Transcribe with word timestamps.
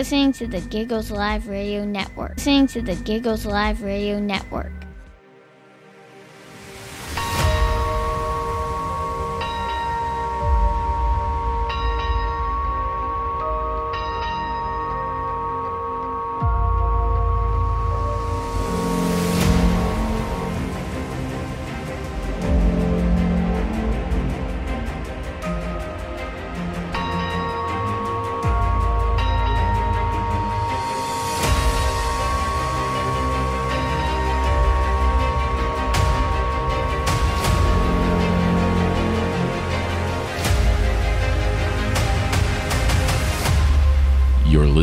Listening 0.00 0.32
to 0.32 0.46
the 0.46 0.62
Giggles 0.62 1.10
Live 1.10 1.46
Radio 1.46 1.84
Network. 1.84 2.38
Listening 2.38 2.66
to 2.68 2.80
the 2.80 2.94
Giggles 3.04 3.44
Live 3.44 3.82
Radio 3.82 4.18
Network. 4.18 4.72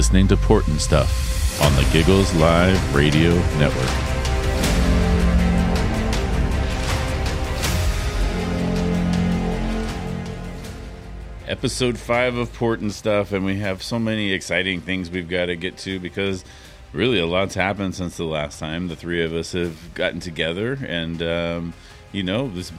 Listening 0.07 0.25
to 0.25 0.38
Port 0.38 0.63
Stuff 0.79 1.61
on 1.61 1.75
the 1.75 1.85
Giggles 1.91 2.34
Live 2.35 2.95
Radio 2.95 3.34
Network. 3.57 3.89
Episode 11.49 11.98
five 11.98 12.38
of 12.38 12.53
Port 12.53 12.81
Stuff, 12.89 13.34
and 13.34 13.43
we 13.43 13.57
have 13.57 13.84
so 13.84 13.99
many 13.99 14.31
exciting 14.31 14.79
things 14.79 15.12
we've 15.12 15.27
got 15.27 15.48
to 15.48 15.57
get 15.57 15.77
to 15.79 15.99
because 15.99 16.45
really 16.93 17.20
a 17.20 17.26
lot's 17.26 17.55
happened 17.55 17.93
since 17.93 18.15
the 18.15 18.23
last 18.23 18.62
time 18.62 18.87
the 18.87 18.95
three 18.95 19.26
of 19.26 19.34
us 19.34 19.51
have 19.51 19.93
gotten 19.93 20.21
together, 20.21 20.79
and 20.87 21.21
um, 21.21 21.73
you 22.13 22.23
know, 22.23 22.48
this 22.48 22.71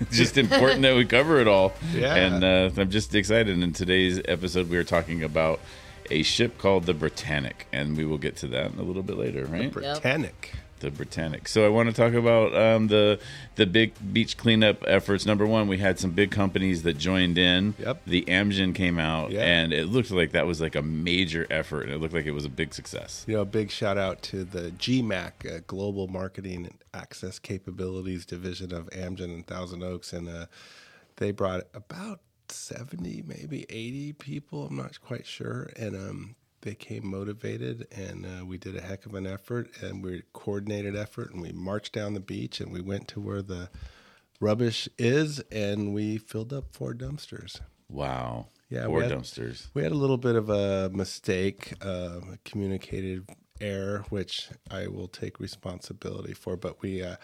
it's 0.00 0.10
just 0.10 0.36
important 0.36 0.82
that 0.82 0.94
we 0.94 1.06
cover 1.06 1.40
it 1.40 1.48
all. 1.48 1.72
Yeah. 1.94 2.14
And 2.14 2.44
uh, 2.44 2.70
I'm 2.76 2.90
just 2.90 3.14
excited. 3.14 3.58
In 3.58 3.72
today's 3.72 4.20
episode, 4.26 4.68
we 4.68 4.76
are 4.76 4.84
talking 4.84 5.22
about 5.22 5.60
a 6.10 6.22
ship 6.22 6.58
called 6.58 6.84
the 6.84 6.94
Britannic, 6.94 7.66
and 7.72 7.96
we 7.96 8.04
will 8.04 8.18
get 8.18 8.36
to 8.38 8.46
that 8.48 8.74
a 8.76 8.82
little 8.82 9.02
bit 9.02 9.16
later, 9.16 9.44
right? 9.46 9.70
Britannic. 9.72 10.52
the 10.80 10.90
Britannic. 10.90 11.48
So 11.48 11.64
I 11.64 11.70
want 11.70 11.88
to 11.88 11.94
talk 11.94 12.12
about 12.12 12.54
um, 12.54 12.88
the 12.88 13.18
the 13.54 13.64
big 13.66 13.94
beach 14.12 14.36
cleanup 14.36 14.84
efforts. 14.86 15.24
Number 15.24 15.46
one, 15.46 15.68
we 15.68 15.78
had 15.78 15.98
some 15.98 16.10
big 16.10 16.30
companies 16.30 16.82
that 16.82 16.98
joined 16.98 17.38
in. 17.38 17.74
Yep. 17.78 18.02
The 18.06 18.24
Amgen 18.26 18.74
came 18.74 18.98
out, 18.98 19.30
Yeah. 19.30 19.40
and 19.42 19.72
it 19.72 19.86
looked 19.86 20.10
like 20.10 20.32
that 20.32 20.46
was 20.46 20.60
like 20.60 20.74
a 20.76 20.82
major 20.82 21.46
effort, 21.50 21.84
and 21.84 21.92
it 21.92 21.98
looked 21.98 22.12
like 22.14 22.26
it 22.26 22.32
was 22.32 22.44
a 22.44 22.50
big 22.50 22.74
success. 22.74 23.24
You 23.26 23.36
know, 23.36 23.40
a 23.42 23.46
big 23.46 23.70
shout 23.70 23.96
out 23.96 24.20
to 24.24 24.44
the 24.44 24.70
GMAC, 24.72 25.32
uh, 25.56 25.60
Global 25.66 26.08
Marketing 26.08 26.66
and 26.66 26.74
Access 26.92 27.38
Capabilities 27.38 28.26
Division 28.26 28.72
of 28.74 28.90
Amgen 28.90 29.32
and 29.32 29.46
Thousand 29.46 29.82
Oaks, 29.82 30.12
and 30.12 30.28
uh, 30.28 30.44
they 31.16 31.30
brought 31.30 31.62
about 31.72 32.20
seventy, 32.52 33.22
maybe 33.26 33.66
eighty 33.68 34.12
people. 34.12 34.66
I'm 34.66 34.76
not 34.76 35.00
quite 35.00 35.26
sure, 35.26 35.70
and 35.76 35.94
um, 35.96 36.36
they 36.62 36.74
came 36.74 37.06
motivated, 37.06 37.86
and 37.94 38.26
uh, 38.26 38.44
we 38.44 38.58
did 38.58 38.76
a 38.76 38.80
heck 38.80 39.06
of 39.06 39.14
an 39.14 39.26
effort, 39.26 39.70
and 39.82 40.02
we 40.04 40.22
coordinated 40.32 40.96
effort, 40.96 41.32
and 41.32 41.40
we 41.42 41.52
marched 41.52 41.92
down 41.92 42.14
the 42.14 42.20
beach, 42.20 42.60
and 42.60 42.72
we 42.72 42.80
went 42.80 43.08
to 43.08 43.20
where 43.20 43.42
the 43.42 43.68
rubbish 44.40 44.88
is, 44.98 45.40
and 45.50 45.94
we 45.94 46.18
filled 46.18 46.52
up 46.52 46.66
four 46.74 46.92
dumpsters. 46.94 47.60
Wow. 47.88 48.48
Yeah, 48.68 48.86
Four 48.86 48.96
we 48.98 49.02
had- 49.04 49.12
dumpsters. 49.12 49.68
We 49.74 49.82
had 49.82 49.92
a 49.92 49.96
little 49.96 50.16
bit 50.18 50.34
of 50.34 50.50
a 50.50 50.90
mistake, 50.92 51.72
uh, 51.84 52.20
a 52.32 52.38
communicated 52.44 53.28
error, 53.60 54.04
which 54.10 54.48
I 54.70 54.88
will 54.88 55.06
take 55.08 55.38
responsibility 55.38 56.34
for. 56.34 56.56
But 56.56 56.82
we 56.82 57.00
uh, 57.02 57.16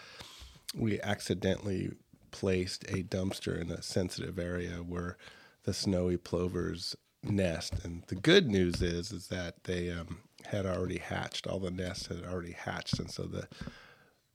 we 0.75 1.01
accidentally 1.01 1.91
placed 2.33 2.83
a 2.85 3.03
dumpster 3.03 3.57
in 3.59 3.71
a 3.71 3.81
sensitive 3.81 4.37
area 4.39 4.77
where 4.77 5.17
the 5.63 5.73
snowy 5.73 6.17
plovers 6.17 6.97
nest. 7.23 7.73
And 7.85 8.03
the 8.07 8.15
good 8.15 8.47
news 8.49 8.81
is 8.81 9.13
is 9.13 9.27
that 9.29 9.63
they 9.63 9.89
um, 9.91 10.19
had 10.47 10.65
already 10.65 10.97
hatched. 10.99 11.47
All 11.47 11.59
the 11.59 11.71
nests 11.71 12.07
had 12.07 12.25
already 12.25 12.53
hatched, 12.53 12.99
and 12.99 13.09
so 13.09 13.23
the 13.23 13.47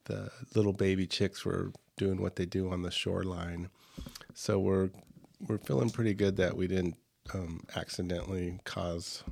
the 0.06 0.31
little 0.54 0.72
baby 0.72 1.06
chicks 1.06 1.44
were 1.44 1.72
doing 1.98 2.22
what 2.22 2.37
they 2.37 2.47
do 2.47 2.70
on 2.72 2.82
the 2.82 2.91
shoreline. 2.91 3.69
So 4.34 4.58
we're 4.58 4.91
we're 5.47 5.58
feeling 5.58 5.91
pretty 5.91 6.14
good 6.14 6.37
that 6.37 6.56
we 6.56 6.66
didn't 6.69 6.97
um, 7.34 7.60
accidentally 7.76 8.60
cause 8.64 9.22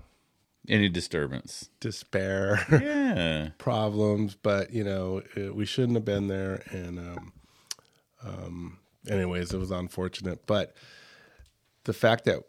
Any 0.69 0.89
disturbance? 0.91 1.71
despair 1.81 2.67
Yeah. 2.71 3.51
problems, 3.59 4.37
but 4.37 4.73
you 4.73 4.85
know 4.85 5.23
it, 5.37 5.55
we 5.55 5.65
shouldn't 5.65 5.97
have 5.97 6.05
been 6.05 6.29
there. 6.29 6.63
And 6.71 6.99
um, 6.99 7.33
um, 8.27 8.79
anyways, 9.09 9.53
it 9.53 9.59
was 9.59 9.71
unfortunate. 9.71 10.47
But 10.47 10.75
the 11.85 11.93
fact 11.93 12.25
that 12.25 12.43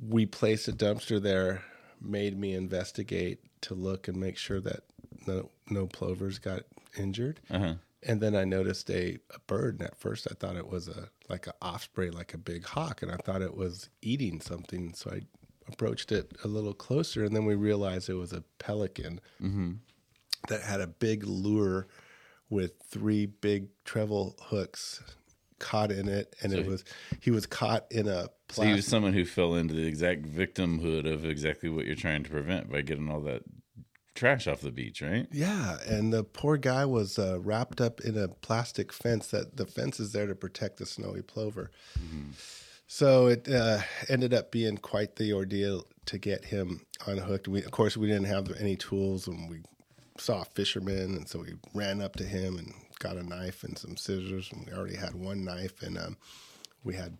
we 0.00 0.26
placed 0.26 0.68
a 0.68 0.72
dumpster 0.72 1.20
there 1.20 1.62
made 2.00 2.38
me 2.38 2.54
investigate 2.54 3.40
to 3.62 3.74
look 3.74 4.08
and 4.08 4.16
make 4.16 4.36
sure 4.36 4.60
that 4.60 4.84
no 5.26 5.50
no 5.68 5.86
plovers 5.86 6.38
got 6.38 6.62
injured. 6.96 7.40
Uh-huh. 7.50 7.74
And 8.04 8.20
then 8.20 8.36
I 8.36 8.44
noticed 8.44 8.88
a, 8.90 9.18
a 9.34 9.40
bird, 9.48 9.80
and 9.80 9.88
at 9.88 9.98
first 9.98 10.28
I 10.30 10.34
thought 10.34 10.56
it 10.56 10.68
was 10.68 10.88
a 10.88 11.08
like 11.28 11.46
an 11.46 11.54
osprey, 11.60 12.10
like 12.10 12.32
a 12.34 12.38
big 12.38 12.64
hawk, 12.64 13.02
and 13.02 13.10
I 13.10 13.16
thought 13.16 13.42
it 13.42 13.56
was 13.56 13.88
eating 14.02 14.40
something. 14.40 14.94
So 14.94 15.10
I 15.10 15.22
approached 15.70 16.12
it 16.12 16.32
a 16.44 16.48
little 16.48 16.74
closer, 16.74 17.24
and 17.24 17.34
then 17.34 17.44
we 17.44 17.54
realized 17.54 18.08
it 18.08 18.14
was 18.14 18.32
a 18.32 18.44
pelican 18.58 19.20
that 20.48 20.62
had 20.62 20.80
a 20.80 20.86
big 20.86 21.24
lure 21.24 21.88
with 22.48 22.72
three 22.88 23.26
big 23.26 23.68
treble 23.84 24.36
hooks 24.40 25.02
caught 25.58 25.90
in 25.90 26.08
it, 26.08 26.34
and 26.42 26.52
it 26.52 26.66
was 26.66 26.84
he 27.20 27.30
was 27.30 27.46
caught 27.46 27.86
in 27.90 28.08
a 28.08 28.28
So 28.50 28.62
he 28.62 28.72
was 28.72 28.86
someone 28.86 29.12
who 29.12 29.24
fell 29.24 29.54
into 29.54 29.74
the 29.74 29.86
exact 29.86 30.22
victimhood 30.22 31.10
of 31.10 31.24
exactly 31.24 31.68
what 31.68 31.86
you're 31.86 31.96
trying 31.96 32.24
to 32.24 32.30
prevent 32.30 32.70
by 32.70 32.82
getting 32.82 33.10
all 33.10 33.20
that 33.20 33.42
trash 34.14 34.48
off 34.48 34.60
the 34.60 34.72
beach, 34.72 35.00
right? 35.00 35.28
Yeah, 35.30 35.78
and 35.86 36.12
the 36.12 36.24
poor 36.24 36.56
guy 36.56 36.84
was 36.84 37.18
uh, 37.18 37.38
wrapped 37.40 37.80
up 37.80 38.00
in 38.00 38.16
a 38.18 38.28
plastic 38.28 38.92
fence. 38.92 39.28
That 39.28 39.56
the 39.56 39.66
fence 39.66 40.00
is 40.00 40.12
there 40.12 40.26
to 40.26 40.34
protect 40.34 40.78
the 40.78 40.86
snowy 40.86 41.22
plover. 41.22 41.70
So 42.86 43.26
it 43.26 43.48
uh, 43.48 43.80
ended 44.08 44.32
up 44.32 44.50
being 44.50 44.78
quite 44.78 45.16
the 45.16 45.34
ordeal 45.34 45.84
to 46.06 46.18
get 46.18 46.46
him 46.46 46.86
unhooked. 47.06 47.46
We, 47.46 47.62
of 47.62 47.70
course, 47.70 47.96
we 47.96 48.06
didn't 48.06 48.24
have 48.24 48.50
any 48.58 48.76
tools, 48.76 49.28
and 49.28 49.48
we 49.48 49.60
saw 50.16 50.42
a 50.42 50.46
fisherman, 50.46 51.14
and 51.14 51.28
so 51.28 51.40
we 51.40 51.54
ran 51.74 52.00
up 52.00 52.16
to 52.16 52.24
him 52.24 52.58
and 52.58 52.72
got 52.98 53.16
a 53.16 53.22
knife 53.22 53.64
and 53.64 53.76
some 53.78 53.96
scissors. 53.96 54.50
And 54.52 54.66
we 54.66 54.72
already 54.72 54.96
had 54.96 55.14
one 55.14 55.44
knife, 55.44 55.82
and 55.82 55.98
um, 55.98 56.16
we 56.84 56.94
had. 56.94 57.18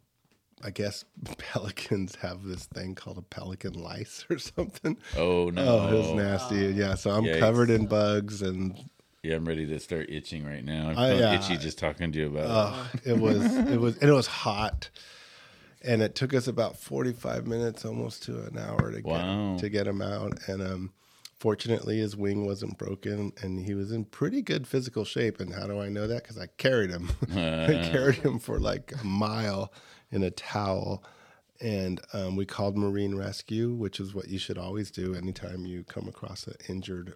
I 0.60 0.70
guess 0.70 1.04
pelicans 1.38 2.16
have 2.16 2.42
this 2.42 2.66
thing 2.66 2.96
called 2.96 3.16
a 3.16 3.22
pelican 3.22 3.74
lice 3.74 4.26
or 4.28 4.38
something. 4.38 4.98
Oh 5.16 5.50
no. 5.54 5.62
Oh, 5.64 5.88
it 5.88 5.96
was 5.96 6.12
nasty. 6.14 6.56
Yeah, 6.74 6.96
so 6.96 7.10
I'm 7.12 7.26
Yikes. 7.26 7.38
covered 7.38 7.70
in 7.70 7.86
bugs 7.86 8.42
and 8.42 8.76
Yeah, 9.22 9.36
I'm 9.36 9.44
ready 9.44 9.66
to 9.66 9.78
start 9.78 10.06
itching 10.10 10.44
right 10.44 10.64
now. 10.64 10.88
I'm 10.88 10.98
I, 10.98 11.10
uh, 11.12 11.32
itchy 11.34 11.58
just 11.58 11.78
talking 11.78 12.10
to 12.10 12.18
you 12.18 12.26
about 12.26 12.44
it. 12.44 12.50
Oh, 12.50 12.90
it 13.04 13.18
was 13.20 13.56
it 13.56 13.80
was 13.80 13.98
and 13.98 14.10
it 14.10 14.12
was 14.12 14.26
hot, 14.26 14.90
and 15.82 16.02
it 16.02 16.16
took 16.16 16.34
us 16.34 16.48
about 16.48 16.76
forty 16.76 17.12
five 17.12 17.46
minutes, 17.46 17.84
almost 17.84 18.24
to 18.24 18.42
an 18.42 18.58
hour 18.58 18.90
to 18.90 19.00
Wow. 19.00 19.54
get 19.54 19.60
to 19.60 19.68
get 19.68 19.86
him 19.86 20.02
out. 20.02 20.40
And 20.48 20.60
um, 20.60 20.92
fortunately, 21.38 21.98
his 21.98 22.16
wing 22.16 22.44
wasn't 22.46 22.78
broken, 22.78 23.32
and 23.42 23.60
he 23.60 23.74
was 23.74 23.92
in 23.92 24.04
pretty 24.04 24.42
good 24.42 24.66
physical 24.66 25.04
shape. 25.04 25.40
And 25.40 25.54
how 25.54 25.66
do 25.66 25.80
I 25.80 25.88
know 25.88 26.06
that? 26.06 26.22
Because 26.22 26.38
I 26.38 26.46
carried 26.58 26.90
him. 26.90 27.10
I 27.30 27.88
carried 27.90 28.16
him 28.16 28.38
for 28.38 28.58
like 28.58 28.92
a 29.00 29.04
mile 29.06 29.72
in 30.10 30.22
a 30.22 30.30
towel. 30.30 31.04
And 31.60 32.00
um, 32.12 32.36
we 32.36 32.46
called 32.46 32.76
Marine 32.76 33.16
Rescue, 33.16 33.72
which 33.72 33.98
is 33.98 34.14
what 34.14 34.28
you 34.28 34.38
should 34.38 34.58
always 34.58 34.90
do 34.90 35.14
anytime 35.14 35.66
you 35.66 35.82
come 35.84 36.06
across 36.06 36.46
an 36.46 36.54
injured 36.68 37.14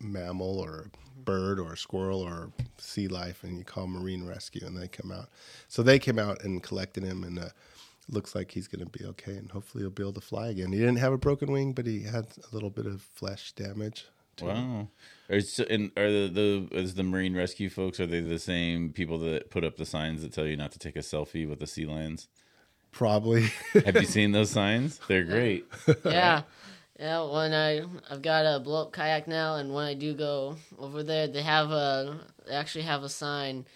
mammal 0.00 0.58
or 0.58 0.90
bird 1.16 1.58
or 1.58 1.76
squirrel 1.76 2.20
or 2.20 2.52
sea 2.78 3.08
life 3.08 3.42
and 3.42 3.58
you 3.58 3.64
call 3.64 3.86
marine 3.86 4.24
rescue 4.24 4.64
and 4.64 4.76
they 4.76 4.86
come 4.88 5.10
out 5.10 5.28
so 5.66 5.82
they 5.82 5.98
came 5.98 6.18
out 6.18 6.42
and 6.44 6.62
collected 6.62 7.02
him 7.02 7.24
and 7.24 7.38
uh, 7.38 7.48
looks 8.08 8.34
like 8.34 8.50
he's 8.50 8.68
going 8.68 8.84
to 8.84 8.98
be 8.98 9.04
okay 9.04 9.36
and 9.36 9.50
hopefully 9.50 9.82
he'll 9.82 9.90
be 9.90 10.02
able 10.02 10.12
to 10.12 10.20
fly 10.20 10.48
again 10.48 10.72
he 10.72 10.78
didn't 10.78 10.96
have 10.96 11.12
a 11.12 11.18
broken 11.18 11.52
wing 11.52 11.72
but 11.72 11.86
he 11.86 12.02
had 12.02 12.26
a 12.50 12.54
little 12.54 12.70
bit 12.70 12.86
of 12.86 13.02
flesh 13.02 13.52
damage 13.52 14.06
to 14.36 14.46
him. 14.46 14.78
Wow. 14.78 14.88
Are, 15.30 15.40
so, 15.40 15.64
and 15.68 15.90
are 15.96 16.10
the, 16.10 16.28
the 16.70 16.78
is 16.78 16.94
the 16.94 17.02
marine 17.02 17.36
rescue 17.36 17.68
folks 17.68 18.00
are 18.00 18.06
they 18.06 18.20
the 18.20 18.38
same 18.38 18.92
people 18.92 19.18
that 19.20 19.50
put 19.50 19.64
up 19.64 19.76
the 19.76 19.86
signs 19.86 20.22
that 20.22 20.32
tell 20.32 20.46
you 20.46 20.56
not 20.56 20.72
to 20.72 20.78
take 20.78 20.96
a 20.96 21.00
selfie 21.00 21.48
with 21.48 21.58
the 21.60 21.66
sea 21.66 21.84
lions? 21.84 22.28
probably 22.90 23.48
Have 23.84 23.96
you 23.96 24.04
seen 24.04 24.32
those 24.32 24.50
signs? 24.60 25.00
They're 25.08 25.24
great. 25.24 25.66
yeah. 26.04 26.42
Yeah, 26.98 27.30
when 27.30 27.54
I 27.54 27.84
I've 28.10 28.22
got 28.22 28.44
a 28.44 28.58
blow 28.58 28.82
up 28.82 28.92
kayak 28.92 29.28
now, 29.28 29.54
and 29.54 29.72
when 29.72 29.84
I 29.84 29.94
do 29.94 30.14
go 30.14 30.56
over 30.80 31.04
there, 31.04 31.28
they 31.28 31.42
have 31.42 31.70
a 31.70 32.18
they 32.44 32.54
actually 32.54 32.82
have 32.84 33.04
a 33.04 33.08
sign 33.08 33.66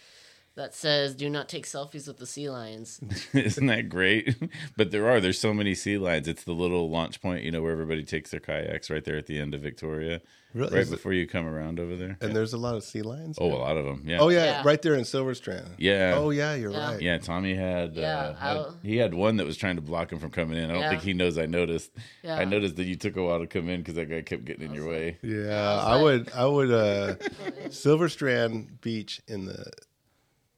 that 0.55 0.75
says 0.75 1.15
"Do 1.15 1.29
not 1.31 1.49
take 1.49 1.67
selfies 1.67 2.07
with 2.07 2.19
the 2.19 2.27
sea 2.27 2.49
lions." 2.51 3.01
Isn't 3.33 3.67
that 3.67 3.89
great? 3.89 4.37
but 4.77 4.91
there 4.91 5.09
are. 5.09 5.21
There's 5.21 5.39
so 5.39 5.55
many 5.55 5.75
sea 5.75 5.99
lions. 5.99 6.29
It's 6.29 6.45
the 6.45 6.53
little 6.53 6.91
launch 6.91 7.21
point, 7.23 7.45
you 7.45 7.51
know, 7.51 7.63
where 7.63 7.73
everybody 7.73 8.05
takes 8.05 8.31
their 8.31 8.41
kayaks 8.41 8.91
right 8.91 9.05
there 9.05 9.17
at 9.17 9.27
the 9.27 9.39
end 9.41 9.55
of 9.55 9.61
Victoria, 9.63 10.21
Really? 10.55 10.73
right 10.75 10.83
Is 10.83 10.89
it- 10.93 10.97
before 10.97 11.13
you 11.15 11.27
come 11.27 11.47
around 11.47 11.81
over 11.81 11.97
there. 11.97 12.19
And 12.21 12.37
there's 12.37 12.53
a 12.53 12.59
lot 12.59 12.75
of 12.75 12.83
sea 12.85 13.01
lions. 13.03 13.39
oh, 13.41 13.53
a 13.53 13.57
lot 13.57 13.77
of 13.79 13.85
them. 13.87 14.03
Yeah. 14.07 14.19
Oh 14.21 14.29
yeah, 14.29 14.45
Yeah. 14.45 14.63
right 14.65 14.81
there 14.83 14.95
in 14.95 15.05
Silver 15.07 15.35
Strand. 15.35 15.69
Yeah. 15.79 16.15
Oh 16.17 16.31
yeah, 16.31 16.55
you're 16.55 16.71
Yeah. 16.73 16.93
right. 16.93 17.01
Yeah, 17.03 17.19
Tommy 17.19 17.55
had, 17.55 17.95
Yeah, 17.97 18.19
uh, 18.19 18.35
had 18.35 18.67
he 18.83 18.97
had 18.99 19.15
one 19.15 19.37
that 19.39 19.47
was 19.47 19.57
trying 19.57 19.77
to 19.77 19.83
block 19.83 20.13
him 20.13 20.19
from 20.19 20.31
coming 20.31 20.59
in. 20.59 20.71
I 20.71 20.75
don't 20.75 20.83
Yeah. 20.83 20.91
think 20.91 21.03
he 21.03 21.15
knows. 21.15 21.39
I 21.39 21.47
noticed. 21.47 21.91
Yeah. 22.23 22.37
I 22.37 22.45
noticed 22.45 22.77
that 22.77 22.85
you 22.85 22.97
took 22.97 23.17
a 23.17 23.23
while 23.23 23.39
to 23.39 23.47
come 23.47 23.69
in 23.71 23.81
because 23.81 23.95
that 23.95 24.11
guy 24.11 24.21
kept 24.21 24.45
getting 24.45 24.67
in 24.67 24.75
your 24.75 24.89
way. 24.89 25.17
Yeah, 25.23 25.47
was 25.77 25.85
I 25.85 25.95
like- 25.95 26.03
would. 26.03 26.33
I 26.35 26.47
would. 26.47 26.71
uh 26.71 27.15
Silver 27.71 28.09
Strand 28.11 28.81
Beach 28.83 29.21
in 29.27 29.47
the 29.47 29.73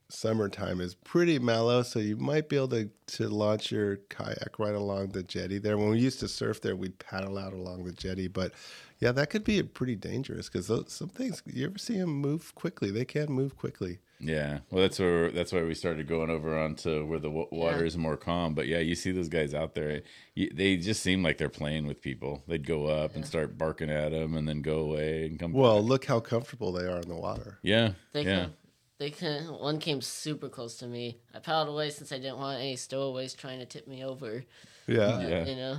summertime 0.09 0.81
is 0.81 0.95
pretty 0.95 1.39
mellow, 1.39 1.81
so 1.83 1.99
you 1.99 2.15
might 2.17 2.49
be 2.49 2.55
able 2.55 2.69
to 2.69 2.89
to 3.07 3.27
launch 3.29 3.71
your 3.71 3.97
kayak 4.09 4.57
right 4.57 4.73
along 4.75 5.09
the 5.09 5.21
jetty 5.23 5.57
there. 5.59 5.77
When 5.77 5.89
we 5.89 5.99
used 5.99 6.19
to 6.21 6.27
surf 6.27 6.61
there, 6.61 6.75
we'd 6.75 6.97
paddle 6.99 7.37
out 7.37 7.53
along 7.53 7.83
the 7.85 7.91
jetty, 7.91 8.27
but 8.27 8.51
yeah, 8.99 9.11
that 9.11 9.29
could 9.29 9.43
be 9.43 9.61
pretty 9.61 9.95
dangerous 9.95 10.49
because 10.49 10.67
some 10.91 11.09
things 11.09 11.43
you 11.45 11.65
ever 11.65 11.77
see 11.77 11.97
them 11.97 12.09
move 12.09 12.55
quickly. 12.55 12.89
They 12.91 13.05
can 13.05 13.31
move 13.31 13.57
quickly. 13.57 13.99
Yeah, 14.19 14.59
well, 14.71 14.81
that's 14.81 14.97
where 14.97 15.29
that's 15.31 15.51
why 15.51 15.61
we 15.63 15.73
started 15.75 16.07
going 16.07 16.29
over 16.29 16.57
onto 16.57 17.05
where 17.05 17.19
the 17.19 17.27
w- 17.27 17.47
water 17.51 17.79
Yeah. 17.81 17.85
is 17.87 17.97
more 17.97 18.15
calm. 18.17 18.53
But 18.55 18.67
yeah, 18.67 18.79
you 18.79 18.95
see 18.95 19.11
those 19.11 19.27
guys 19.29 19.53
out 19.53 19.75
there. 19.75 20.01
You, 20.35 20.49
they 20.53 20.77
just 20.77 21.03
seem 21.03 21.21
like 21.21 21.37
they're 21.37 21.49
playing 21.49 21.85
with 21.85 22.01
people. 22.01 22.41
They'd 22.47 22.65
go 22.65 22.85
up 22.87 23.15
and 23.15 23.25
start 23.25 23.57
barking 23.57 23.89
at 23.91 24.11
them, 24.13 24.35
and 24.37 24.47
then 24.47 24.61
go 24.61 24.79
away 24.79 25.25
and 25.25 25.37
come. 25.37 25.51
Well, 25.51 25.81
back. 25.81 25.89
look 25.89 26.05
how 26.05 26.21
comfortable 26.21 26.71
they 26.71 26.85
are 26.85 26.99
in 27.01 27.09
the 27.09 27.15
water. 27.15 27.59
yeah, 27.61 27.91
They 28.13 28.23
yeah. 28.23 28.39
can, 28.45 28.53
they 28.97 29.09
can. 29.09 29.43
One 29.45 29.79
came 29.79 30.01
super 30.01 30.49
close 30.49 30.77
to 30.77 30.87
me. 30.87 31.17
I 31.33 31.39
paddled 31.39 31.69
away 31.69 31.89
since 31.89 32.11
I 32.11 32.17
didn't 32.17 32.37
want 32.37 32.59
any 32.59 32.75
stowaways 32.75 33.33
trying 33.33 33.59
to 33.59 33.65
tip 33.65 33.87
me 33.87 34.03
over. 34.03 34.43
Yeah. 34.87 35.19
Yeah. 35.21 35.45
You 35.45 35.55
know, 35.55 35.77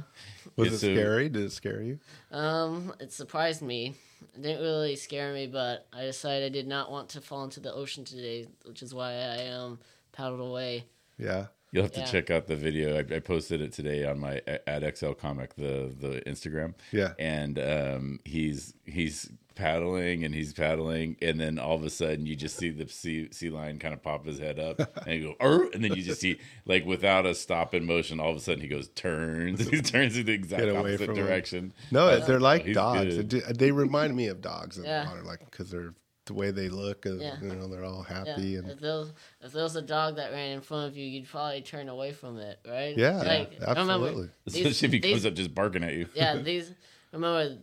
Was 0.57 0.73
it 0.73 0.79
scary? 0.79 1.29
Did 1.29 1.45
it 1.45 1.53
scare 1.53 1.81
you? 1.83 1.99
um, 2.33 2.93
it 3.01 3.13
surprised 3.13 3.63
me. 3.63 3.95
It 4.35 4.43
didn't 4.43 4.63
really 4.63 4.97
scare 4.97 5.33
me, 5.33 5.47
but 5.47 5.87
I 5.93 6.03
decided 6.03 6.47
I 6.47 6.49
did 6.53 6.67
not 6.67 6.91
want 6.91 7.11
to 7.11 7.21
fall 7.21 7.45
into 7.45 7.61
the 7.61 7.73
ocean 7.73 8.05
today, 8.05 8.49
which 8.65 8.83
is 8.83 8.93
why 8.95 9.13
I 9.15 9.47
um 9.49 9.79
paddled 10.13 10.41
away. 10.41 10.85
Yeah. 11.19 11.47
You'll 11.73 11.83
have 11.85 11.93
to 11.93 12.01
Yeah. 12.01 12.07
check 12.07 12.31
out 12.31 12.47
the 12.47 12.57
video. 12.57 12.97
I, 12.97 13.17
I 13.17 13.19
posted 13.21 13.61
it 13.61 13.73
today 13.73 14.05
on 14.07 14.19
my 14.19 14.41
at 14.67 14.97
XL 14.99 15.13
Comic 15.13 15.55
the 15.57 15.93
the 16.01 16.23
Instagram. 16.27 16.75
Yeah. 16.93 17.13
and 17.19 17.59
um, 17.59 18.21
he's 18.25 18.75
he's 18.87 19.31
paddling 19.57 20.23
and 20.25 20.35
he's 20.35 20.53
paddling, 20.53 21.17
and 21.21 21.41
then 21.41 21.59
all 21.59 21.75
of 21.75 21.83
a 21.83 21.91
sudden 21.91 22.27
you 22.27 22.37
just 22.37 22.57
see 22.57 22.71
the 22.71 22.87
sea 22.89 23.29
sea 23.33 23.51
lion 23.51 23.79
kind 23.81 23.93
of 23.95 24.03
pop 24.03 24.25
his 24.27 24.39
head 24.39 24.61
up 24.61 24.79
and 25.07 25.09
he 25.13 25.21
go, 25.21 25.35
"Arr!" 25.41 25.69
and 25.75 25.83
then 25.83 25.95
you 25.95 26.03
just 26.03 26.21
see 26.21 26.39
like 26.67 26.85
without 26.87 27.27
a 27.27 27.35
stop 27.35 27.75
in 27.75 27.85
motion, 27.87 28.21
all 28.21 28.31
of 28.31 28.37
a 28.37 28.41
sudden 28.41 28.61
he 28.61 28.69
goes 28.69 28.89
turns, 28.91 29.69
he 29.71 29.81
turns 29.81 30.17
in 30.17 30.27
the 30.27 30.33
exact 30.33 30.63
away 30.69 30.77
opposite 30.95 31.07
from 31.07 31.17
him. 31.17 31.27
direction. 31.27 31.73
No, 31.91 32.21
they're 32.21 32.39
like 32.39 32.67
he's 32.67 32.75
dogs. 32.77 33.17
good. 33.17 33.31
They 33.59 33.73
remind 33.73 34.15
me 34.15 34.29
of 34.29 34.41
dogs 34.41 34.79
in 34.79 34.85
Yeah. 34.85 35.05
the 35.05 35.11
water, 35.11 35.23
like 35.23 35.41
because 35.51 35.71
they're 35.71 35.95
the 36.27 36.35
way 36.35 36.51
they 36.51 36.69
look. 36.69 37.07
And, 37.07 37.21
Yeah. 37.21 37.37
You 37.41 37.55
know, 37.55 37.69
they're 37.69 37.85
all 37.85 38.05
Yeah. 38.09 38.25
happy 38.25 38.57
and 38.57 38.69
If 38.69 38.81
there 38.81 38.97
was 38.99 39.13
if 39.41 39.53
there 39.53 39.63
was 39.63 39.77
a 39.77 39.83
dog 39.83 40.17
that 40.17 40.33
ran 40.33 40.51
in 40.53 40.61
front 40.61 40.89
of 40.91 40.97
you, 40.97 41.07
you'd 41.07 41.29
probably 41.29 41.61
turn 41.63 41.89
away 41.89 42.11
from 42.13 42.39
it, 42.39 42.59
right? 42.67 42.97
Yeah, 42.99 43.19
Like, 43.19 43.53
absolutely. 43.61 44.07
Remember, 44.09 44.33
Especially 44.47 44.63
these, 44.69 44.83
if 44.83 44.93
he 44.93 44.99
these- 44.99 45.13
comes 45.13 45.27
up 45.27 45.35
just 45.35 45.55
barking 45.55 45.85
at 45.85 45.95
you. 45.95 46.09
yeah, 46.15 46.35
these 46.43 46.73
remember 47.13 47.59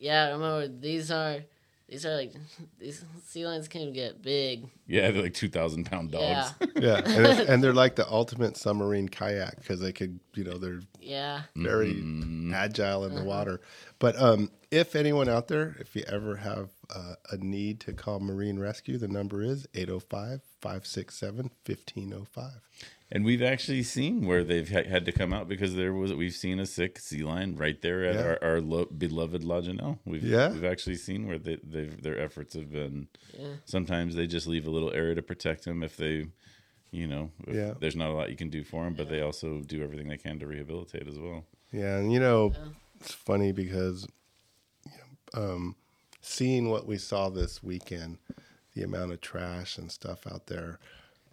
yeah, 0.00 0.30
remember 0.32 0.66
these 0.66 1.10
are 1.12 1.38
these 1.88 2.04
are 2.06 2.16
like 2.16 2.32
these 2.78 3.04
sea 3.26 3.46
lions 3.46 3.68
can 3.68 3.92
get 3.92 4.22
big. 4.22 4.68
Yeah, 4.86 5.10
they're 5.10 5.22
like 5.22 5.34
two 5.34 5.48
thousand 5.48 5.84
pound 5.84 6.10
dogs. 6.12 6.52
Yeah. 6.60 6.66
yeah, 6.76 7.02
and, 7.04 7.40
and 7.48 7.62
they're 7.64 7.72
like 7.74 7.94
the 7.96 8.10
ultimate 8.10 8.56
submarine 8.56 9.08
kayak 9.08 9.56
because 9.56 9.80
they 9.80 9.92
could, 9.92 10.18
you 10.34 10.44
know, 10.44 10.56
they're 10.58 10.80
Yeah. 11.00 11.42
very 11.56 11.94
Mm-hmm. 11.94 12.54
agile 12.54 13.04
in 13.04 13.14
the 13.14 13.20
Uh-huh. 13.20 13.28
water. 13.28 13.60
But 13.98 14.20
um, 14.20 14.50
if 14.70 14.96
anyone 14.96 15.28
out 15.28 15.48
there, 15.48 15.76
if 15.80 15.94
you 15.94 16.02
ever 16.08 16.36
have 16.36 16.70
uh, 16.94 17.14
a 17.30 17.36
need 17.36 17.80
to 17.80 17.92
call 17.92 18.18
Marine 18.20 18.58
Rescue, 18.58 18.98
the 18.98 19.08
number 19.08 19.42
is 19.42 19.66
805 19.74 20.40
567 20.60 21.50
1505. 21.66 22.50
And 23.12 23.24
we've 23.24 23.42
actually 23.42 23.82
seen 23.82 24.24
where 24.24 24.44
they've 24.44 24.70
ha- 24.70 24.88
had 24.88 25.04
to 25.06 25.12
come 25.12 25.32
out 25.32 25.48
because 25.48 25.74
there 25.74 25.92
was 25.92 26.12
we've 26.14 26.34
seen 26.34 26.60
a 26.60 26.66
sick 26.66 26.98
sea 26.98 27.22
lion 27.24 27.56
right 27.56 27.80
there 27.82 28.04
at 28.04 28.14
Yeah. 28.14 28.22
our, 28.22 28.38
our 28.44 28.60
lo- 28.60 28.84
beloved 28.86 29.42
La 29.42 29.60
Janelle. 29.60 29.98
We've 30.04 30.22
Yeah. 30.22 30.50
we've 30.52 30.64
actually 30.64 30.94
seen 30.96 31.26
where 31.26 31.38
they, 31.38 31.58
they've 31.64 32.00
their 32.00 32.20
efforts 32.20 32.54
have 32.54 32.70
been. 32.70 33.08
Yeah. 33.36 33.54
Sometimes 33.64 34.14
they 34.14 34.26
just 34.28 34.46
leave 34.46 34.66
a 34.66 34.70
little 34.70 34.92
area 34.92 35.16
to 35.16 35.22
protect 35.22 35.64
them 35.64 35.82
if 35.82 35.96
they, 35.96 36.26
you 36.92 37.08
know, 37.08 37.32
if 37.48 37.54
Yeah. 37.56 37.74
there's 37.80 37.96
not 37.96 38.10
a 38.10 38.14
lot 38.14 38.30
you 38.30 38.36
can 38.36 38.48
do 38.50 38.62
for 38.62 38.84
them, 38.84 38.94
but 38.94 39.08
they 39.08 39.20
also 39.20 39.60
do 39.60 39.82
everything 39.82 40.06
they 40.08 40.16
can 40.16 40.38
to 40.38 40.46
rehabilitate 40.46 41.08
as 41.08 41.18
well. 41.18 41.44
Yeah, 41.72 41.96
and 41.98 42.12
you 42.12 42.20
know, 42.20 42.52
it's 43.00 43.12
funny 43.12 43.50
because 43.50 44.06
you 44.86 44.92
know, 45.34 45.42
um, 45.54 45.76
seeing 46.20 46.68
what 46.68 46.86
we 46.86 46.96
saw 46.96 47.28
this 47.28 47.60
weekend, 47.60 48.18
the 48.74 48.82
amount 48.84 49.10
of 49.10 49.20
trash 49.20 49.78
and 49.78 49.90
stuff 49.90 50.28
out 50.28 50.46
there 50.46 50.78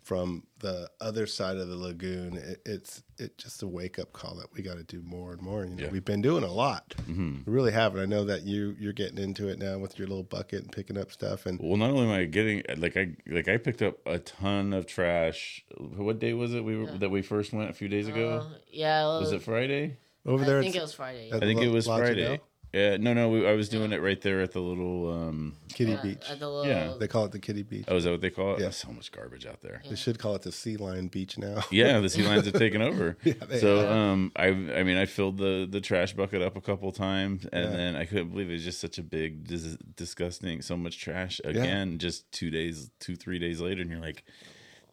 from 0.07 0.44
the 0.59 0.89
other 1.01 1.27
side 1.27 1.57
of 1.57 1.68
the 1.68 1.75
lagoon, 1.75 2.38
it, 2.38 2.62
it's 2.65 3.04
it 3.19 3.38
just 3.38 3.62
a 3.62 3.68
wake 3.68 4.00
up 4.00 4.13
call 4.13 4.36
that 4.36 4.48
we 4.54 4.62
got 4.62 4.77
to 4.77 4.83
do 4.83 5.01
more 5.04 5.33
and 5.33 5.42
more. 5.42 5.65
You 5.65 5.75
know, 5.75 5.83
Yeah. 5.83 5.89
we've 5.92 6.06
been 6.06 6.21
doing 6.21 6.45
a 6.45 6.51
lot, 6.51 6.95
we 7.09 7.42
really 7.45 7.74
have, 7.74 7.94
and 7.94 8.01
I 8.01 8.06
know 8.06 8.24
that 8.24 8.44
you 8.44 8.74
you're 8.80 8.94
getting 8.94 9.18
into 9.18 9.50
it 9.50 9.59
now 9.59 9.77
with 9.80 10.00
your 10.00 10.07
little 10.07 10.24
bucket 10.24 10.62
and 10.62 10.71
picking 10.71 10.98
up 10.98 11.12
stuff, 11.12 11.45
and 11.45 11.59
Well, 11.62 11.75
not 11.75 11.89
only 11.89 12.04
am 12.06 12.12
I 12.12 12.24
getting 12.24 12.63
like 12.77 12.95
I 12.95 13.18
like 13.27 13.50
I 13.50 13.57
picked 13.57 13.81
up 13.81 13.98
a 14.06 14.19
ton 14.19 14.71
of 14.71 14.86
trash. 14.86 15.65
What 15.77 16.19
day 16.19 16.31
was 16.33 16.54
it 16.54 16.63
we 16.63 16.77
were, 16.77 16.98
that 17.00 17.09
we 17.09 17.21
first 17.21 17.51
went 17.51 17.69
a 17.69 17.74
few 17.74 17.89
days 17.89 18.07
ago? 18.07 18.48
Uh, 18.50 18.57
yeah. 18.71 19.01
Well, 19.01 19.19
was 19.19 19.33
it 19.33 19.42
Friday? 19.42 19.98
over 20.25 20.44
I 20.44 20.48
there, 20.48 20.59
I 20.59 20.63
think 20.63 20.75
it 20.75 20.81
was 20.81 20.94
Friday. 20.94 21.30
I 21.33 21.39
think 21.39 21.62
it 21.62 21.69
was 21.71 21.86
La 21.88 21.98
Friday. 21.98 22.39
Janelle? 22.77 22.91
Yeah, 22.91 22.97
no, 22.97 23.13
no, 23.13 23.29
we, 23.29 23.47
I 23.47 23.53
was 23.53 23.69
doing 23.69 23.91
it 23.91 24.01
right 24.01 24.21
there 24.21 24.41
at 24.41 24.51
the 24.51 24.59
little. 24.59 25.12
um 25.12 25.56
Kitty 25.74 25.91
Yeah, 25.91 26.01
Beach. 26.01 26.29
At 26.29 26.39
the 26.39 26.50
little, 26.50 26.65
Yeah. 26.68 26.94
They 27.00 27.07
call 27.07 27.25
it 27.25 27.31
the 27.31 27.39
Kitty 27.39 27.63
Beach. 27.63 27.85
Oh, 27.88 27.95
is 27.97 28.03
that 28.06 28.12
what 28.12 28.21
they 28.21 28.29
call 28.29 28.51
it? 28.53 28.59
Yeah. 28.59 28.63
There's 28.63 28.77
so 28.77 28.91
much 28.91 29.12
garbage 29.12 29.45
out 29.45 29.62
there. 29.62 29.81
They 29.89 29.95
should 29.95 30.18
call 30.19 30.35
it 30.35 30.41
the 30.41 30.51
Sea 30.51 30.77
Lion 30.77 31.07
Beach 31.07 31.38
now. 31.38 31.63
Yeah, 31.71 32.00
the 32.00 32.09
sea 32.15 32.24
lions 32.24 32.45
have 32.45 32.56
taken 32.56 32.81
over. 32.81 33.18
they 33.24 33.59
so, 33.59 33.77
have. 33.81 33.91
um, 33.91 34.31
I, 34.35 34.47
I 34.47 34.83
mean, 34.83 34.97
I 34.97 35.06
filled 35.06 35.38
the 35.38 35.68
the 35.69 35.81
trash 35.81 36.13
bucket 36.13 36.41
up 36.41 36.56
a 36.56 36.62
couple 36.62 36.91
times, 36.91 37.45
and 37.51 37.65
Yeah. 37.71 37.75
then 37.77 37.95
I 37.95 38.06
couldn't 38.06 38.29
believe 38.29 38.50
it 38.50 38.53
was 38.53 38.63
just 38.63 38.80
such 38.80 38.97
a 38.97 39.03
big, 39.03 39.47
dis- 39.47 39.77
disgusting, 39.95 40.62
so 40.62 40.75
much 40.77 41.00
trash 41.00 41.39
again. 41.44 41.97
Just 42.00 42.31
two 42.31 42.50
days, 42.50 42.89
two 43.00 43.15
three 43.15 43.39
days 43.39 43.59
later, 43.62 43.81
and 43.81 43.91
you're 43.91 44.00
like, 44.00 44.23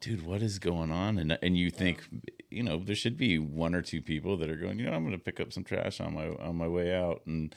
dude, 0.05 0.23
what 0.23 0.43
is 0.43 0.59
going 0.59 0.91
on? 0.91 1.17
And 1.17 1.37
and 1.41 1.57
you 1.57 1.71
think, 1.71 2.07
you 2.51 2.61
know, 2.61 2.77
there 2.77 2.95
should 2.95 3.17
be 3.17 3.39
one 3.39 3.73
or 3.73 3.81
two 3.81 4.03
people 4.03 4.37
that 4.37 4.51
are 4.51 4.55
going, 4.55 4.77
you 4.77 4.85
know, 4.85 4.93
I'm 4.93 5.03
going 5.03 5.17
to 5.17 5.23
pick 5.23 5.39
up 5.39 5.51
some 5.51 5.63
trash 5.63 5.99
on 5.99 6.13
my 6.13 6.27
on 6.27 6.55
my 6.55 6.67
way 6.67 6.95
out, 6.95 7.23
and 7.25 7.55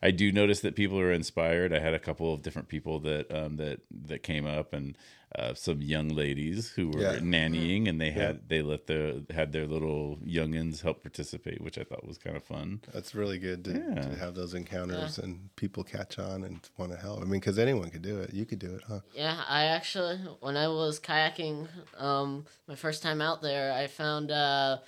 I 0.00 0.12
do 0.12 0.30
notice 0.30 0.60
that 0.60 0.76
people 0.76 1.00
are 1.00 1.12
inspired. 1.12 1.72
I 1.72 1.80
had 1.80 1.94
a 1.94 1.98
couple 1.98 2.32
of 2.32 2.42
different 2.42 2.68
people 2.68 3.00
that 3.00 3.34
um, 3.34 3.56
that 3.56 3.80
that 4.06 4.22
came 4.22 4.46
up 4.46 4.72
and. 4.72 4.96
Uh, 5.36 5.52
some 5.52 5.82
young 5.82 6.08
ladies 6.08 6.70
who 6.70 6.88
were 6.88 7.02
Yeah. 7.02 7.18
nannying, 7.20 7.86
and 7.86 8.00
they 8.00 8.10
had 8.12 8.48
they 8.48 8.62
let 8.62 8.86
the 8.86 9.26
had 9.28 9.52
their 9.52 9.66
little 9.66 10.16
youngins 10.24 10.80
help 10.80 11.02
participate, 11.02 11.60
which 11.60 11.76
I 11.76 11.84
thought 11.84 12.06
was 12.06 12.16
kind 12.16 12.34
of 12.34 12.44
fun. 12.44 12.80
That's 12.94 13.14
really 13.14 13.38
good 13.38 13.62
to, 13.66 13.72
Yeah. 13.72 14.00
to 14.08 14.16
have 14.16 14.34
those 14.34 14.54
encounters 14.54 15.18
and 15.18 15.54
people 15.54 15.84
catch 15.84 16.18
on 16.18 16.44
and 16.44 16.66
want 16.78 16.92
to 16.92 16.98
help. 16.98 17.20
I 17.20 17.24
mean, 17.24 17.40
because 17.40 17.58
anyone 17.58 17.90
could 17.90 18.00
do 18.00 18.18
it. 18.20 18.32
You 18.32 18.46
could 18.46 18.58
do 18.58 18.74
it, 18.74 18.84
huh? 18.88 19.00
Yeah, 19.14 19.42
I 19.46 19.64
actually, 19.64 20.16
when 20.40 20.56
I 20.56 20.68
was 20.68 20.98
kayaking, 20.98 21.68
um, 21.98 22.46
my 22.66 22.74
first 22.74 23.02
time 23.02 23.20
out 23.20 23.42
there, 23.42 23.72
I 23.74 23.86
found 23.86 24.30
a 24.30 24.80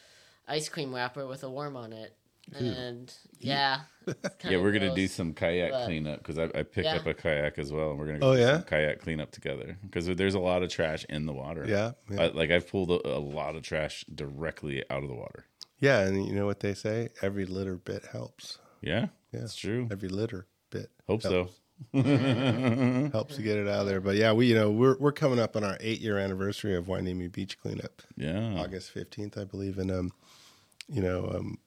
ice 0.48 0.70
cream 0.70 0.94
wrapper 0.94 1.26
with 1.26 1.44
a 1.44 1.50
worm 1.50 1.76
on 1.76 1.92
it, 1.92 2.16
and 2.56 3.12
yeah, 3.38 3.80
Yeah, 4.44 4.58
we're 4.58 4.72
gonna 4.72 4.94
do 4.94 5.06
some 5.08 5.32
kayak 5.34 5.70
but- 5.72 5.84
cleanup 5.86 6.18
because 6.18 6.38
I, 6.38 6.44
I 6.44 6.62
picked 6.62 6.84
Yeah. 6.86 6.96
up 6.96 7.06
a 7.06 7.14
kayak 7.14 7.58
as 7.58 7.72
well, 7.72 7.90
and 7.90 7.98
we're 7.98 8.06
gonna 8.06 8.18
go 8.18 8.30
Oh, 8.30 8.32
yeah? 8.34 8.54
some 8.54 8.64
kayak 8.64 9.00
cleanup 9.00 9.30
together 9.30 9.78
because 9.82 10.06
there's 10.06 10.34
a 10.34 10.40
lot 10.40 10.62
of 10.62 10.68
trash 10.70 11.04
in 11.08 11.26
the 11.26 11.32
water. 11.32 11.64
Yeah, 11.68 11.92
yeah. 12.10 12.22
I- 12.22 12.28
like 12.28 12.50
I've 12.50 12.68
pulled 12.68 12.90
a, 12.90 13.06
a 13.16 13.18
lot 13.18 13.56
of 13.56 13.62
trash 13.62 14.04
directly 14.14 14.82
out 14.90 15.02
of 15.02 15.08
the 15.08 15.14
water. 15.14 15.46
Yeah, 15.78 16.00
and 16.00 16.26
you 16.26 16.34
know 16.34 16.46
what 16.46 16.60
they 16.60 16.74
say? 16.74 17.08
Every 17.22 17.46
litter 17.46 17.76
bit 17.76 18.04
helps. 18.12 18.58
Yeah, 18.82 19.06
Yeah. 19.32 19.40
that's 19.40 19.56
true. 19.56 19.88
Every 19.90 20.08
litter 20.10 20.46
bit 20.70 20.90
Hope 21.06 21.22
so. 21.22 21.48
helps 21.94 23.36
to 23.36 23.42
get 23.42 23.56
it 23.56 23.66
out 23.66 23.80
of 23.80 23.86
there. 23.86 24.00
But 24.02 24.16
yeah, 24.16 24.32
we 24.32 24.46
you 24.46 24.54
know 24.54 24.70
we're 24.70 24.96
we're 24.98 25.12
coming 25.12 25.38
up 25.38 25.56
on 25.56 25.64
our 25.64 25.78
eight 25.80 26.00
year 26.00 26.18
anniversary 26.18 26.74
of 26.76 26.86
Hueneme 26.86 27.32
Beach 27.32 27.58
cleanup, 27.58 28.02
Yeah, 28.16 28.54
August 28.58 28.90
fifteenth, 28.90 29.38
I 29.38 29.44
believe. 29.44 29.78
And 29.78 29.90
um, 29.90 30.12
you 30.88 31.00
know, 31.00 31.30
um, 31.34 31.58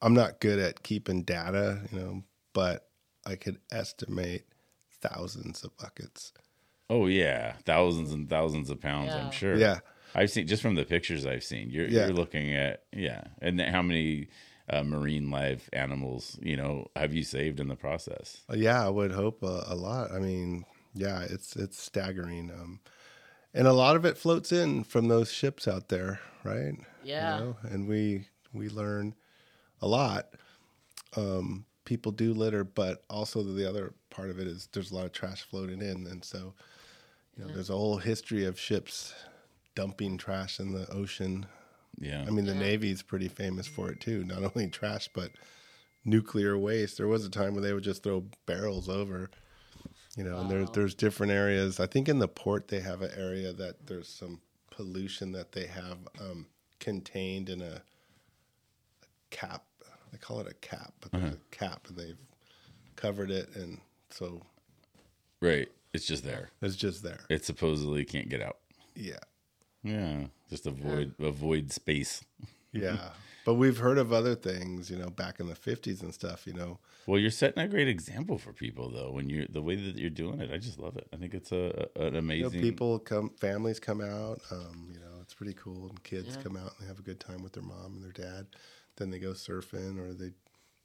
I'm 0.00 0.14
not 0.14 0.40
good 0.40 0.58
at 0.58 0.82
keeping 0.82 1.22
data, 1.22 1.80
you 1.92 1.98
know, 1.98 2.22
but 2.52 2.88
I 3.26 3.34
could 3.36 3.58
estimate 3.72 4.44
thousands 5.00 5.64
of 5.64 5.76
buckets. 5.76 6.32
Oh 6.90 7.06
yeah, 7.06 7.54
thousands 7.64 8.12
and 8.12 8.28
thousands 8.28 8.70
of 8.70 8.80
pounds. 8.80 9.08
Yeah. 9.14 9.24
I'm 9.24 9.30
sure. 9.30 9.56
Yeah. 9.56 9.78
I've 10.14 10.30
seen 10.30 10.46
just 10.46 10.62
from 10.62 10.74
the 10.74 10.84
pictures 10.84 11.26
I've 11.26 11.44
seen. 11.44 11.70
You're 11.70 11.86
Yeah. 11.88 12.06
you're 12.06 12.14
looking 12.14 12.54
at 12.54 12.84
yeah, 12.92 13.24
and 13.42 13.60
how 13.60 13.82
many 13.82 14.28
uh, 14.70 14.82
marine 14.82 15.30
live 15.30 15.68
animals 15.72 16.38
you 16.42 16.56
know 16.56 16.86
have 16.96 17.12
you 17.12 17.22
saved 17.22 17.60
in 17.60 17.68
the 17.68 17.76
process? 17.76 18.42
Uh, 18.50 18.56
Yeah, 18.56 18.84
I 18.84 18.88
would 18.88 19.12
hope 19.12 19.42
a, 19.42 19.64
a 19.66 19.74
lot. 19.74 20.10
I 20.12 20.18
mean, 20.18 20.64
yeah, 20.94 21.22
it's 21.28 21.56
it's 21.56 21.80
staggering. 21.82 22.50
Um, 22.50 22.80
and 23.52 23.66
a 23.66 23.72
lot 23.72 23.96
of 23.96 24.04
it 24.04 24.16
floats 24.16 24.50
in 24.52 24.84
from 24.84 25.08
those 25.08 25.30
ships 25.32 25.66
out 25.68 25.88
there, 25.88 26.20
right? 26.44 26.74
Yeah. 27.02 27.38
You 27.38 27.44
know, 27.44 27.56
and 27.64 27.86
we 27.88 28.28
we 28.54 28.68
learn 28.70 29.14
a 29.80 29.86
lot. 29.88 30.28
Um, 31.16 31.64
people 31.84 32.12
do 32.12 32.34
litter, 32.34 32.64
but 32.64 33.02
also 33.08 33.42
the 33.42 33.68
other 33.68 33.94
part 34.10 34.30
of 34.30 34.38
it 34.38 34.46
is 34.46 34.68
there's 34.72 34.90
a 34.90 34.94
lot 34.94 35.06
of 35.06 35.12
trash 35.12 35.42
floating 35.42 35.80
in, 35.80 36.06
and 36.06 36.24
so 36.24 36.54
you 37.36 37.44
know, 37.44 37.52
there's 37.52 37.70
a 37.70 37.74
whole 37.74 37.98
history 37.98 38.44
of 38.44 38.58
ships 38.58 39.14
dumping 39.74 40.18
trash 40.18 40.58
in 40.58 40.72
the 40.72 40.90
ocean. 40.90 41.46
Yeah. 42.00 42.24
I 42.26 42.30
mean, 42.30 42.44
the 42.44 42.52
Yeah. 42.52 42.60
Navy's 42.60 43.02
pretty 43.02 43.28
famous 43.28 43.66
for 43.66 43.90
it 43.90 44.00
too. 44.00 44.24
Not 44.24 44.42
only 44.56 44.68
trash, 44.68 45.08
but 45.14 45.30
nuclear 46.04 46.58
waste. 46.58 46.96
There 46.96 47.08
was 47.08 47.24
a 47.24 47.30
time 47.30 47.54
where 47.54 47.62
they 47.62 47.72
would 47.72 47.84
just 47.84 48.02
throw 48.02 48.24
barrels 48.46 48.88
over. 48.88 49.30
You 50.16 50.24
know, 50.24 50.38
and 50.38 50.50
there's 50.50 50.70
there's 50.70 50.94
different 50.94 51.30
areas. 51.32 51.78
I 51.78 51.86
think 51.86 52.08
in 52.08 52.18
the 52.18 52.26
port 52.26 52.68
they 52.68 52.80
have 52.80 53.02
an 53.02 53.12
area 53.16 53.52
that 53.52 53.86
there's 53.86 54.08
some 54.08 54.40
pollution 54.70 55.32
that 55.32 55.52
they 55.52 55.66
have 55.66 55.98
um, 56.20 56.46
contained 56.80 57.48
in 57.48 57.62
a, 57.62 57.66
a 57.66 57.82
cap. 59.30 59.64
They 60.12 60.18
call 60.18 60.40
it 60.40 60.46
a 60.48 60.54
cap, 60.54 60.92
but 61.00 61.12
there's 61.12 61.34
a 61.34 61.38
cap, 61.50 61.86
and 61.88 61.96
they've 61.96 62.16
covered 62.96 63.30
it, 63.30 63.48
and 63.54 63.78
so 64.10 64.42
right. 65.40 65.68
It's 65.94 66.06
just 66.06 66.22
there. 66.24 66.50
it's 66.60 66.76
just 66.76 67.02
there. 67.02 67.20
It 67.30 67.44
supposedly 67.44 68.04
can't 68.04 68.28
get 68.28 68.42
out. 68.42 68.58
Yeah, 68.94 69.18
Yeah. 69.82 70.26
Just 70.50 70.66
avoid 70.66 71.14
avoid 71.18 71.72
space. 71.72 72.22
yeah. 72.72 73.10
but 73.44 73.54
we've 73.54 73.78
heard 73.78 73.96
of 73.98 74.12
other 74.12 74.34
things, 74.34 74.90
you 74.90 74.96
know, 74.98 75.08
back 75.08 75.40
in 75.40 75.48
the 75.48 75.54
'50s 75.54 76.02
and 76.02 76.12
stuff. 76.12 76.46
You 76.46 76.52
know, 76.54 76.78
Well, 77.06 77.18
you're 77.18 77.30
setting 77.30 77.62
a 77.62 77.68
great 77.68 77.88
example 77.88 78.36
for 78.38 78.52
people, 78.52 78.90
though. 78.90 79.10
When 79.12 79.28
you're 79.30 79.46
the 79.48 79.62
way 79.62 79.76
that 79.76 79.96
you're 79.96 80.10
doing 80.10 80.40
it, 80.40 80.50
I 80.52 80.58
just 80.58 80.78
love 80.78 80.96
it. 80.96 81.06
I 81.12 81.16
think 81.16 81.32
it's 81.34 81.52
a, 81.52 81.88
a- 81.96 82.00
an 82.02 82.04
you 82.06 82.10
know, 82.12 82.18
amazing. 82.18 82.60
people 82.60 82.98
come, 82.98 83.30
families 83.40 83.78
come 83.80 84.00
out. 84.02 84.40
Um, 84.50 84.88
you 84.92 85.00
know, 85.00 85.20
it's 85.22 85.34
pretty 85.34 85.54
cool, 85.54 85.88
and 85.88 86.02
kids 86.02 86.36
Yeah. 86.36 86.42
come 86.42 86.56
out 86.56 86.72
and 86.78 86.82
they 86.82 86.86
have 86.86 86.98
a 86.98 87.02
good 87.02 87.20
time 87.20 87.42
with 87.42 87.52
their 87.54 87.62
mom 87.64 87.94
and 87.96 88.02
their 88.04 88.12
dad. 88.12 88.46
Then 88.98 89.10
they 89.10 89.18
go 89.18 89.30
surfing 89.30 89.98
or 89.98 90.12
they 90.12 90.32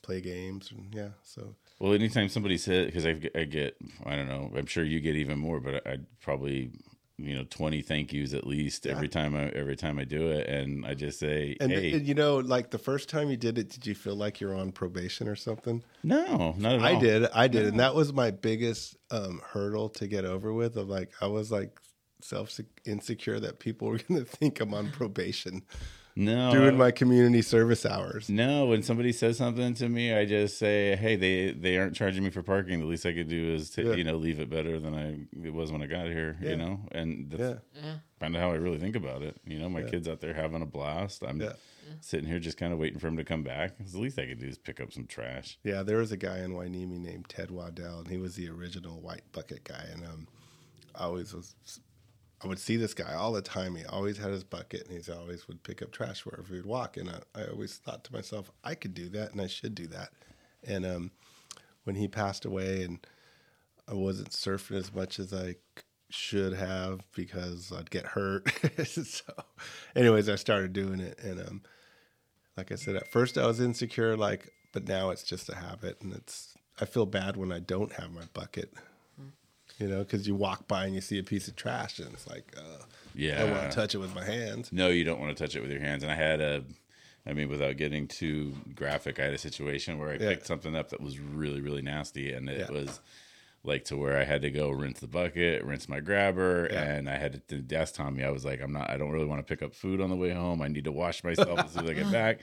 play 0.01 0.21
games, 0.21 0.71
and 0.71 0.93
yeah. 0.93 1.09
So 1.23 1.55
Well, 1.79 1.93
anytime 1.93 2.29
somebody 2.29 2.57
said, 2.57 2.85
because 2.87 3.05
I, 3.05 3.13
get- 3.13 3.35
I 3.35 3.43
get, 3.45 3.75
I 4.05 4.15
don't 4.15 4.27
know, 4.27 4.51
I'm 4.55 4.65
sure 4.67 4.83
you 4.83 4.99
get 4.99 5.15
even 5.15 5.39
more, 5.39 5.59
but 5.59 5.85
I, 5.87 5.93
I'd 5.93 6.05
probably, 6.19 6.71
you 7.17 7.35
know, 7.35 7.45
20 7.49 7.81
thank 7.81 8.11
yous 8.11 8.33
at 8.33 8.45
least 8.45 8.85
every 8.85 9.07
time 9.07 9.35
I 9.35 9.49
every 9.49 9.75
time 9.75 9.97
I 9.99 10.03
do 10.03 10.29
it, 10.29 10.47
and 10.47 10.85
I 10.85 10.93
just 10.93 11.19
say, 11.19 11.55
and, 11.61 11.71
hey, 11.71 11.93
and, 11.93 12.07
you 12.07 12.13
know, 12.15 12.37
like 12.37 12.69
the 12.71 12.77
first 12.79 13.07
time 13.09 13.29
you 13.29 13.37
did 13.37 13.57
it, 13.57 13.69
did 13.69 13.87
you 13.87 13.95
feel 13.95 14.15
like 14.15 14.39
you're 14.41 14.55
on 14.55 14.71
probation 14.71 15.27
or 15.27 15.35
something? 15.35 15.83
no, 16.03 16.53
not 16.57 16.73
at 16.73 16.79
all. 16.79 16.85
I 16.85 16.99
did, 16.99 17.27
I 17.33 17.47
did, 17.47 17.65
and 17.65 17.79
that 17.79 17.95
was 17.95 18.11
my 18.13 18.31
biggest 18.31 18.97
um, 19.09 19.41
hurdle 19.43 19.89
to 19.89 20.07
get 20.07 20.25
over 20.25 20.53
with. 20.53 20.75
Of 20.75 20.89
like, 20.89 21.11
I 21.21 21.27
was 21.27 21.51
like 21.51 21.79
self 22.21 22.59
insecure 22.85 23.39
that 23.39 23.59
people 23.59 23.87
were 23.87 23.97
going 24.09 24.23
to 24.23 24.29
think 24.29 24.59
I'm 24.59 24.73
on 24.73 24.91
probation 24.91 25.63
No, 26.15 26.51
doing 26.51 26.77
my 26.77 26.91
community 26.91 27.41
service 27.41 27.85
hours. 27.85 28.29
No, 28.29 28.67
when 28.67 28.83
somebody 28.83 29.11
says 29.11 29.37
something 29.37 29.73
to 29.75 29.89
me, 29.89 30.13
I 30.13 30.25
just 30.25 30.59
say, 30.59 30.95
"Hey, 30.95 31.15
they 31.15 31.51
they 31.51 31.77
aren't 31.77 31.95
charging 31.95 32.23
me 32.23 32.29
for 32.29 32.43
parking. 32.43 32.79
The 32.79 32.85
least 32.85 33.05
I 33.05 33.13
could 33.13 33.27
do 33.27 33.53
is 33.55 33.71
to 33.71 33.83
Yeah. 33.83 33.93
you 33.95 34.03
know 34.03 34.15
leave 34.17 34.39
it 34.39 34.49
better 34.49 34.79
than 34.79 34.93
I 34.93 35.25
it 35.45 35.53
was 35.53 35.71
when 35.71 35.81
I 35.81 35.87
got 35.87 36.05
here. 36.07 36.37
Yeah. 36.41 36.49
You 36.51 36.55
know, 36.57 36.79
and 36.91 37.31
that's 37.31 37.41
Yeah, 37.41 37.81
Yeah. 37.83 37.95
kind 38.19 38.35
of 38.35 38.41
how 38.41 38.51
I 38.51 38.55
really 38.55 38.77
think 38.77 38.95
about 38.95 39.23
it. 39.23 39.37
You 39.45 39.57
know, 39.59 39.69
my 39.69 39.81
Yeah. 39.81 39.89
kids 39.89 40.07
out 40.07 40.21
there 40.21 40.33
having 40.33 40.61
a 40.61 40.67
blast. 40.67 41.23
I'm 41.23 41.41
Yeah. 41.41 41.53
sitting 41.99 42.27
here 42.29 42.39
just 42.39 42.57
kind 42.57 42.71
of 42.73 42.79
waiting 42.79 42.99
for 42.99 43.07
him 43.07 43.17
to 43.17 43.23
come 43.23 43.43
back 43.43 43.73
The 43.79 43.99
least 43.99 44.17
I 44.19 44.27
could 44.27 44.39
do 44.39 44.47
is 44.47 44.57
pick 44.57 44.79
up 44.79 44.93
some 44.93 45.05
trash. 45.07 45.57
yeah. 45.63 45.81
There 45.83 45.97
was 45.97 46.11
a 46.11 46.17
guy 46.17 46.39
in 46.39 46.51
Hueneme 46.51 46.99
named 46.99 47.27
Ted 47.27 47.49
Waddell, 47.51 47.99
and 47.99 48.07
he 48.07 48.17
was 48.17 48.35
the 48.35 48.49
original 48.49 49.01
white 49.01 49.23
bucket 49.31 49.63
guy. 49.63 49.85
And 49.91 50.03
um, 50.05 50.27
I 50.95 51.05
always 51.05 51.33
was, 51.33 51.55
I 52.43 52.47
would 52.47 52.59
see 52.59 52.75
this 52.75 52.93
guy 52.93 53.13
all 53.13 53.31
the 53.31 53.41
time. 53.41 53.75
He 53.75 53.85
always 53.85 54.17
had 54.17 54.31
his 54.31 54.43
bucket, 54.43 54.87
and 54.87 55.03
he 55.03 55.11
always 55.11 55.47
would 55.47 55.63
pick 55.63 55.81
up 55.81 55.91
trash 55.91 56.25
wherever 56.25 56.47
he 56.47 56.55
would 56.55 56.65
walk. 56.65 56.97
And 56.97 57.09
I, 57.09 57.19
I 57.39 57.45
always 57.45 57.77
thought 57.77 58.03
to 58.05 58.13
myself, 58.13 58.51
I 58.63 58.75
could 58.75 58.93
do 58.93 59.07
that, 59.09 59.31
and 59.31 59.41
I 59.41 59.47
should 59.47 59.75
do 59.75 59.87
that. 59.87 60.09
And 60.65 60.85
um, 60.85 61.11
when 61.85 61.95
he 61.95 62.07
passed 62.07 62.43
away, 62.43 62.83
and 62.83 63.05
I 63.87 63.93
wasn't 63.93 64.31
surfing 64.31 64.77
as 64.77 64.93
much 64.93 65.19
as 65.19 65.33
I 65.33 65.55
should 66.09 66.53
have 66.53 67.01
because 67.15 67.71
I'd 67.71 67.89
get 67.89 68.07
hurt. 68.07 68.51
so, 68.85 69.23
anyways, 69.95 70.27
I 70.27 70.35
started 70.35 70.73
doing 70.73 70.99
it, 70.99 71.19
and 71.23 71.39
um, 71.39 71.61
like 72.57 72.71
I 72.71 72.75
said, 72.75 72.95
at 72.95 73.11
first 73.11 73.37
I 73.37 73.47
was 73.47 73.59
insecure, 73.59 74.17
like, 74.17 74.49
but 74.73 74.87
now 74.87 75.11
it's 75.11 75.23
just 75.23 75.49
a 75.49 75.55
habit, 75.55 76.01
and 76.01 76.13
it's. 76.13 76.55
I 76.81 76.85
feel 76.85 77.05
bad 77.05 77.37
when 77.37 77.51
I 77.51 77.59
don't 77.59 77.93
have 77.93 78.11
my 78.11 78.23
bucket, 78.33 78.73
you 79.79 79.87
know, 79.87 79.99
because 79.99 80.27
you 80.27 80.35
walk 80.35 80.67
by 80.67 80.85
and 80.85 80.95
you 80.95 81.01
see 81.01 81.19
a 81.19 81.23
piece 81.23 81.47
of 81.47 81.55
trash, 81.55 81.99
and 81.99 82.13
it's 82.13 82.27
like, 82.27 82.53
uh, 82.57 82.83
Yeah, 83.15 83.41
I 83.41 83.51
want 83.51 83.69
to 83.69 83.75
touch 83.75 83.95
it 83.95 83.99
with 83.99 84.13
my 84.15 84.23
hands. 84.23 84.71
No, 84.71 84.89
you 84.89 85.03
don't 85.03 85.19
want 85.19 85.35
to 85.35 85.43
touch 85.43 85.55
it 85.55 85.61
with 85.61 85.71
your 85.71 85.81
hands. 85.81 86.03
And 86.03 86.11
I 86.11 86.15
had 86.15 86.41
a, 86.41 86.63
I 87.25 87.33
mean, 87.33 87.49
without 87.49 87.77
getting 87.77 88.07
too 88.07 88.53
graphic, 88.75 89.19
I 89.19 89.23
had 89.25 89.33
a 89.33 89.37
situation 89.37 89.97
where 89.99 90.09
I 90.09 90.13
Yeah. 90.13 90.29
picked 90.29 90.45
something 90.47 90.75
up 90.75 90.89
that 90.89 91.01
was 91.01 91.19
really, 91.19 91.61
really 91.61 91.81
nasty, 91.81 92.31
and 92.33 92.49
it 92.49 92.59
Yeah. 92.69 92.71
was 92.71 92.99
like 93.65 93.85
to 93.85 93.95
where 93.95 94.17
I 94.17 94.25
had 94.25 94.41
to 94.41 94.51
go 94.51 94.69
rinse 94.69 94.99
the 94.99 95.07
bucket, 95.07 95.63
rinse 95.63 95.87
my 95.87 96.01
grabber, 96.01 96.67
Yeah. 96.69 96.83
and 96.83 97.09
I 97.09 97.15
had 97.17 97.47
to 97.47 97.61
desk 97.61 97.95
Tommy. 97.95 98.21
I 98.23 98.29
was 98.29 98.43
like, 98.43 98.61
I'm 98.61 98.73
not, 98.73 98.89
I 98.89 98.97
don't 98.97 99.11
really 99.11 99.25
want 99.25 99.39
to 99.39 99.49
pick 99.49 99.63
up 99.63 99.73
food 99.73 100.01
on 100.01 100.09
the 100.09 100.17
way 100.17 100.31
home. 100.31 100.61
I 100.61 100.67
need 100.67 100.83
to 100.83 100.91
wash 100.91 101.23
myself 101.23 101.59
as 101.65 101.71
soon 101.71 101.85
as 101.85 101.89
I 101.89 101.93
get 101.93 102.11
back, 102.11 102.39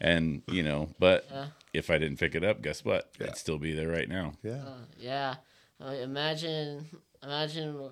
and 0.00 0.42
you 0.48 0.62
know, 0.64 0.88
but 0.98 1.26
Yeah. 1.30 1.46
if 1.72 1.90
I 1.90 1.98
didn't 1.98 2.18
pick 2.18 2.34
it 2.34 2.42
up, 2.42 2.60
guess 2.60 2.84
what? 2.84 3.10
Yeah. 3.20 3.26
It'd 3.26 3.36
still 3.36 3.58
be 3.58 3.72
there 3.72 3.88
right 3.88 4.08
now. 4.08 4.34
Yeah, 4.42 4.62
Uh, 4.64 4.78
yeah. 4.98 5.34
Uh, 5.80 5.90
imagine, 6.02 6.86
imagine 7.22 7.90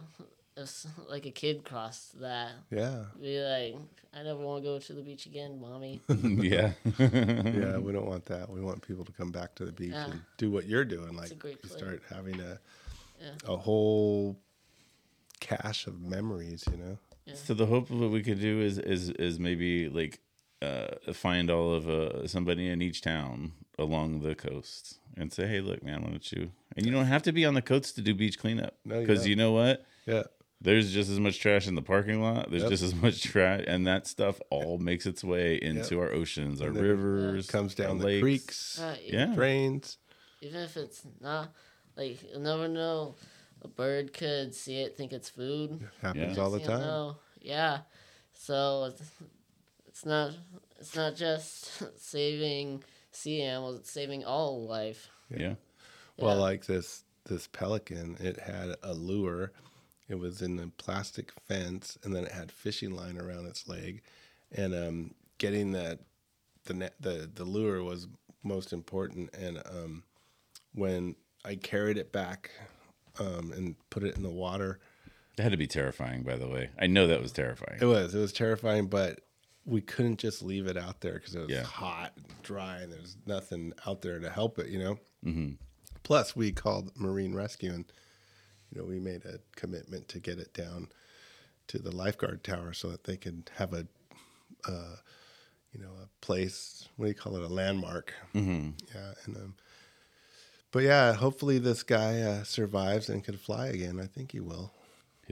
if 0.57 0.87
like 1.09 1.27
a 1.27 1.31
kid 1.31 1.65
crossed 1.65 2.21
that. 2.21 2.53
yeah, 2.71 3.05
Be 3.21 3.41
like, 3.41 3.77
I 4.15 4.23
never 4.23 4.41
want 4.41 4.63
to 4.63 4.69
go 4.69 4.79
to 4.79 4.93
the 4.93 5.03
beach 5.03 5.27
again, 5.27 5.61
mommy. 5.61 6.01
yeah, 6.09 6.73
yeah. 6.99 7.79
We 7.79 7.93
don't 7.93 8.07
want 8.07 8.27
that. 8.27 8.49
We 8.51 8.61
want 8.61 8.87
people 8.87 9.05
to 9.05 9.13
come 9.13 9.31
back 9.33 9.55
to 9.57 9.65
the 9.65 9.73
beach 9.73 9.93
Yeah. 9.93 10.11
and 10.11 10.21
do 10.37 10.51
what 10.51 10.67
you're 10.67 10.85
doing. 10.85 11.17
Like, 11.17 11.31
a 11.33 11.35
great 11.35 11.59
you 11.63 11.69
start 11.69 12.03
having 12.09 12.41
a 12.41 12.59
Yeah. 13.21 13.31
a 13.47 13.57
whole 13.57 14.39
cache 15.41 15.87
of 15.87 16.01
memories. 16.01 16.65
You 16.71 16.77
know. 16.79 16.99
So 17.35 17.55
the 17.55 17.67
hope 17.67 17.91
of 17.91 17.99
what 18.01 18.11
we 18.11 18.23
could 18.23 18.41
do 18.41 18.61
is 18.61 18.79
is 18.79 19.11
is 19.11 19.39
maybe 19.39 19.89
like 19.89 20.21
uh, 20.63 21.13
find 21.13 21.51
all 21.51 21.75
of 21.75 21.89
uh, 21.89 22.27
somebody 22.27 22.69
in 22.69 22.81
each 22.81 23.01
town 23.03 23.53
along 23.79 24.21
the 24.23 24.35
coast 24.35 24.99
and 25.17 25.33
say, 25.33 25.47
hey, 25.47 25.61
look, 25.61 25.83
man, 25.83 26.03
why 26.03 26.11
don't 26.11 26.33
you? 26.33 26.53
And 26.77 26.87
you 26.87 26.93
don't 26.93 27.07
have 27.07 27.23
to 27.25 27.33
be 27.33 27.45
on 27.45 27.55
the 27.55 27.63
coast 27.63 27.95
to 27.97 28.01
do 28.03 28.15
beach 28.15 28.39
cleanup 28.39 28.75
No, 28.85 29.01
you 29.01 29.07
because 29.07 29.27
you 29.27 29.37
know 29.37 29.53
what? 29.53 29.85
Yeah, 30.07 30.23
There's 30.61 30.93
just 30.93 31.11
as 31.11 31.19
much 31.21 31.41
trash 31.41 31.67
in 31.67 31.75
the 31.75 31.83
parking 31.83 32.23
lot. 32.23 32.51
There's 32.51 32.63
Yep. 32.63 32.71
just 32.71 32.83
as 32.85 32.95
much 32.95 33.23
trash, 33.23 33.65
and 33.67 33.87
that 33.87 34.07
stuff 34.07 34.41
all 34.51 34.79
makes 34.79 35.07
its 35.07 35.23
way 35.25 35.57
into 35.61 35.99
our 36.01 36.11
oceans, 36.13 36.61
our 36.63 36.69
And 36.69 36.77
then 36.77 36.85
rivers, 36.85 37.47
comes 37.47 37.75
down 37.75 37.99
the 37.99 38.05
lakes. 38.05 38.23
creeks, 38.23 38.79
Uh, 38.79 38.97
Yeah, 39.05 39.27
drains. 39.35 39.99
Even 40.41 40.61
if 40.63 40.77
it's 40.77 41.03
not, 41.21 41.53
like, 41.97 42.23
you'll 42.23 42.41
never 42.41 42.69
know. 42.69 43.15
A 43.63 43.69
bird 43.69 44.13
could 44.13 44.55
see 44.55 44.81
it, 44.81 44.97
think 44.97 45.13
it's 45.13 45.29
food. 45.29 45.89
Happens 46.01 46.37
Yeah. 46.37 46.43
all 46.43 46.51
the 46.51 46.59
You 46.61 46.67
time. 46.67 46.81
know. 46.81 47.17
Yeah. 47.41 47.79
So 48.33 48.93
it's, 49.93 50.01
it's 50.01 50.07
not 50.07 50.31
it's 50.81 50.97
not 50.97 51.15
just 51.15 51.83
saving 52.01 52.83
sea 53.11 53.43
animals; 53.43 53.79
it's 53.81 53.91
saving 53.91 54.25
all 54.25 54.67
life. 54.67 55.09
yeah. 55.31 55.55
Well, 56.19 56.37
like 56.37 56.67
this 56.67 57.05
this 57.27 57.47
pelican, 57.47 58.17
it 58.21 58.39
had 58.41 58.75
a 58.83 58.93
lure. 58.95 59.53
It 60.09 60.19
was 60.19 60.43
in 60.43 60.59
a 60.59 60.67
plastic 60.67 61.33
fence, 61.49 61.99
and 62.03 62.15
then 62.15 62.25
it 62.25 62.33
had 62.33 62.53
fishing 62.53 62.91
line 62.95 63.19
around 63.19 63.47
its 63.47 63.67
leg. 63.69 64.03
And 64.51 64.75
um, 64.75 65.15
getting 65.39 65.73
that 65.73 66.01
the 66.65 66.75
net, 66.75 66.95
the 67.01 67.31
the 67.33 67.45
lure 67.45 67.83
was 67.83 68.09
most 68.43 68.73
important. 68.73 69.35
And 69.35 69.59
um, 69.65 70.05
when 70.75 71.17
I 71.45 71.55
carried 71.57 71.97
it 71.97 72.13
back 72.13 72.51
um, 73.19 73.53
and 73.53 73.77
put 73.91 74.03
it 74.05 74.17
in 74.17 74.23
the 74.23 74.31
water, 74.31 74.79
That 75.37 75.45
had 75.45 75.53
to 75.53 75.59
be 75.59 75.67
terrifying, 75.67 76.23
by 76.23 76.37
the 76.37 76.49
way. 76.49 76.71
I 76.79 76.87
know 76.89 77.07
that 77.07 77.23
was 77.23 77.33
terrifying. 77.33 77.79
it 77.81 77.87
was 77.87 78.15
it 78.15 78.21
was 78.21 78.33
terrifying, 78.33 78.87
but 78.89 79.21
we 79.65 79.81
couldn't 79.81 80.19
just 80.19 80.43
leave 80.43 80.67
it 80.67 80.77
out 80.77 81.01
there 81.01 81.15
because 81.15 81.35
it 81.35 81.41
was 81.41 81.51
Yeah. 81.51 81.63
hot, 81.63 82.13
and 82.17 82.27
dry, 82.43 82.79
and 82.79 82.93
there's 82.93 83.17
nothing 83.27 83.73
out 83.87 84.03
there 84.03 84.19
to 84.19 84.29
help 84.31 84.59
it. 84.59 84.69
You 84.69 84.79
know. 84.79 84.99
Mm-hmm. 85.25 85.53
Plus, 86.03 86.35
we 86.35 86.51
called 86.53 86.91
Marine 86.97 87.35
Rescue, 87.35 87.73
and 87.73 87.85
you 88.71 88.81
know 88.81 88.87
we 88.87 88.99
made 88.99 89.25
a 89.25 89.39
commitment 89.57 90.09
to 90.09 90.19
get 90.21 90.39
it 90.39 90.53
down 90.53 90.89
to 91.69 91.79
the 91.79 91.95
lifeguard 91.95 92.43
tower 92.43 92.73
so 92.73 92.89
that 92.89 93.05
they 93.05 93.17
could 93.17 93.51
have 93.57 93.73
a, 93.73 93.87
uh, 94.69 94.97
you 95.73 95.81
know, 95.81 95.91
a 96.03 96.09
place. 96.21 96.89
What 96.97 97.07
do 97.07 97.11
you 97.11 97.15
call 97.15 97.37
it? 97.37 97.43
A 97.43 97.49
landmark. 97.49 98.13
Mm-hmm. 98.35 98.71
Yeah, 98.95 99.13
and 99.25 99.37
um, 99.37 99.55
but 100.73 100.83
yeah, 100.83 101.13
hopefully 101.13 101.59
this 101.59 101.83
guy 101.85 102.21
uh, 102.21 102.43
survives 102.43 103.09
and 103.09 103.23
can 103.23 103.37
fly 103.37 103.69
again. 103.69 104.01
I 104.01 104.07
think 104.07 104.33
he 104.33 104.41
will. 104.41 104.73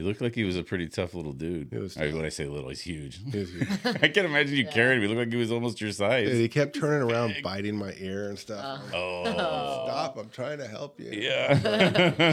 He 0.01 0.07
looked 0.07 0.19
like 0.19 0.33
he 0.33 0.43
was 0.43 0.57
a 0.57 0.63
pretty 0.63 0.87
tough 0.87 1.13
little 1.13 1.31
dude. 1.31 1.67
He 1.71 1.77
was 1.77 1.95
Or 1.95 2.07
tough. 2.07 2.15
when 2.15 2.25
I 2.25 2.29
say 2.29 2.47
little, 2.47 2.69
he's 2.69 2.81
huge. 2.81 3.19
He 3.31 3.37
was 3.37 3.51
huge. 3.51 3.69
I 3.85 4.07
can't 4.07 4.25
imagine 4.25 4.55
you 4.55 4.65
carried 4.65 4.95
him. 4.95 5.03
He 5.03 5.07
looked 5.07 5.19
like 5.19 5.31
he 5.31 5.37
was 5.37 5.51
almost 5.51 5.79
your 5.79 5.91
size. 5.91 6.27
And 6.27 6.39
he 6.39 6.49
kept 6.49 6.75
turning 6.75 7.07
around, 7.07 7.35
biting 7.43 7.77
my 7.77 7.93
ear 7.99 8.27
and 8.29 8.39
stuff. 8.39 8.65
I'm 8.65 8.95
oh, 8.95 9.85
Stop! 9.85 10.17
I'm 10.17 10.29
trying 10.29 10.57
to 10.57 10.67
help 10.67 10.99
you. 10.99 11.11
yeah. 11.11 11.53
had, 11.53 11.93
to, 11.93 12.23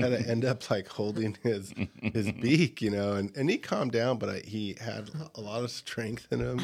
had 0.00 0.10
to 0.10 0.24
end 0.28 0.44
up 0.44 0.68
like 0.68 0.88
holding 0.88 1.36
his 1.44 1.72
his 2.02 2.32
beak, 2.40 2.82
you 2.82 2.90
know, 2.90 3.12
and, 3.12 3.36
and 3.36 3.48
he 3.48 3.56
calmed 3.56 3.92
down, 3.92 4.18
but 4.18 4.28
I, 4.28 4.38
he 4.40 4.74
had 4.80 5.12
a 5.36 5.40
lot 5.40 5.62
of 5.62 5.70
strength 5.70 6.26
in 6.32 6.40
him. 6.40 6.58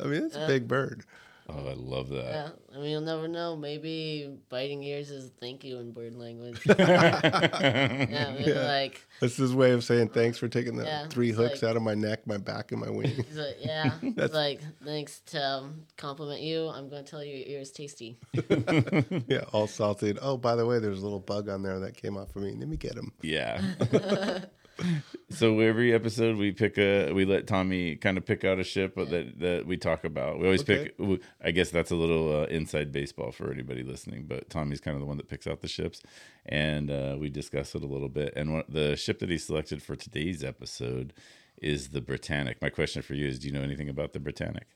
I 0.00 0.04
mean, 0.06 0.26
it's 0.26 0.36
a 0.36 0.42
uh. 0.42 0.46
big 0.46 0.68
bird. 0.68 1.02
Oh, 1.48 1.66
I 1.68 1.74
love 1.74 2.08
that. 2.10 2.24
Yeah, 2.24 2.48
I 2.74 2.78
mean, 2.80 2.90
you'll 2.90 3.00
never 3.00 3.28
know. 3.28 3.56
Maybe 3.56 4.30
biting 4.48 4.82
ears 4.82 5.10
is 5.10 5.30
thank 5.40 5.64
you 5.64 5.78
in 5.78 5.92
bird 5.92 6.14
language. 6.14 6.60
yeah, 6.78 8.32
maybe 8.36 8.50
Yeah. 8.50 8.66
like 8.66 9.06
That's 9.20 9.36
his 9.36 9.54
way 9.54 9.72
of 9.72 9.82
saying 9.84 10.10
thanks 10.10 10.38
for 10.38 10.48
taking 10.48 10.76
the 10.76 10.84
Yeah, 10.84 11.06
three 11.08 11.32
hooks 11.32 11.62
like- 11.62 11.70
out 11.70 11.76
of 11.76 11.82
my 11.82 11.94
neck, 11.94 12.26
my 12.26 12.36
back, 12.38 12.72
and 12.72 12.80
my 12.80 12.90
wing. 12.90 13.08
he's 13.10 13.36
like, 13.36 13.56
yeah, 13.60 13.92
it's 14.02 14.34
like 14.34 14.60
thanks 14.84 15.20
to 15.26 15.42
um, 15.42 15.86
compliment 15.96 16.40
you. 16.40 16.68
I'm 16.68 16.88
going 16.88 17.04
to 17.04 17.10
tell 17.10 17.24
you 17.24 17.36
your 17.36 17.48
ear 17.48 17.60
is 17.60 17.70
tasty. 17.72 18.18
yeah, 19.28 19.44
all 19.52 19.66
salted. 19.66 20.18
Oh, 20.22 20.36
by 20.36 20.54
the 20.56 20.66
way, 20.66 20.78
there's 20.78 21.00
a 21.00 21.04
little 21.04 21.20
bug 21.20 21.48
on 21.48 21.62
there 21.62 21.80
that 21.80 21.96
came 21.96 22.16
off 22.16 22.34
of 22.36 22.42
me. 22.42 22.54
Let 22.58 22.68
me 22.68 22.76
get 22.76 22.94
him. 22.94 23.12
Yeah. 23.22 23.60
So 25.30 25.60
every 25.60 25.92
episode 25.92 26.36
we 26.36 26.52
pick 26.52 26.78
a 26.78 27.12
we 27.12 27.24
let 27.24 27.46
Tommy 27.46 27.96
kind 27.96 28.16
of 28.18 28.24
pick 28.24 28.44
out 28.44 28.58
a 28.58 28.64
ship 28.64 28.94
that 28.96 29.38
that 29.40 29.66
we 29.66 29.76
talk 29.76 30.04
about. 30.04 30.38
We 30.38 30.44
always 30.46 30.62
Okay. 30.62 30.90
pick. 30.98 31.20
I 31.42 31.50
guess 31.50 31.70
that's 31.70 31.90
a 31.90 31.94
little 31.96 32.42
uh, 32.42 32.44
inside 32.46 32.92
baseball 32.92 33.32
for 33.32 33.52
anybody 33.52 33.82
listening, 33.82 34.26
but 34.26 34.50
Tommy's 34.50 34.80
kind 34.80 34.94
of 34.94 35.00
the 35.00 35.06
one 35.06 35.16
that 35.16 35.28
picks 35.28 35.46
out 35.46 35.60
the 35.60 35.68
ships, 35.68 36.02
and 36.46 36.90
uh, 36.90 37.16
we 37.18 37.28
discuss 37.30 37.74
it 37.74 37.82
a 37.82 37.86
little 37.86 38.08
bit. 38.08 38.32
And 38.36 38.54
what, 38.54 38.72
the 38.72 38.96
ship 38.96 39.18
that 39.20 39.30
he 39.30 39.38
selected 39.38 39.82
for 39.82 39.96
today's 39.96 40.42
episode 40.44 41.12
is 41.60 41.88
the 41.88 42.00
Britannic. 42.00 42.62
My 42.62 42.70
question 42.70 43.02
for 43.02 43.14
you 43.14 43.26
is: 43.26 43.38
Do 43.38 43.48
you 43.48 43.52
know 43.52 43.62
anything 43.62 43.88
about 43.88 44.12
the 44.12 44.20
Britannic? 44.20 44.66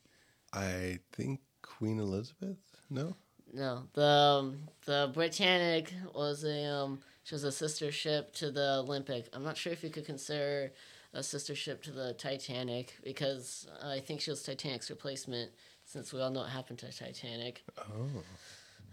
I 0.53 0.99
think 1.13 1.41
Queen 1.63 1.99
Elizabeth. 1.99 2.59
No. 2.91 3.17
No, 3.55 3.83
the 3.93 4.03
um, 4.03 4.59
the 4.87 5.11
Britannic 5.13 5.93
was 6.15 6.43
a 6.43 6.65
um, 6.65 7.01
she 7.25 7.35
was 7.35 7.45
a 7.45 7.53
sister 7.53 7.93
ship 7.93 8.33
to 8.35 8.51
the 8.51 8.79
Olympic. 8.85 9.29
I'm 9.33 9.45
not 9.45 9.57
sure 9.57 9.73
if 9.73 9.83
you 9.85 9.91
could 9.91 10.07
consider 10.07 10.73
a 11.15 11.23
sister 11.23 11.55
ship 11.55 11.83
to 11.85 11.91
the 11.91 12.15
Titanic 12.15 12.97
because 13.05 13.67
I 13.83 14.01
think 14.01 14.21
she 14.21 14.31
was 14.31 14.43
Titanic's 14.43 14.91
replacement. 14.91 15.51
Since 15.85 16.13
we 16.13 16.21
all 16.21 16.31
know 16.31 16.41
what 16.41 16.49
happened 16.51 16.79
to 16.81 16.97
Titanic. 16.97 17.65
Oh. 17.79 18.23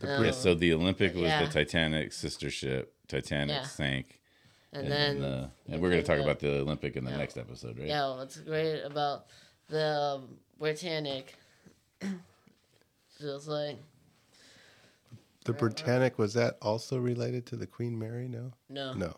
Um, 0.02 0.26
yeah. 0.26 0.32
So 0.32 0.56
the 0.56 0.74
Olympic 0.74 1.14
was 1.14 1.24
yeah. 1.24 1.46
the 1.46 1.52
Titanic 1.52 2.12
sister 2.14 2.50
ship. 2.50 2.94
Titanic 3.08 3.56
Yeah. 3.58 3.64
sank. 3.64 4.20
and, 4.74 4.90
then 4.92 5.24
uh, 5.24 5.50
and 5.68 5.82
we're 5.82 5.90
going 5.90 6.02
to 6.02 6.08
talk 6.08 6.18
the- 6.18 6.24
about 6.24 6.40
the 6.40 6.60
Olympic 6.60 6.96
in 6.96 7.04
the 7.04 7.12
Yeah. 7.12 7.18
next 7.18 7.38
episode, 7.38 7.78
right? 7.78 7.88
Yeah, 7.88 8.16
what's 8.16 8.38
great 8.40 8.82
about 8.82 9.26
the 9.68 9.86
um, 10.20 10.38
Britannic 10.58 11.36
feels 13.20 13.48
like 13.48 13.78
The 15.54 15.58
Britannic 15.58 16.18
was 16.18 16.34
that 16.36 16.58
also 16.62 16.98
related 17.00 17.46
to 17.48 17.56
the 17.56 17.66
Queen 17.68 17.98
Mary? 17.98 18.28
No. 18.28 18.54
no, 18.70 18.94
No. 18.94 19.18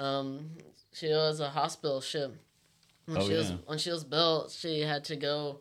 Um, 0.00 0.50
she 0.92 1.08
was 1.08 1.40
a 1.40 1.48
hospital 1.50 2.00
ship. 2.00 2.34
When 3.06 3.18
Oh, 3.18 3.26
she 3.28 3.34
was 3.34 3.50
yeah. 3.50 3.56
when 3.66 3.78
she 3.78 3.90
was 3.90 4.04
built, 4.04 4.50
she 4.50 4.80
had 4.80 5.04
to 5.04 5.16
go. 5.16 5.60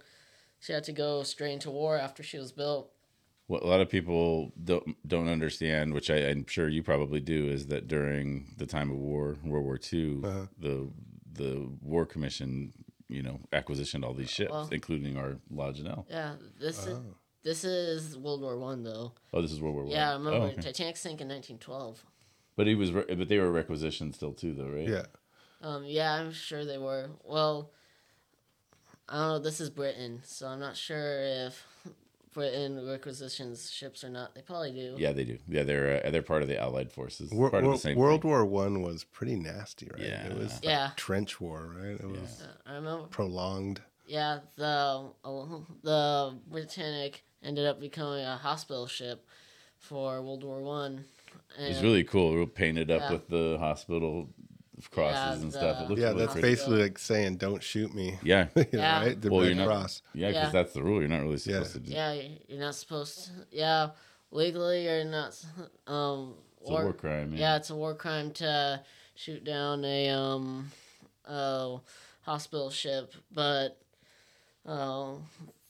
She 0.59 0.73
had 0.73 0.83
to 0.85 0.91
go 0.91 1.23
straight 1.23 1.53
into 1.53 1.69
war 1.71 1.95
after 1.97 2.23
she 2.23 2.37
was 2.37 2.51
built. 2.51 2.91
What 3.47 3.61
a 3.63 3.67
lot 3.67 3.81
of 3.81 3.89
people 3.89 4.51
don't 4.63 4.95
don't 5.07 5.27
understand, 5.27 5.93
which 5.93 6.09
I, 6.09 6.17
I'm 6.29 6.45
sure 6.47 6.67
you 6.67 6.81
probably 6.83 7.19
do, 7.19 7.47
is 7.47 7.67
that 7.67 7.87
during 7.87 8.55
the 8.57 8.65
time 8.65 8.89
of 8.89 8.97
war, 8.97 9.37
World 9.43 9.65
War 9.65 9.79
II, 9.93 10.21
Uh-huh. 10.23 10.45
the 10.57 10.89
the 11.31 11.69
War 11.81 12.05
Commission, 12.05 12.73
you 13.07 13.21
know, 13.21 13.39
acquisitioned 13.53 14.03
all 14.03 14.13
these 14.15 14.31
ships, 14.31 14.51
Well- 14.51 14.69
including 14.71 15.15
our 15.17 15.37
La 15.51 15.71
Janelle. 15.71 16.05
Yeah, 16.09 16.35
this 16.59 16.79
is 16.87 16.97
this 17.45 17.63
is 17.63 18.17
World 18.17 18.41
War 18.41 18.57
One 18.57 18.83
though. 18.83 19.13
Oh, 19.33 19.41
this 19.41 19.53
is 19.53 19.61
World 19.61 19.75
War 19.75 19.83
One. 19.85 19.91
Yeah, 19.93 20.09
I 20.09 20.13
remember 20.13 20.39
Oh, 20.39 20.43
okay. 20.47 20.61
Titanic 20.61 20.97
sank 20.97 21.21
in 21.21 21.29
1912. 21.29 22.03
But 22.57 22.67
he 22.67 22.75
was, 22.75 22.91
re- 22.91 23.05
but 23.15 23.29
they 23.29 23.37
were 23.39 23.51
requisitioned 23.51 24.13
still 24.15 24.33
too, 24.33 24.53
though, 24.53 24.67
right? 24.69 24.87
Yeah. 24.87 25.05
Um, 25.61 25.83
yeah, 25.85 26.13
I'm 26.13 26.31
sure 26.33 26.65
they 26.65 26.77
were. 26.77 27.09
Well, 27.23 27.71
I 29.07 29.17
don't 29.17 29.27
know. 29.29 29.39
This 29.39 29.59
is 29.61 29.69
Britain, 29.69 30.21
so 30.25 30.47
I'm 30.47 30.59
not 30.59 30.75
sure 30.77 31.21
if 31.23 31.65
Britain 32.33 32.85
requisitions 32.87 33.69
ships 33.71 34.03
or 34.03 34.09
not. 34.09 34.35
They 34.35 34.41
probably 34.41 34.71
do. 34.71 34.95
Yeah, 34.97 35.11
they 35.11 35.23
do. 35.25 35.37
Yeah, 35.47 35.63
they're 35.63 36.05
uh, 36.05 36.09
they're 36.11 36.21
part 36.21 36.41
of 36.43 36.47
the 36.47 36.57
Allied 36.59 36.91
forces. 36.91 37.31
Wor- 37.31 37.49
part 37.49 37.63
of 37.63 37.71
the 37.71 37.77
same 37.77 37.97
World 37.97 38.21
thing. 38.21 38.31
War 38.31 38.45
One 38.45 38.81
was 38.81 39.03
pretty 39.03 39.35
nasty, 39.35 39.87
right? 39.91 40.01
Yeah. 40.01 40.27
It 40.27 40.37
was 40.37 40.53
like 40.55 40.63
Yeah. 40.63 40.89
trench 40.95 41.39
war, 41.41 41.71
right? 41.77 41.99
It 41.99 42.05
was 42.09 42.41
Uh, 42.41 42.69
I 42.69 42.75
remember. 42.75 43.07
prolonged. 43.07 43.81
Yeah, 44.07 44.39
the 44.55 45.09
the 45.83 46.37
Britannic 46.47 47.23
ended 47.45 47.65
up 47.65 47.79
becoming 47.79 48.25
a 48.25 48.37
hospital 48.37 48.87
ship 48.87 49.25
for 49.77 50.21
World 50.21 50.43
War 50.43 50.61
One. 50.61 51.05
It's 51.57 51.81
really 51.81 52.03
cool. 52.03 52.35
Real 52.35 52.47
painted 52.47 52.89
up 52.91 53.01
Yeah. 53.01 53.11
with 53.13 53.27
the 53.29 53.57
hospital 53.59 54.29
crosses 54.91 55.37
Yeah, 55.39 55.43
and 55.43 55.53
stuff. 55.53 55.81
It 55.83 55.89
looks 55.89 56.01
Yeah, 56.01 56.07
really 56.09 56.19
that's 56.19 56.33
pretty. 56.33 56.47
basically 56.49 56.81
like 56.81 56.97
saying, 56.99 57.37
"Don't 57.37 57.63
shoot 57.63 57.93
me." 57.93 58.17
Yeah, 58.23 58.47
Yeah. 58.73 59.01
right. 59.05 59.21
The 59.21 59.29
Well, 59.29 59.41
Red 59.41 59.47
you're 59.47 59.55
not- 59.57 59.67
Cross. 59.67 60.01
yeah, 60.13 60.27
because 60.29 60.43
Yeah. 60.47 60.49
that's 60.51 60.73
the 60.73 60.83
rule. 60.83 60.99
You're 60.99 61.09
not 61.09 61.21
really 61.21 61.33
Yeah. 61.35 61.37
supposed 61.63 61.73
to. 61.73 61.79
Do, 61.79 61.91
Yeah, 61.93 62.13
you're 62.47 62.59
not 62.59 62.75
supposed. 62.75 63.25
To, 63.25 63.31
yeah, 63.51 63.89
legally 64.31 64.83
you're 64.85 65.05
not. 65.05 65.39
Um, 65.87 66.35
It's 66.61 66.69
a 66.69 66.73
war 66.73 66.93
crime. 66.93 67.31
Yeah. 67.33 67.39
Yeah, 67.39 67.55
it's 67.57 67.69
a 67.69 67.75
war 67.75 67.93
crime 67.95 68.31
to 68.33 68.83
shoot 69.13 69.43
down 69.43 69.85
a 69.85 70.09
um, 70.09 70.71
uh, 71.25 71.77
hospital 72.23 72.69
ship, 72.69 73.13
but 73.31 73.77
uh, 74.65 75.13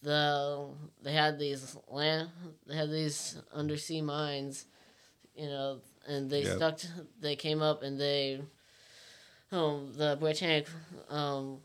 the 0.05 0.69
they 1.03 1.13
had 1.13 1.37
these 1.39 1.75
land 1.89 2.29
they 2.67 2.75
had 2.75 2.89
these 2.91 3.37
undersea 3.53 4.01
mines, 4.01 4.65
you 5.35 5.47
know, 5.47 5.81
and 6.07 6.29
they 6.29 6.43
Yep. 6.43 6.55
stuck. 6.55 6.77
To, 6.77 6.87
they 7.19 7.35
came 7.35 7.61
up 7.61 7.83
and 7.83 7.99
they, 7.99 8.39
um, 9.51 9.93
the 9.95 10.17
Britannic, 10.19 10.67
um, 11.09 11.59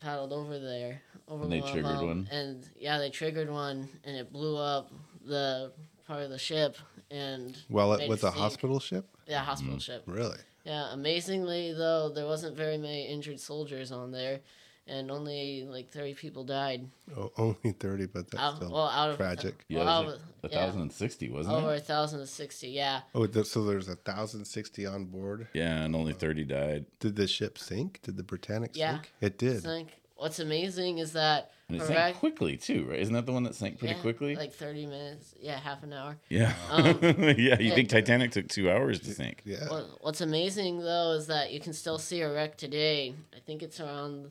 paddled 0.00 0.32
over 0.32 0.58
there. 0.58 1.02
Over 1.28 1.44
And 1.44 1.52
they 1.52 1.60
triggered 1.60 2.00
one? 2.02 2.28
and 2.30 2.68
yeah, 2.76 2.98
they 2.98 3.10
triggered 3.10 3.50
one, 3.50 3.88
and 4.04 4.16
it 4.16 4.32
blew 4.32 4.56
up 4.56 4.90
the 5.24 5.72
part 6.06 6.22
of 6.22 6.30
the 6.30 6.38
ship, 6.38 6.76
and 7.10 7.56
Well, 7.70 7.92
it 7.94 8.08
was 8.08 8.22
a 8.24 8.30
hospital 8.30 8.80
ship. 8.80 9.06
Yeah, 9.26 9.44
hospital 9.44 9.76
Mm. 9.76 9.82
ship. 9.82 10.02
Really? 10.06 10.38
Yeah, 10.64 10.92
amazingly 10.92 11.72
though, 11.72 12.08
there 12.08 12.26
wasn't 12.26 12.56
very 12.56 12.76
many 12.78 13.06
injured 13.06 13.40
soldiers 13.40 13.92
on 13.92 14.10
there, 14.12 14.40
and 14.86 15.10
only 15.10 15.64
like 15.64 15.90
thirty 15.90 16.14
people 16.14 16.44
died. 16.44 16.88
Oh, 17.16 17.30
only 17.36 17.72
thirty, 17.78 18.06
but 18.06 18.30
that's 18.30 18.42
Out, 18.42 18.56
still 18.56 18.72
well, 18.72 18.88
out 18.88 19.10
of 19.10 19.16
tragic. 19.16 19.64
Yeah, 19.68 19.80
well, 19.80 19.88
out 19.88 20.04
was 20.06 20.14
of- 20.16 20.20
like 20.42 20.52
a 20.52 20.54
yeah, 20.54 20.64
thousand 20.66 20.80
and 20.82 20.92
sixty, 20.92 21.28
wasn't 21.28 21.54
it? 21.54 21.58
over 21.58 21.74
it? 21.74 21.78
a 21.78 21.80
thousand 21.84 22.20
and 22.20 22.28
sixty. 22.28 22.68
Yeah, 22.70 23.00
Oh, 23.14 23.26
th- 23.26 23.46
so 23.46 23.64
there's 23.64 23.88
a 23.88 23.96
thousand 23.96 24.44
sixty 24.44 24.84
on 24.86 25.04
board. 25.06 25.48
Yeah, 25.54 25.82
and 25.84 25.94
only 25.94 26.12
thirty 26.14 26.44
died. 26.44 26.86
Did 27.00 27.16
the 27.16 27.26
ship 27.28 27.58
sink? 27.58 28.00
Did 28.02 28.16
the 28.16 28.22
Britannic 28.24 28.72
Yeah. 28.74 28.94
sink? 28.94 29.12
It 29.20 29.38
did. 29.38 29.62
Sank. 29.62 29.88
What's 30.16 30.38
amazing 30.38 30.98
is 30.98 31.14
that 31.14 31.50
And 31.68 31.78
it 31.78 31.80
correct- 31.80 31.98
sank 31.98 32.16
quickly 32.18 32.56
too, 32.56 32.84
right? 32.90 33.00
Isn't 33.00 33.14
that 33.14 33.26
the 33.26 33.32
one 33.32 33.42
that 33.42 33.56
sank 33.56 33.80
pretty 33.80 33.94
yeah, 33.96 34.00
quickly? 34.02 34.36
like 34.36 34.52
thirty 34.52 34.86
minutes. 34.86 35.34
Yeah, 35.40 35.58
half 35.58 35.82
an 35.82 35.92
hour. 35.92 36.16
yeah, 36.28 36.54
um, 36.70 36.98
yeah. 37.02 37.34
You 37.36 37.36
yeah. 37.38 37.74
think 37.74 37.88
Titanic 37.88 38.30
took 38.30 38.48
two 38.48 38.70
hours 38.70 39.00
to 39.00 39.12
sink? 39.14 39.42
Yeah. 39.44 39.68
What, 39.68 39.86
what's 40.00 40.20
amazing 40.20 40.78
though 40.80 41.12
is 41.12 41.26
that 41.28 41.52
you 41.52 41.58
can 41.60 41.72
still 41.72 41.98
see 41.98 42.20
a 42.20 42.32
wreck 42.32 42.56
today. 42.56 43.14
I 43.36 43.40
think 43.40 43.62
it's 43.62 43.80
around. 43.80 44.30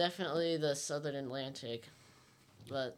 Definitely 0.00 0.56
the 0.56 0.74
Southern 0.74 1.14
Atlantic, 1.14 1.84
but 2.70 2.96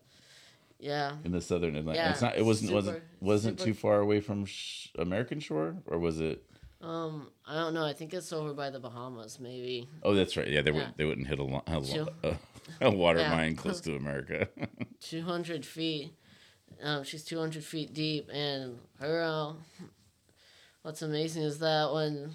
yeah. 0.78 1.16
In 1.24 1.32
the 1.32 1.40
southern 1.40 1.74
Atlantic, 1.74 2.00
Yeah, 2.00 2.12
it's 2.12 2.22
not. 2.22 2.36
It 2.36 2.44
wasn't. 2.44 2.72
wasn't 2.72 3.02
wasn't 3.20 3.58
super- 3.58 3.70
too 3.70 3.74
far 3.74 3.98
away 3.98 4.20
from 4.20 4.44
sh- 4.44 4.86
American 4.96 5.40
shore, 5.40 5.74
or 5.86 5.98
was 5.98 6.20
it? 6.20 6.44
Um, 6.80 7.28
I 7.44 7.56
don't 7.56 7.74
know. 7.74 7.84
I 7.84 7.92
think 7.92 8.14
it's 8.14 8.32
over 8.32 8.54
by 8.54 8.70
the 8.70 8.78
Bahamas, 8.78 9.40
maybe. 9.40 9.88
Oh, 10.04 10.14
that's 10.14 10.36
right. 10.36 10.46
Yeah, 10.46 10.62
they 10.62 10.70
Yeah. 10.70 10.76
would. 10.78 10.94
They 10.96 11.04
wouldn't 11.04 11.26
hit 11.26 11.40
a, 11.40 11.42
lo- 11.42 11.64
a, 11.66 11.78
lo- 11.80 12.08
a, 12.22 12.36
a 12.82 12.90
water 13.02 13.18
Yeah. 13.18 13.34
mine 13.34 13.56
close 13.56 13.80
to 13.86 13.96
America. 13.96 14.46
200 15.00 15.66
feet. 15.66 16.12
Um, 16.80 17.02
she's 17.02 17.24
200 17.24 17.64
feet 17.64 17.92
deep, 17.92 18.28
and 18.32 18.78
her. 19.00 19.22
Uh, 19.22 19.52
what's 20.82 21.02
amazing 21.02 21.42
is 21.42 21.58
that 21.58 21.92
when 21.92 22.34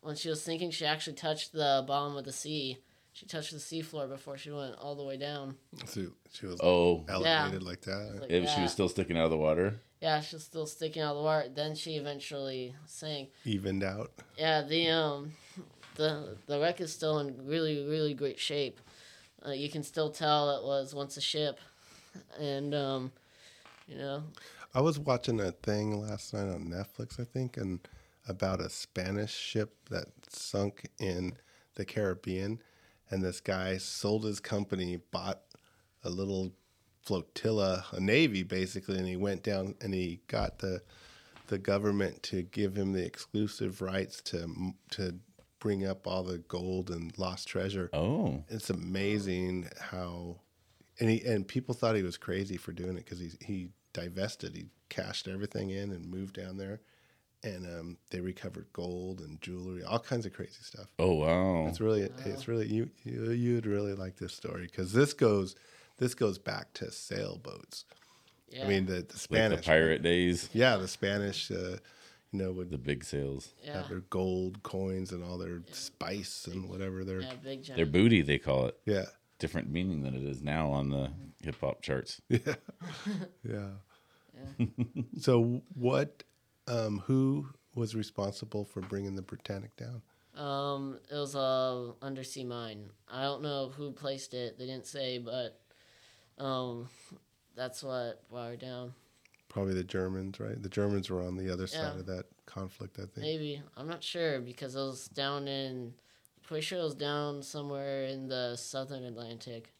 when 0.00 0.16
she 0.16 0.28
was 0.28 0.42
sinking, 0.42 0.72
she 0.72 0.84
actually 0.86 1.14
touched 1.14 1.52
the 1.52 1.84
bottom 1.86 2.16
of 2.16 2.24
the 2.24 2.32
sea. 2.32 2.78
She 3.12 3.26
touched 3.26 3.52
the 3.52 3.58
seafloor 3.58 4.08
before 4.08 4.38
she 4.38 4.50
went 4.50 4.74
all 4.76 4.94
the 4.94 5.04
way 5.04 5.18
down. 5.18 5.56
So 5.84 6.06
she 6.32 6.46
was 6.46 6.58
oh, 6.62 7.04
elevated 7.08 7.62
like 7.62 7.82
that. 7.82 8.20
Like 8.22 8.30
if 8.30 8.48
she 8.48 8.62
was 8.62 8.72
still 8.72 8.88
sticking 8.88 9.18
out 9.18 9.24
of 9.24 9.30
the 9.30 9.36
water. 9.36 9.80
Yeah, 10.00 10.20
she 10.20 10.36
was 10.36 10.44
still 10.44 10.66
sticking 10.66 11.02
out 11.02 11.12
of 11.12 11.18
the 11.18 11.22
water. 11.22 11.48
Then 11.54 11.74
she 11.74 11.96
eventually 11.96 12.74
sank. 12.86 13.30
Evened 13.44 13.84
out. 13.84 14.10
Yeah, 14.38 14.62
the 14.62 14.88
um, 14.88 15.32
the 15.96 16.36
the 16.46 16.58
wreck 16.58 16.80
is 16.80 16.92
still 16.92 17.18
in 17.18 17.46
really 17.46 17.86
really 17.86 18.14
great 18.14 18.38
shape. 18.38 18.80
Uh, 19.46 19.50
you 19.50 19.68
can 19.68 19.82
still 19.82 20.10
tell 20.10 20.50
it 20.58 20.64
was 20.64 20.94
once 20.94 21.16
a 21.16 21.20
ship, 21.20 21.60
and 22.38 22.74
um, 22.74 23.12
you 23.86 23.96
know, 23.96 24.22
I 24.74 24.80
was 24.80 24.98
watching 24.98 25.40
a 25.40 25.52
thing 25.52 26.00
last 26.00 26.32
night 26.32 26.48
on 26.48 26.64
Netflix, 26.68 27.20
I 27.20 27.24
think, 27.24 27.56
and 27.56 27.86
about 28.26 28.60
a 28.60 28.70
Spanish 28.70 29.34
ship 29.34 29.76
that 29.90 30.06
sunk 30.28 30.88
in 30.98 31.34
the 31.74 31.84
Caribbean, 31.84 32.60
and 33.12 33.22
this 33.22 33.40
guy 33.40 33.76
sold 33.76 34.24
his 34.24 34.40
company, 34.40 34.96
bought 34.96 35.42
a 36.02 36.10
little 36.10 36.52
flotilla, 37.02 37.84
a 37.92 38.00
navy 38.00 38.42
basically, 38.42 38.98
and 38.98 39.06
he 39.06 39.16
went 39.16 39.42
down 39.42 39.74
and 39.80 39.94
he 39.94 40.20
got 40.26 40.58
the 40.58 40.82
the 41.48 41.58
government 41.58 42.22
to 42.22 42.42
give 42.42 42.74
him 42.76 42.92
the 42.92 43.04
exclusive 43.04 43.82
rights 43.82 44.22
to 44.22 44.72
to 44.90 45.18
bring 45.58 45.86
up 45.86 46.06
all 46.06 46.22
the 46.22 46.38
gold 46.38 46.90
and 46.90 47.16
lost 47.18 47.46
treasure. 47.46 47.90
Oh, 47.92 48.42
It's 48.48 48.70
amazing 48.70 49.68
how, 49.78 50.40
and 50.98 51.08
he 51.10 51.20
and 51.24 51.46
people 51.46 51.74
thought 51.74 51.94
he 51.94 52.02
was 52.02 52.16
crazy 52.16 52.56
for 52.56 52.72
doing 52.72 52.96
it 52.96 53.04
because 53.04 53.20
he 53.20 53.30
he 53.44 53.68
divested, 53.92 54.56
he 54.56 54.66
cashed 54.88 55.28
everything 55.28 55.70
in 55.70 55.92
and 55.92 56.10
moved 56.10 56.34
down 56.36 56.56
there, 56.56 56.80
and 57.44 57.66
um, 57.66 57.96
they 58.10 58.20
recovered 58.20 58.66
gold 58.72 59.20
and 59.20 59.40
jewelry, 59.40 59.82
all 59.82 59.98
kinds 59.98 60.26
of 60.26 60.32
crazy 60.32 60.62
stuff. 60.62 60.86
oh 60.98 61.14
wow. 61.14 61.66
It's 61.68 61.80
really, 61.80 62.08
it's 62.24 62.46
really 62.48 62.66
you 62.66 62.90
you 63.04 63.30
you'd 63.32 63.66
really 63.66 63.94
like 63.94 64.16
this 64.16 64.34
story 64.34 64.66
because 64.70 64.92
this 64.92 65.12
goes 65.12 65.56
this 65.98 66.14
goes 66.14 66.38
back 66.38 66.72
to 66.74 66.90
sailboats. 66.90 67.84
Yeah. 68.48 68.64
I 68.64 68.68
mean 68.68 68.86
the 68.86 68.92
the 68.92 68.98
like 68.98 69.08
the 69.08 69.18
Spanish, 69.18 69.66
pirate 69.66 70.02
days, 70.02 70.48
yeah, 70.52 70.76
the 70.76 70.88
Spanish, 70.88 71.50
uh, 71.50 71.78
you 72.30 72.38
know, 72.38 72.52
would 72.52 72.70
the 72.70 72.78
big 72.78 73.04
sails. 73.04 73.54
yeah. 73.64 73.78
have 73.78 73.88
their 73.88 74.00
gold 74.10 74.62
coins 74.62 75.10
and 75.12 75.22
all 75.24 75.38
their 75.38 75.62
spice 75.72 76.46
and 76.50 76.68
whatever 76.68 77.04
their 77.04 77.20
Yeah, 77.22 77.32
big. 77.42 77.64
Their 77.64 77.86
booty, 77.86 78.22
they 78.22 78.38
call 78.38 78.66
it. 78.66 78.78
yeah. 78.86 79.04
Different 79.38 79.70
meaning 79.70 80.02
than 80.02 80.14
it 80.14 80.22
is 80.22 80.40
now 80.40 80.70
on 80.70 80.90
the 80.90 81.10
hip 81.42 81.56
hop 81.60 81.82
charts. 81.82 82.20
Yeah, 82.30 83.70
yeah. 84.58 84.66
so 85.18 85.62
what? 85.74 86.22
Um, 86.66 87.02
who 87.06 87.48
was 87.74 87.94
responsible 87.94 88.64
for 88.64 88.80
bringing 88.80 89.16
the 89.16 89.22
Britannic 89.22 89.76
down? 89.76 90.02
Um, 90.36 90.98
it 91.10 91.14
was 91.14 91.34
a 91.34 91.92
undersea 92.00 92.44
mine. 92.44 92.90
I 93.10 93.22
don't 93.22 93.42
know 93.42 93.72
who 93.76 93.92
placed 93.92 94.32
it. 94.34 94.58
They 94.58 94.66
didn't 94.66 94.86
say, 94.86 95.18
but 95.18 95.60
um, 96.38 96.88
that's 97.54 97.82
what 97.82 98.28
brought 98.30 98.50
her 98.50 98.56
down. 98.56 98.94
Probably 99.48 99.74
the 99.74 99.84
Germans, 99.84 100.40
right? 100.40 100.60
The 100.60 100.68
Germans 100.68 101.10
were 101.10 101.22
on 101.22 101.36
the 101.36 101.52
other 101.52 101.66
side 101.66 101.98
of 101.98 102.06
that 102.06 102.24
conflict, 102.46 102.98
I 102.98 103.02
think. 103.02 103.18
Maybe 103.18 103.62
I'm 103.76 103.86
not 103.86 104.02
sure 104.02 104.40
because 104.40 104.74
it 104.74 104.78
was 104.78 105.08
down 105.08 105.48
in. 105.48 105.92
Pretty 106.42 106.62
sure 106.62 106.80
it 106.80 106.84
was 106.84 106.94
down 106.94 107.42
somewhere 107.42 108.04
in 108.04 108.28
the 108.28 108.56
southern 108.56 109.04
Atlantic. 109.04 109.72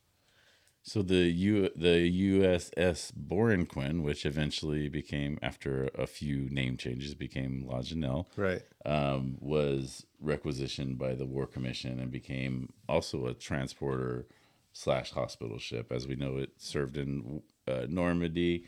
So 0.85 1.01
the 1.03 1.31
U 1.31 1.71
the 1.77 2.11
USS 2.41 3.13
Borinquen, 3.13 4.03
which 4.03 4.27
eventually 4.27 4.89
became 4.89 5.39
after 5.41 5.89
a 5.97 6.07
few 6.07 6.49
name 6.51 6.77
changes 6.77 7.15
became 7.15 7.65
La 7.67 7.81
Janelle, 7.81 8.27
Right. 8.37 8.63
um, 8.85 9.37
was 9.41 10.05
requisitioned 10.21 10.99
by 10.99 11.15
the 11.15 11.27
War 11.27 11.47
Commission 11.47 12.01
and 12.01 12.11
became 12.11 12.73
also 12.89 13.27
a 13.27 13.35
transporter 13.35 14.27
slash 14.73 15.13
hospital 15.13 15.59
ship. 15.59 15.93
As 15.93 16.09
we 16.09 16.17
know, 16.17 16.39
it 16.39 16.51
served 16.59 16.97
in 16.97 17.43
uh, 17.69 17.87
Normandy. 17.89 18.65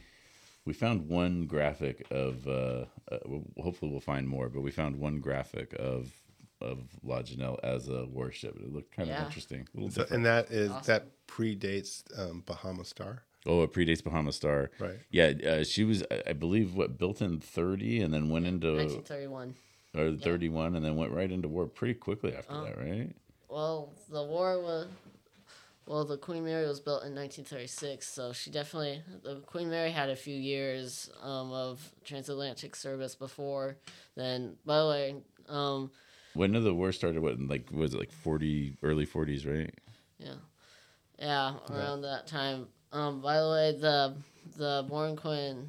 We 0.64 0.72
found 0.72 1.08
one 1.08 1.46
graphic 1.46 2.06
of. 2.10 2.46
Uh, 2.46 2.84
uh, 3.10 3.18
hopefully, 3.60 3.90
we'll 3.90 4.00
find 4.00 4.28
more, 4.28 4.48
but 4.48 4.62
we 4.62 4.70
found 4.70 4.96
one 4.96 5.18
graphic 5.20 5.74
of 5.78 6.12
of 6.64 6.78
La 7.02 7.22
Janelle 7.22 7.58
as 7.62 7.88
a 7.88 8.06
warship. 8.06 8.56
It 8.56 8.72
looked 8.72 8.94
kind 8.96 9.10
of 9.10 9.20
interesting. 9.24 9.68
A 9.76 9.90
So, 9.90 10.06
and 10.10 10.24
that 10.24 10.50
is 10.50 10.70
Awesome. 10.70 10.86
that 10.86 11.26
predates 11.28 12.02
um, 12.18 12.42
Bahama 12.46 12.84
Star, 12.84 13.22
Oh, 13.46 13.62
it 13.62 13.72
predates 13.72 14.02
Bahama 14.02 14.32
Star. 14.32 14.70
right? 14.80 14.98
Yeah, 15.10 15.32
uh, 15.46 15.64
she 15.64 15.84
was, 15.84 16.02
I- 16.10 16.22
I 16.28 16.32
believe, 16.32 16.74
what 16.74 16.96
built 16.98 17.20
in 17.20 17.40
thirty, 17.40 18.00
and 18.00 18.12
then 18.14 18.30
went 18.30 18.46
into 18.46 18.68
1931. 18.74 19.54
or 19.94 20.16
thirty-one, 20.16 20.74
and 20.76 20.84
then 20.84 20.96
went 20.96 21.12
right 21.12 21.30
into 21.30 21.48
war 21.48 21.66
pretty 21.66 21.94
quickly 21.94 22.34
after 22.34 22.54
that, 22.64 22.78
right? 22.78 23.10
Well, 23.48 23.92
the 24.10 24.22
war 24.24 24.60
was. 24.60 24.86
Well, 25.86 26.06
the 26.06 26.16
Queen 26.16 26.46
Mary 26.46 26.66
was 26.66 26.80
built 26.80 27.04
in 27.04 27.14
1936, 27.14 28.08
so 28.08 28.32
she 28.32 28.50
definitely. 28.50 29.02
The 29.22 29.40
Queen 29.40 29.68
Mary 29.68 29.90
had 29.90 30.08
a 30.08 30.16
few 30.16 30.34
years 30.34 31.10
um, 31.22 31.52
of 31.52 31.92
transatlantic 32.04 32.74
service 32.74 33.14
before 33.14 33.76
then. 34.16 34.56
By 34.64 34.78
the 34.80 34.88
way, 34.88 35.14
um, 35.50 35.90
When 36.34 36.52
did 36.52 36.64
the 36.64 36.74
war 36.74 36.92
started? 36.92 37.22
What, 37.22 37.34
in, 37.34 37.48
like, 37.48 37.70
was 37.72 37.94
it 37.94 37.98
like 37.98 38.12
forty, 38.12 38.76
early 38.82 39.06
forties, 39.06 39.46
right? 39.46 39.72
yeah, 40.18 40.34
yeah, 41.18 41.54
around 41.70 42.02
that 42.02 42.26
time. 42.26 42.66
Um, 42.92 43.20
by 43.20 43.38
the 43.40 43.50
way, 43.50 43.76
the 43.80 44.14
the 44.56 44.84
Borinquen, 44.88 45.66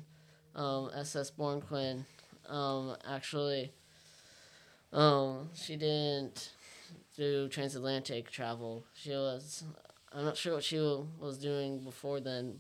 um, 0.56 0.92
SS 0.96 1.32
Borinquen, 1.32 2.06
um, 2.48 2.96
actually, 3.08 3.72
um, 4.94 5.50
she 5.54 5.76
didn't 5.76 6.52
do 7.16 7.48
transatlantic 7.48 8.30
travel. 8.30 8.84
She 8.94 9.12
was, 9.12 9.64
I'm 10.12 10.26
not 10.26 10.38
sure 10.38 10.56
what 10.56 10.64
she 10.64 10.78
was 10.78 11.38
doing 11.38 11.80
before 11.80 12.20
then, 12.20 12.60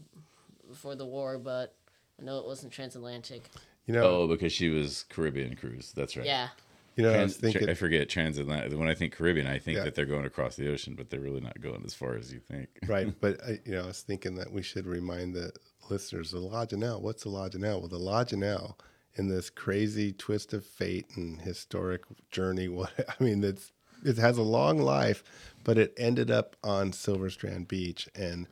before 0.69 0.95
the 0.95 1.05
war, 1.05 1.37
but 1.37 1.73
I 2.19 2.23
know 2.23 2.39
it 2.39 2.45
wasn't 2.45 2.71
transatlantic. 2.71 3.49
You 3.85 3.93
know, 3.93 4.03
Oh, 4.03 4.27
because 4.27 4.51
she 4.51 4.69
was 4.69 5.05
Caribbean 5.09 5.55
cruise. 5.55 5.93
That's 5.95 6.17
right. 6.17 6.25
Yeah, 6.25 6.49
you 6.95 7.03
know, 7.03 7.13
I 7.13 7.23
was 7.23 7.37
thinking, 7.37 7.69
I 7.69 7.73
forget 7.73 8.09
transatlantic. 8.09 8.77
When 8.77 8.87
I 8.87 8.95
think 8.95 9.13
Caribbean, 9.13 9.47
I 9.47 9.59
think 9.59 9.77
Yeah. 9.77 9.83
that 9.85 9.95
they're 9.95 10.05
going 10.05 10.25
across 10.25 10.55
the 10.55 10.71
ocean, 10.71 10.95
but 10.95 11.09
they're 11.09 11.19
really 11.19 11.41
not 11.41 11.59
going 11.59 11.83
as 11.85 11.93
far 11.93 12.15
as 12.15 12.31
you 12.31 12.39
think. 12.39 12.69
right? 12.87 13.13
But 13.19 13.43
I, 13.43 13.59
you 13.65 13.73
know, 13.73 13.83
I 13.83 13.87
was 13.87 14.01
thinking 14.01 14.35
that 14.35 14.51
we 14.51 14.61
should 14.61 14.85
remind 14.87 15.33
the 15.35 15.51
listeners 15.89 16.31
the 16.31 16.39
La 16.39 16.65
Janelle. 16.65 17.01
What's 17.01 17.23
the 17.23 17.29
La 17.29 17.49
Janelle? 17.49 17.79
Well, 17.79 17.89
the 17.89 17.99
La 17.99 18.23
Janelle 18.23 18.75
in 19.15 19.29
this 19.29 19.49
crazy 19.49 20.11
twist 20.13 20.53
of 20.53 20.65
fate 20.65 21.05
and 21.15 21.41
historic 21.41 22.01
journey. 22.31 22.67
What 22.75 22.91
I 23.07 23.23
mean, 23.23 23.43
it's 23.43 23.71
it 24.03 24.17
has 24.17 24.37
a 24.37 24.43
long 24.43 24.77
life, 24.79 25.23
but 25.63 25.77
it 25.77 25.93
ended 25.97 26.29
up 26.29 26.55
on 26.63 26.93
Silver 26.93 27.29
Strand 27.29 27.67
Beach, 27.67 28.07
and 28.15 28.47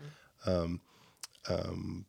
um, 0.46 0.82
um, 1.48 2.06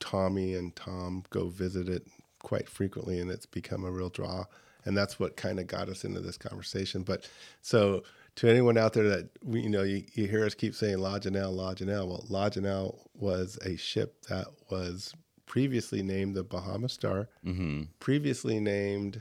Tommy 0.00 0.54
and 0.54 0.74
Tom 0.76 1.24
go 1.30 1.48
visit 1.48 1.88
it 1.88 2.06
quite 2.40 2.68
frequently, 2.68 3.20
and 3.20 3.30
it's 3.30 3.46
become 3.46 3.84
a 3.84 3.90
real 3.90 4.10
draw. 4.10 4.44
And 4.88 4.96
that's 4.96 5.20
what 5.20 5.36
kind 5.36 5.60
of 5.60 5.66
got 5.66 5.90
us 5.90 6.02
into 6.02 6.20
this 6.20 6.38
conversation. 6.38 7.02
But 7.02 7.28
so, 7.60 8.04
to 8.36 8.48
anyone 8.48 8.78
out 8.78 8.94
there 8.94 9.06
that 9.10 9.28
we, 9.44 9.60
you 9.60 9.68
know, 9.68 9.82
you, 9.82 10.02
you 10.14 10.26
hear 10.26 10.46
us 10.46 10.54
keep 10.54 10.74
saying 10.74 10.96
La 10.96 11.18
Janelle, 11.18 11.54
La 11.54 11.74
Janelle. 11.74 12.08
Well, 12.08 12.24
La 12.30 12.48
Janelle 12.48 12.98
was 13.14 13.58
a 13.66 13.76
ship 13.76 14.22
that 14.30 14.46
was 14.70 15.12
previously 15.44 16.02
named 16.02 16.34
the 16.34 16.42
Bahama 16.42 16.88
Star, 16.88 17.28
hmm 17.44 17.82
previously 18.00 18.60
named 18.60 19.20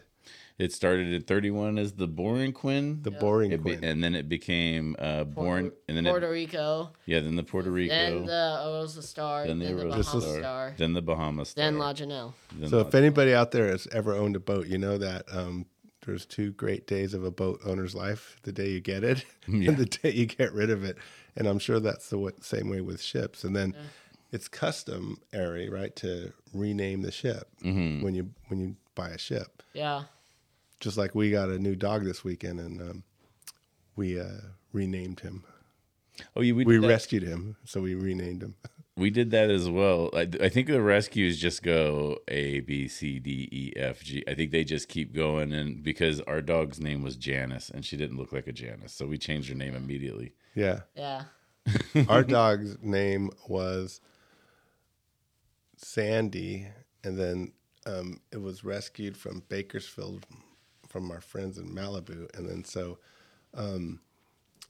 It 0.59 0.73
started 0.73 1.13
at 1.13 1.27
thirty-one 1.27 1.77
as 1.77 1.93
the 1.93 2.07
Borinquen, 2.07 3.03
the 3.03 3.11
Boring 3.11 3.51
It 3.51 3.63
be- 3.63 3.75
Queen. 3.77 3.83
and 3.83 4.03
then 4.03 4.15
it 4.15 4.27
became 4.27 4.95
uh, 4.97 5.23
born, 5.23 5.65
Puerto, 5.69 5.75
and 5.87 5.97
then 5.97 6.05
Puerto 6.05 6.27
it, 6.27 6.31
Rico, 6.31 6.91
yeah, 7.05 7.19
then 7.19 7.35
the 7.35 7.43
Puerto 7.43 7.69
Rico, 7.69 7.93
then 7.93 8.25
the 8.25 8.31
Arosa 8.65 9.03
Star, 9.03 9.45
then 9.45 9.59
then, 9.59 9.75
the 9.77 9.83
the 9.83 9.89
Bahama 9.89 10.03
Star, 10.03 10.37
Star, 10.39 10.73
then 10.77 10.93
the 10.93 11.01
Bahama 11.03 11.45
Star, 11.45 11.63
then 11.63 11.77
La 11.77 11.93
Janelle. 11.93 12.33
then 12.57 12.69
so 12.69 12.77
La- 12.81 12.87
if 12.87 12.95
anybody 12.95 13.35
out 13.35 13.51
there 13.51 13.67
has 13.67 13.87
ever 13.91 14.13
owned 14.15 14.35
a 14.35 14.39
boat, 14.39 14.65
you 14.65 14.79
know 14.79 14.97
that 14.97 15.25
um, 15.31 15.67
there's 16.07 16.25
two 16.25 16.51
great 16.53 16.87
days 16.87 17.13
of 17.13 17.23
a 17.23 17.29
boat 17.29 17.59
owner's 17.63 17.93
life: 17.93 18.37
the 18.41 18.51
day 18.51 18.69
you 18.69 18.79
get 18.81 19.03
it 19.03 19.25
Yeah. 19.47 19.69
and 19.69 19.77
the 19.77 19.85
day 19.85 20.11
you 20.11 20.25
get 20.25 20.53
rid 20.53 20.71
of 20.71 20.83
it. 20.83 20.97
And 21.35 21.45
I'm 21.47 21.59
sure 21.59 21.79
that's 21.79 22.09
the 22.09 22.33
same 22.41 22.67
way 22.67 22.81
with 22.81 22.99
ships. 22.99 23.43
And 23.43 23.55
then 23.55 23.75
it's 24.31 24.47
customary, 24.47 25.69
right, 25.69 25.95
to 25.97 26.33
rename 26.51 27.03
the 27.03 27.11
ship 27.11 27.47
Mhm. 27.63 28.01
when 28.01 28.15
you 28.15 28.31
when 28.47 28.59
you 28.59 28.75
buy 28.95 29.09
a 29.09 29.19
ship. 29.19 29.61
Yeah. 29.73 30.05
Just 30.79 30.97
like 30.97 31.15
we 31.15 31.31
got 31.31 31.49
a 31.49 31.57
new 31.59 31.75
dog 31.75 32.03
this 32.03 32.23
weekend, 32.23 32.59
and 32.59 32.81
um, 32.81 33.03
we 33.95 34.19
uh, 34.19 34.41
renamed 34.73 35.21
him. 35.21 35.43
oh, 36.35 36.41
yeah, 36.41 36.53
we 36.53 36.65
We 36.65 36.73
did 36.75 36.83
that. 36.83 36.87
rescued 36.89 37.23
him, 37.23 37.57
so 37.65 37.81
we 37.81 37.95
renamed 37.95 38.43
him. 38.43 38.55
We 38.97 39.11
did 39.11 39.29
that 39.29 39.51
as 39.51 39.69
well. 39.69 40.09
I, 40.11 40.27
I 40.41 40.49
think 40.49 40.65
the 40.65 40.81
rescues 40.81 41.39
just 41.39 41.61
go 41.61 42.17
A, 42.29 42.61
B, 42.61 42.87
C, 42.87 43.19
D, 43.19 43.47
E, 43.51 43.73
F, 43.79 44.01
G. 44.01 44.23
I 44.27 44.33
think 44.33 44.49
they 44.49 44.63
just 44.63 44.89
keep 44.89 45.13
going, 45.13 45.53
and 45.53 45.83
because 45.83 46.19
our 46.21 46.41
dog's 46.41 46.79
name 46.79 47.03
was 47.03 47.15
Janice, 47.15 47.69
and 47.69 47.85
she 47.85 47.95
didn't 47.95 48.17
look 48.17 48.33
like 48.33 48.47
a 48.47 48.51
Janice, 48.51 48.93
so 48.93 49.05
we 49.05 49.19
changed 49.19 49.49
her 49.49 49.55
name 49.55 49.75
immediately. 49.75 50.33
Yeah, 50.55 50.79
Yeah. 50.95 51.25
our 52.09 52.23
dog's 52.23 52.79
name 52.81 53.29
was 53.47 54.01
Sandy, 55.75 56.67
and 57.03 57.19
then 57.19 57.51
um, 57.85 58.19
it 58.31 58.41
was 58.41 58.63
rescued 58.63 59.15
from 59.15 59.43
Bakersfield 59.47 60.25
from 60.97 61.11
our 61.11 61.21
friends 61.21 61.59
in 61.59 61.69
Malibu, 61.69 62.35
and 62.35 62.49
then 62.49 62.63
so 62.63 62.97
um, 63.53 63.99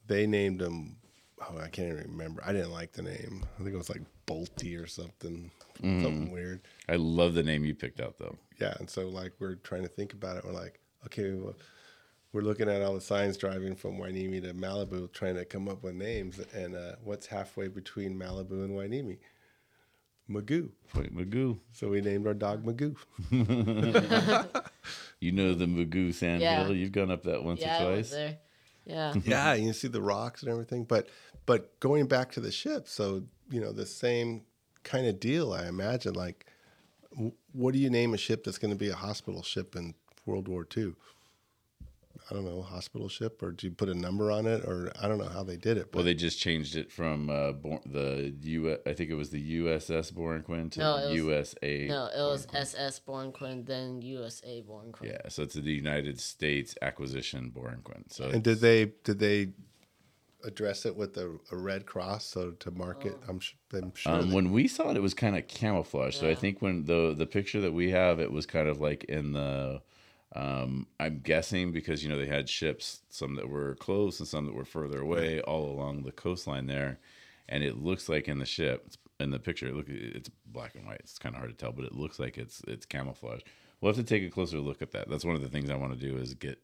they 0.08 0.28
named 0.28 0.62
him. 0.62 0.98
Oh, 1.40 1.58
I 1.58 1.70
can't 1.70 1.90
even 1.90 2.12
remember. 2.12 2.42
I 2.46 2.52
didn't 2.52 2.72
like 2.72 2.92
the 2.92 3.04
name. 3.04 3.46
I 3.58 3.64
think 3.64 3.74
it 3.74 3.78
was 3.78 3.90
like 3.90 4.02
Bolty 4.26 4.82
or 4.82 4.88
something, 4.88 5.52
something 5.80 6.32
weird. 6.32 6.62
I 6.90 6.96
love 6.96 7.34
the 7.34 7.44
name 7.44 7.64
you 7.64 7.76
picked 7.76 8.02
out, 8.02 8.18
though. 8.18 8.36
Yeah, 8.60 8.74
and 8.80 8.90
so 8.90 9.08
like 9.08 9.32
we're 9.40 9.56
trying 9.56 9.84
to 9.84 9.88
think 9.88 10.12
about 10.12 10.36
it. 10.36 10.44
We're 10.44 10.52
like, 10.52 10.82
okay, 11.06 11.32
well, 11.32 11.56
we're 12.34 12.42
looking 12.42 12.68
at 12.68 12.82
all 12.82 12.96
the 12.96 13.02
signs 13.02 13.38
driving 13.38 13.76
from 13.76 13.98
Hueneme 13.98 14.42
to 14.42 14.54
Malibu, 14.54 15.10
trying 15.14 15.36
to 15.36 15.46
come 15.46 15.70
up 15.70 15.84
with 15.84 15.96
names. 15.96 16.42
And 16.54 16.76
uh, 16.76 16.96
what's 17.04 17.28
halfway 17.28 17.70
between 17.70 18.20
Malibu 18.20 18.66
and 18.66 18.72
Hueneme? 18.72 19.18
Mugu. 20.30 20.72
Wait, 20.94 21.16
Magoo. 21.16 21.58
So 21.72 21.88
we 21.88 22.02
named 22.02 22.28
our 22.28 22.34
dog 22.34 22.66
Magoo. 22.66 22.98
You 25.20 25.32
know 25.32 25.54
the 25.54 25.66
Mugu 25.66 26.14
Sand 26.14 26.42
Yeah. 26.42 26.64
Hill. 26.64 26.76
You've 26.76 26.92
gone 26.92 27.12
up 27.12 27.24
that 27.24 27.44
once 27.44 27.60
yeah, 27.62 27.80
or 27.80 27.82
I 27.82 27.86
went 27.86 27.96
twice. 27.98 28.10
there. 28.12 28.38
Yeah. 28.86 29.14
yeah, 29.26 29.54
you 29.56 29.74
see 29.74 29.88
the 29.88 30.02
rocks 30.02 30.44
and 30.44 30.52
everything. 30.52 30.84
But 30.84 31.10
but 31.46 31.80
going 31.80 32.08
back 32.08 32.32
to 32.34 32.40
the 32.40 32.52
ship, 32.52 32.88
so 32.88 33.24
you 33.50 33.60
know 33.60 33.72
the 33.72 33.86
same 33.86 34.44
kind 34.84 35.08
of 35.08 35.20
deal. 35.20 35.54
I 35.54 35.68
imagine. 35.68 36.14
Like, 36.14 36.46
what 37.52 37.74
do 37.74 37.80
you 37.80 37.90
name 37.90 38.14
a 38.14 38.18
ship 38.18 38.44
that's 38.44 38.58
going 38.58 38.72
to 38.72 38.78
be 38.78 38.90
a 38.90 38.96
hospital 38.96 39.42
ship 39.44 39.76
in 39.76 39.96
World 40.26 40.48
War 40.48 40.68
II? 40.76 40.94
I 42.30 42.34
don't 42.34 42.44
know, 42.44 42.62
hospital 42.62 43.08
ship, 43.08 43.42
or 43.42 43.52
do 43.52 43.68
you 43.68 43.72
put 43.74 43.88
a 43.88 43.94
number 43.94 44.32
on 44.32 44.46
it, 44.48 44.66
or 44.66 44.92
I 45.02 45.08
don't 45.08 45.18
know 45.18 45.30
how 45.30 45.44
they 45.44 45.56
did 45.56 45.78
it. 45.78 45.92
But 45.92 46.00
Well, 46.00 46.06
they 46.06 46.14
just 46.14 46.40
changed 46.40 46.76
it 46.76 46.92
from 46.92 47.30
uh, 47.30 47.54
Bor- 47.54 47.80
the 47.86 48.34
U. 48.42 48.78
I 48.86 48.94
think 48.94 49.10
it 49.10 49.16
was 49.16 49.30
the 49.30 49.60
USS 49.60 50.12
Borinquen 50.12 50.70
to 50.72 50.80
No, 50.80 50.98
the 50.98 51.06
it 51.06 51.10
was- 51.10 51.16
USA. 51.16 51.88
No, 51.88 52.06
it 52.08 52.20
was 52.22 52.48
SS 52.54 53.00
Borinquen, 53.00 53.66
then 53.66 54.02
USA 54.02 54.62
Borinquen. 54.62 55.06
Yeah, 55.06 55.30
so 55.30 55.44
it's 55.44 55.56
the 55.56 55.62
United 55.72 56.20
States 56.20 56.76
Acquisition 56.82 57.50
Borinquen. 57.56 58.12
So 58.12 58.26
and 58.30 58.44
did 58.44 58.60
they 58.60 58.92
did 59.06 59.20
they 59.20 59.54
address 60.44 60.86
it 60.86 60.96
with 60.96 61.18
a, 61.18 61.38
a 61.52 61.58
red 61.58 61.86
cross 61.86 62.26
so 62.26 62.52
to 62.52 62.72
mark 62.72 63.06
it? 63.06 63.18
I'm, 63.28 63.40
sh- 63.40 63.56
I'm 63.74 63.94
sure. 63.96 64.12
Um, 64.12 64.30
they- 64.30 64.36
when 64.36 64.52
we 64.52 64.68
saw 64.68 64.92
it, 64.92 64.98
it 64.98 65.02
was 65.02 65.14
kind 65.14 65.38
of 65.38 65.48
camouflage. 65.48 66.16
So 66.16 66.30
I 66.30 66.36
think 66.36 66.62
when 66.62 66.84
the 66.86 67.14
the 67.18 67.26
picture 67.26 67.62
that 67.62 67.72
we 67.74 67.92
have, 67.92 68.20
it 68.20 68.32
was 68.34 68.46
kind 68.46 68.68
of 68.68 68.82
like 68.82 69.06
in 69.06 69.32
the. 69.32 69.82
Um, 70.36 70.88
I'm 71.00 71.20
guessing 71.20 71.72
because 71.72 72.04
you 72.04 72.10
know 72.10 72.18
they 72.18 72.28
had 72.28 72.50
ships, 72.50 73.02
some 73.10 73.36
that 73.36 73.50
were 73.50 73.76
close 73.76 74.20
and 74.20 74.28
some 74.28 74.46
that 74.46 74.56
were 74.56 74.66
further 74.66 75.02
away, 75.02 75.42
all 75.42 75.70
along 75.72 76.04
the 76.04 76.12
coastline 76.12 76.68
there, 76.68 77.00
and 77.48 77.64
it 77.64 77.78
looks 77.78 78.10
like 78.10 78.28
in 78.28 78.40
the 78.40 78.46
ship 78.46 78.88
in 79.20 79.32
the 79.32 79.40
picture, 79.40 79.72
look 79.72 79.88
it's 79.90 80.30
black 80.46 80.76
and 80.76 80.86
white. 80.86 81.00
It's 81.00 81.18
kind 81.18 81.36
of 81.36 81.40
hard 81.40 81.52
to 81.52 81.58
tell, 81.58 81.72
but 81.72 81.86
it 81.86 81.94
looks 81.94 82.20
like 82.20 82.38
it's 82.38 82.62
it's 82.68 82.86
camouflage. 82.86 83.42
We'll 83.80 83.94
have 83.94 84.04
to 84.04 84.08
take 84.08 84.24
a 84.24 84.32
closer 84.32 84.60
look 84.60 84.82
at 84.82 84.92
that. 84.92 85.10
That's 85.10 85.26
one 85.26 85.36
of 85.36 85.42
the 85.42 85.50
things 85.50 85.70
I 85.70 85.76
want 85.76 85.94
to 85.94 86.00
do 86.00 86.18
is 86.18 86.34
get 86.34 86.60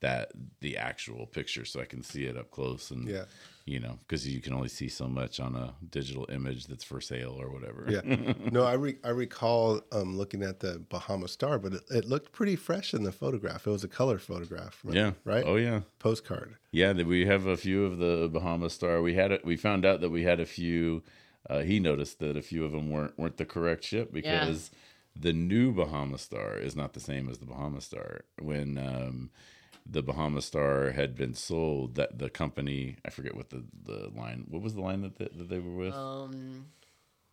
that 0.00 0.32
the 0.60 0.76
actual 0.78 1.26
picture 1.26 1.64
so 1.64 1.80
I 1.80 1.84
can 1.84 2.02
see 2.02 2.24
it 2.24 2.36
up 2.36 2.50
close 2.50 2.90
and 2.90 3.06
Yeah. 3.06 3.24
you 3.66 3.78
know 3.80 3.98
because 4.00 4.26
you 4.26 4.40
can 4.40 4.54
only 4.54 4.68
see 4.68 4.88
so 4.88 5.06
much 5.08 5.38
on 5.40 5.54
a 5.54 5.74
digital 5.90 6.26
image 6.32 6.66
that's 6.66 6.84
for 6.84 7.00
sale 7.02 7.36
or 7.38 7.50
whatever. 7.50 7.86
yeah. 7.88 8.32
No, 8.50 8.64
I 8.64 8.72
re- 8.74 8.98
I 9.04 9.10
recall 9.10 9.80
um, 9.92 10.16
looking 10.16 10.42
at 10.42 10.60
the 10.60 10.82
Bahama 10.88 11.28
Star, 11.28 11.58
but 11.58 11.74
it, 11.74 11.82
it 11.90 12.04
looked 12.06 12.32
pretty 12.32 12.56
fresh 12.56 12.94
in 12.94 13.02
the 13.02 13.12
photograph. 13.12 13.66
It 13.66 13.70
was 13.70 13.84
a 13.84 13.88
color 13.88 14.18
photograph. 14.18 14.80
right? 14.84 14.94
Yeah. 14.96 15.12
Right. 15.24 15.44
Oh 15.46 15.56
yeah. 15.56 15.80
Postcard. 15.98 16.56
Yeah. 16.72 16.92
We 16.94 17.26
have 17.26 17.46
a 17.46 17.56
few 17.56 17.84
of 17.84 17.98
the 17.98 18.28
Bahama 18.32 18.70
Star. 18.70 19.02
We 19.02 19.14
had 19.14 19.30
it. 19.32 19.44
We 19.44 19.56
found 19.56 19.84
out 19.84 20.00
that 20.00 20.10
we 20.10 20.22
had 20.22 20.40
a 20.40 20.46
few. 20.46 21.02
Uh, 21.48 21.60
he 21.60 21.78
noticed 21.80 22.18
that 22.20 22.36
a 22.36 22.42
few 22.42 22.64
of 22.64 22.72
them 22.72 22.90
weren't 22.90 23.18
weren't 23.18 23.36
the 23.36 23.44
correct 23.46 23.84
ship 23.84 24.12
because 24.12 24.70
the 25.14 25.32
new 25.32 25.72
Bahama 25.72 26.16
Star 26.18 26.56
is 26.56 26.74
not 26.74 26.92
the 26.94 27.00
same 27.00 27.28
as 27.28 27.38
the 27.38 27.46
Bahama 27.46 27.80
Star. 27.82 28.22
When 28.40 28.78
um, 28.78 29.30
the 29.90 30.02
Bahama 30.02 30.40
Star 30.42 30.92
had 30.92 31.16
been 31.16 31.34
sold, 31.34 31.96
that 31.96 32.18
the 32.18 32.30
company 32.30 32.96
I 33.04 33.10
forget 33.10 33.34
what 33.34 33.50
the, 33.50 33.64
the 33.84 34.10
line. 34.14 34.46
What 34.48 34.62
was 34.62 34.74
the 34.74 34.80
line 34.80 35.02
that 35.02 35.16
they, 35.18 35.28
that 35.36 35.48
they 35.48 35.58
were 35.58 35.74
with? 35.74 35.94
Um, 35.94 36.66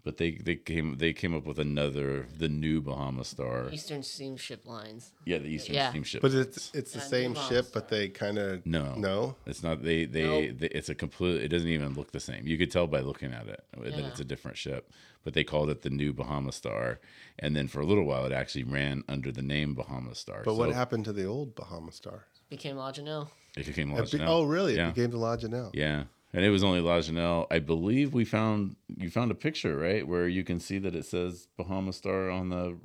but 0.04 0.17
they 0.17 0.32
they 0.32 0.56
came 0.56 0.98
they 0.98 1.12
came 1.12 1.36
up 1.36 1.46
with 1.46 1.60
another 1.60 2.28
the 2.38 2.48
new 2.48 2.82
Bahama 2.82 3.26
Star. 3.26 3.70
Eastern 3.72 4.04
Steamship 4.04 4.65
Lines. 4.65 5.12
Yeah, 5.26 5.39
the 5.39 5.48
Eastern 5.48 5.76
Yeah. 5.76 5.89
Steamship. 5.89 6.22
But 6.22 6.34
it's 6.34 6.72
it's 6.74 6.93
the 6.93 7.00
Yeah, 7.00 7.04
same 7.06 7.36
ship, 7.36 7.65
Star. 7.65 7.82
but 7.82 7.89
they 7.89 8.08
kind 8.08 8.38
of 8.38 8.65
No, 8.65 8.96
no. 8.96 9.36
it's 9.46 9.62
not. 9.62 9.84
They 9.84 10.06
they, 10.06 10.24
Nope. 10.48 10.60
they 10.60 10.67
it's 10.67 10.88
a 10.89 10.96
complete. 10.96 11.41
It 11.43 11.50
doesn't 11.50 11.67
even 11.70 11.93
look 11.93 12.12
the 12.12 12.20
same. 12.22 12.48
You 12.48 12.58
could 12.58 12.72
tell 12.72 12.88
by 12.88 13.02
looking 13.02 13.34
at 13.34 13.48
it 13.48 13.63
that 13.74 13.93
it's 14.06 14.20
a 14.22 14.26
different 14.26 14.58
ship. 14.58 14.89
But 15.24 15.34
they 15.34 15.43
called 15.43 15.70
it 15.70 15.82
the 15.82 15.89
new 15.89 16.13
Bahama 16.13 16.54
Star, 16.54 17.02
and 17.38 17.54
then 17.54 17.67
for 17.67 17.82
a 17.82 17.86
little 17.86 18.06
while 18.06 18.26
it 18.26 18.32
actually 18.32 18.63
ran 18.63 19.04
under 19.10 19.30
the 19.30 19.41
name 19.41 19.74
Bahama 19.74 20.15
Star. 20.15 20.41
But 20.46 20.56
what 20.56 20.72
happened 20.72 21.04
to 21.04 21.12
the 21.12 21.26
old 21.26 21.54
Bahama 21.54 21.91
Star? 21.91 22.28
Became 22.49 22.77
La 22.77 22.91
Janelle. 22.91 23.27
It 23.55 23.65
became 23.65 23.91
It 23.91 24.12
be- 24.12 24.19
oh, 24.21 24.43
really? 24.45 24.75
Yeah. 24.75 24.89
It 24.89 24.95
became 24.95 25.12
the 25.12 25.17
La 25.17 25.36
Janelle. 25.36 25.71
Yeah, 25.73 26.03
and 26.33 26.45
it 26.45 26.49
was 26.49 26.63
only 26.63 26.79
Lajanelle. 26.79 27.47
I 27.51 27.60
believe 27.60 28.13
we 28.13 28.23
found 28.25 28.75
you 28.95 29.10
found 29.10 29.31
a 29.31 29.36
picture 29.36 29.75
right 29.77 30.07
where 30.07 30.27
you 30.27 30.43
can 30.43 30.60
see 30.60 30.77
that 30.79 30.95
it 30.95 31.05
says 31.05 31.47
Bahama 31.57 31.93
Star 31.93 32.29
on 32.29 32.49
the. 32.49 32.77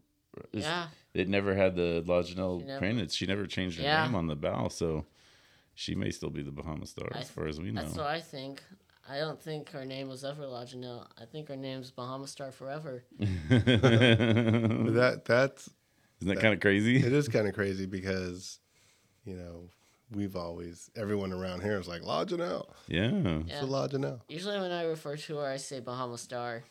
Yeah. 0.52 0.86
It 1.14 1.28
never 1.28 1.54
had 1.54 1.76
the 1.76 2.02
Lajanelle 2.06 2.60
She 2.60 2.66
never- 2.66 2.78
crane. 2.78 3.08
She 3.08 3.26
never 3.26 3.46
changed 3.46 3.76
her 3.78 3.84
Yeah. 3.84 4.06
name 4.06 4.14
on 4.14 4.26
the 4.28 4.36
bow, 4.36 4.68
so 4.68 5.04
she 5.74 5.94
may 5.94 6.10
still 6.10 6.30
be 6.30 6.42
the 6.42 6.50
Bahama 6.50 6.86
Star 6.86 7.08
I- 7.12 7.18
as 7.18 7.30
far 7.30 7.46
as 7.46 7.60
we 7.60 7.70
know. 7.70 7.82
That's 7.82 7.96
what 7.96 8.06
I 8.06 8.20
think. 8.20 8.62
I 9.08 9.18
don't 9.18 9.40
think 9.42 9.68
her 9.70 9.84
name 9.84 10.08
was 10.08 10.24
ever 10.24 10.46
La 10.46 10.64
Janelle. 10.64 11.06
I 11.20 11.24
think 11.26 11.48
her 11.48 11.56
name's 11.56 11.90
Bahama 11.90 12.26
Star 12.28 12.50
Forever. 12.52 13.02
that 13.18 15.22
that's 15.26 15.68
Isn't 16.20 16.28
That 16.28 16.34
that 16.36 16.40
kind 16.40 16.54
of 16.54 16.60
crazy? 16.60 16.96
it 16.96 17.12
is 17.12 17.28
kind 17.28 17.48
of 17.48 17.54
crazy 17.54 17.84
because 17.86 18.58
you 19.24 19.34
know 19.34 19.68
we've 20.10 20.36
always 20.36 20.90
everyone 20.96 21.32
around 21.32 21.62
here 21.62 21.78
is 21.80 21.88
like 21.88 22.02
La 22.02 22.24
Janelle. 22.24 22.66
Yeah. 22.88 23.10
It's 23.40 23.48
Yeah. 23.50 23.64
a 23.64 23.66
La 23.66 23.88
Janelle. 23.88 24.20
Usually 24.28 24.58
when 24.60 24.70
I 24.72 24.84
refer 24.84 25.16
to 25.16 25.36
her, 25.38 25.46
I 25.46 25.56
say 25.56 25.80
Bahama 25.80 26.18
Star. 26.18 26.64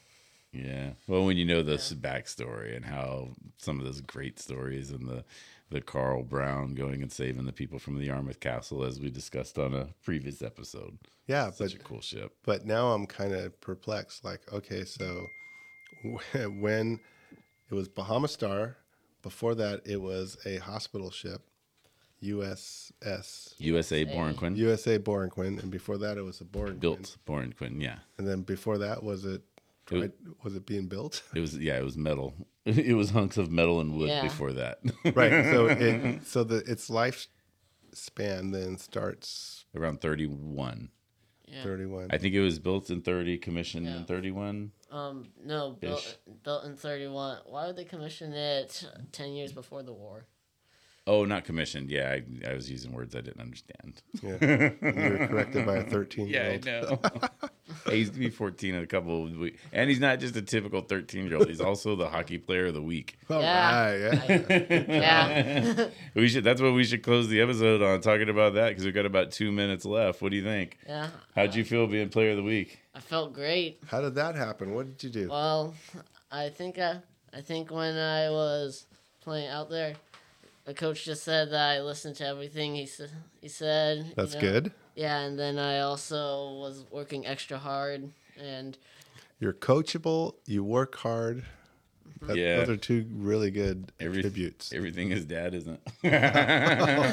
Yeah. 0.53 0.91
Well, 1.07 1.25
when 1.25 1.37
you 1.37 1.45
know 1.45 1.63
this 1.63 1.93
backstory 1.93 2.75
and 2.75 2.85
how 2.85 3.29
some 3.57 3.79
of 3.79 3.85
those 3.85 4.01
great 4.01 4.37
stories 4.39 4.91
and 4.91 5.07
the 5.07 5.23
the 5.69 5.79
Carl 5.81 6.23
Brown 6.23 6.75
going 6.75 7.01
and 7.01 7.09
saving 7.11 7.45
the 7.45 7.53
people 7.53 7.79
from 7.79 7.97
the 7.97 8.03
Yarmouth 8.07 8.41
Castle, 8.41 8.83
as 8.83 8.99
we 8.99 9.09
discussed 9.09 9.57
on 9.57 9.73
a 9.73 9.87
previous 10.03 10.41
episode. 10.41 10.97
Yeah, 11.27 11.45
but 11.45 11.55
Such 11.55 11.75
a 11.75 11.79
cool 11.79 12.01
ship. 12.01 12.33
but 12.43 12.65
now 12.65 12.91
I'm 12.91 13.05
kind 13.07 13.33
of 13.33 13.59
perplexed. 13.61 14.25
Like, 14.25 14.41
okay, 14.51 14.83
so 14.83 15.25
when 16.59 16.99
it 17.69 17.73
was 17.73 17.87
Bahama 17.87 18.27
Star, 18.27 18.75
before 19.21 19.55
that 19.55 19.81
it 19.85 20.01
was 20.01 20.37
a 20.45 20.57
hospital 20.57 21.09
ship, 21.11 21.41
USS 22.23 23.55
USA 23.57 24.05
Borinquen. 24.05 24.55
USA 24.57 24.97
Borinquen, 24.99 25.61
and 25.61 25.71
before 25.71 25.97
that 25.97 26.17
it 26.17 26.21
was 26.21 26.41
a 26.41 26.45
Borinquen. 26.45 26.79
Built 26.79 27.17
Borinquen, 27.27 27.81
yeah. 27.81 27.99
and 28.17 28.27
then 28.27 28.41
before 28.41 28.77
that 28.79 29.03
was 29.03 29.25
it, 29.25 29.41
It 29.89 29.97
was- 29.97 30.09
was 30.43 30.55
it 30.55 30.65
being 30.65 30.87
built? 30.87 31.23
It 31.35 31.39
was 31.39 31.57
yeah, 31.57 31.77
it 31.77 31.83
was 31.83 31.97
metal. 31.97 32.33
It 32.65 32.95
was 32.95 33.09
hunks 33.09 33.37
of 33.37 33.51
metal 33.51 33.79
and 33.81 33.97
wood 33.97 34.09
Yeah. 34.09 34.21
before 34.21 34.53
that. 34.53 34.79
right. 35.15 35.45
So 35.51 35.65
it 35.85 36.25
so 36.27 36.43
the 36.43 36.57
its 36.69 36.89
lifespan 36.89 38.51
then 38.53 38.77
starts 38.77 39.65
Around 39.75 40.01
31. 40.01 40.89
Yeah. 41.47 41.63
31. 41.63 42.07
I 42.11 42.17
think 42.17 42.33
it 42.35 42.39
was 42.41 42.59
built 42.59 42.89
in 42.89 43.01
30, 43.01 43.37
commissioned 43.39 43.87
in 43.87 44.05
31. 44.05 44.71
Um, 44.89 45.29
no, 45.43 45.71
built, 45.71 46.17
built 46.43 46.63
in 46.65 46.77
31. 46.77 47.39
Why 47.45 47.67
would 47.67 47.75
they 47.75 47.83
commission 47.83 48.31
it 48.33 48.85
10 49.11 49.33
years 49.33 49.51
before 49.51 49.83
the 49.83 49.91
war? 49.91 50.27
Oh, 51.07 51.25
not 51.25 51.45
commissioned. 51.45 51.89
Yeah, 51.89 52.11
I, 52.45 52.49
I 52.51 52.53
was 52.53 52.69
using 52.69 52.93
words 52.93 53.15
I 53.15 53.21
didn't 53.21 53.41
understand. 53.41 54.03
Yeah. 54.21 54.37
You 54.39 55.17
were 55.19 55.27
corrected 55.27 55.65
by 55.65 55.77
a 55.77 55.83
13 55.83 56.27
year 56.29 56.59
Yeah, 56.63 56.85
old. 56.87 56.99
I 57.03 57.09
know. 57.41 57.49
he 57.91 57.97
used 57.97 58.13
to 58.13 58.19
be 58.19 58.29
14 58.29 58.75
in 58.75 58.83
a 58.83 58.87
couple 58.87 59.25
of 59.25 59.35
weeks. 59.35 59.59
And 59.73 59.89
he's 59.89 59.99
not 59.99 60.19
just 60.19 60.35
a 60.35 60.43
typical 60.43 60.81
13 60.81 61.25
year 61.25 61.37
old. 61.37 61.47
He's 61.47 61.59
also 61.59 61.95
the 61.95 62.07
hockey 62.07 62.37
player 62.37 62.67
of 62.67 62.75
the 62.75 62.83
week. 62.83 63.17
All 63.31 63.41
Yeah. 63.41 63.91
right, 63.91 64.45
yeah. 64.49 64.85
Yeah. 64.87 65.87
We 66.13 66.27
should. 66.27 66.43
That's 66.43 66.61
what 66.61 66.73
we 66.73 66.83
should 66.83 67.01
close 67.01 67.27
the 67.29 67.41
episode 67.41 67.81
on, 67.81 67.99
talking 68.01 68.29
about 68.29 68.53
that 68.53 68.69
because 68.69 68.85
we've 68.85 68.93
got 68.93 69.07
about 69.07 69.31
two 69.31 69.51
minutes 69.51 69.85
left. 69.85 70.21
What 70.21 70.29
do 70.29 70.37
you 70.37 70.43
think? 70.43 70.77
yeah. 70.87 71.07
How'd 71.35 71.55
you 71.55 71.63
feel 71.65 71.87
being 71.87 72.09
player 72.09 72.31
of 72.31 72.37
the 72.37 72.43
week? 72.43 72.79
I 72.93 72.99
felt 72.99 73.33
great. 73.33 73.79
How 73.87 74.01
did 74.01 74.13
that 74.15 74.35
happen? 74.35 74.75
What 74.75 74.85
did 74.97 75.03
you 75.03 75.09
do? 75.23 75.29
Well, 75.29 75.73
I 76.31 76.49
think 76.49 76.77
I, 76.77 76.97
I 77.33 77.41
think 77.41 77.71
when 77.71 77.97
I 77.97 78.29
was 78.29 78.85
playing 79.21 79.47
out 79.47 79.69
there, 79.69 79.95
the 80.65 80.73
coach 80.73 81.05
just 81.05 81.23
said 81.23 81.51
that 81.51 81.69
I 81.77 81.81
listened 81.81 82.15
to 82.17 82.25
everything 82.27 82.75
he 82.75 82.85
said. 82.85 83.09
He 83.41 83.47
said. 83.47 83.97
you 84.07 84.13
That's 84.15 84.35
know. 84.35 84.41
good. 84.41 84.71
Yeah, 84.95 85.19
and 85.21 85.37
then 85.39 85.57
I 85.57 85.79
also 85.79 86.53
was 86.59 86.85
working 86.91 87.25
extra 87.25 87.57
hard, 87.57 88.11
and 88.39 88.77
You're 89.39 89.53
coachable. 89.53 90.35
You 90.45 90.63
work 90.63 90.95
hard. 90.97 91.43
That, 92.23 92.35
Yeah. 92.37 92.57
Those 92.57 92.69
are 92.69 92.77
two 92.77 93.07
really 93.11 93.49
good 93.49 93.91
Every- 93.99 94.19
attributes. 94.19 94.71
Everything 94.73 95.09
his 95.09 95.25
dad 95.25 95.55
isn't. 95.55 95.79
oh, 96.03 97.11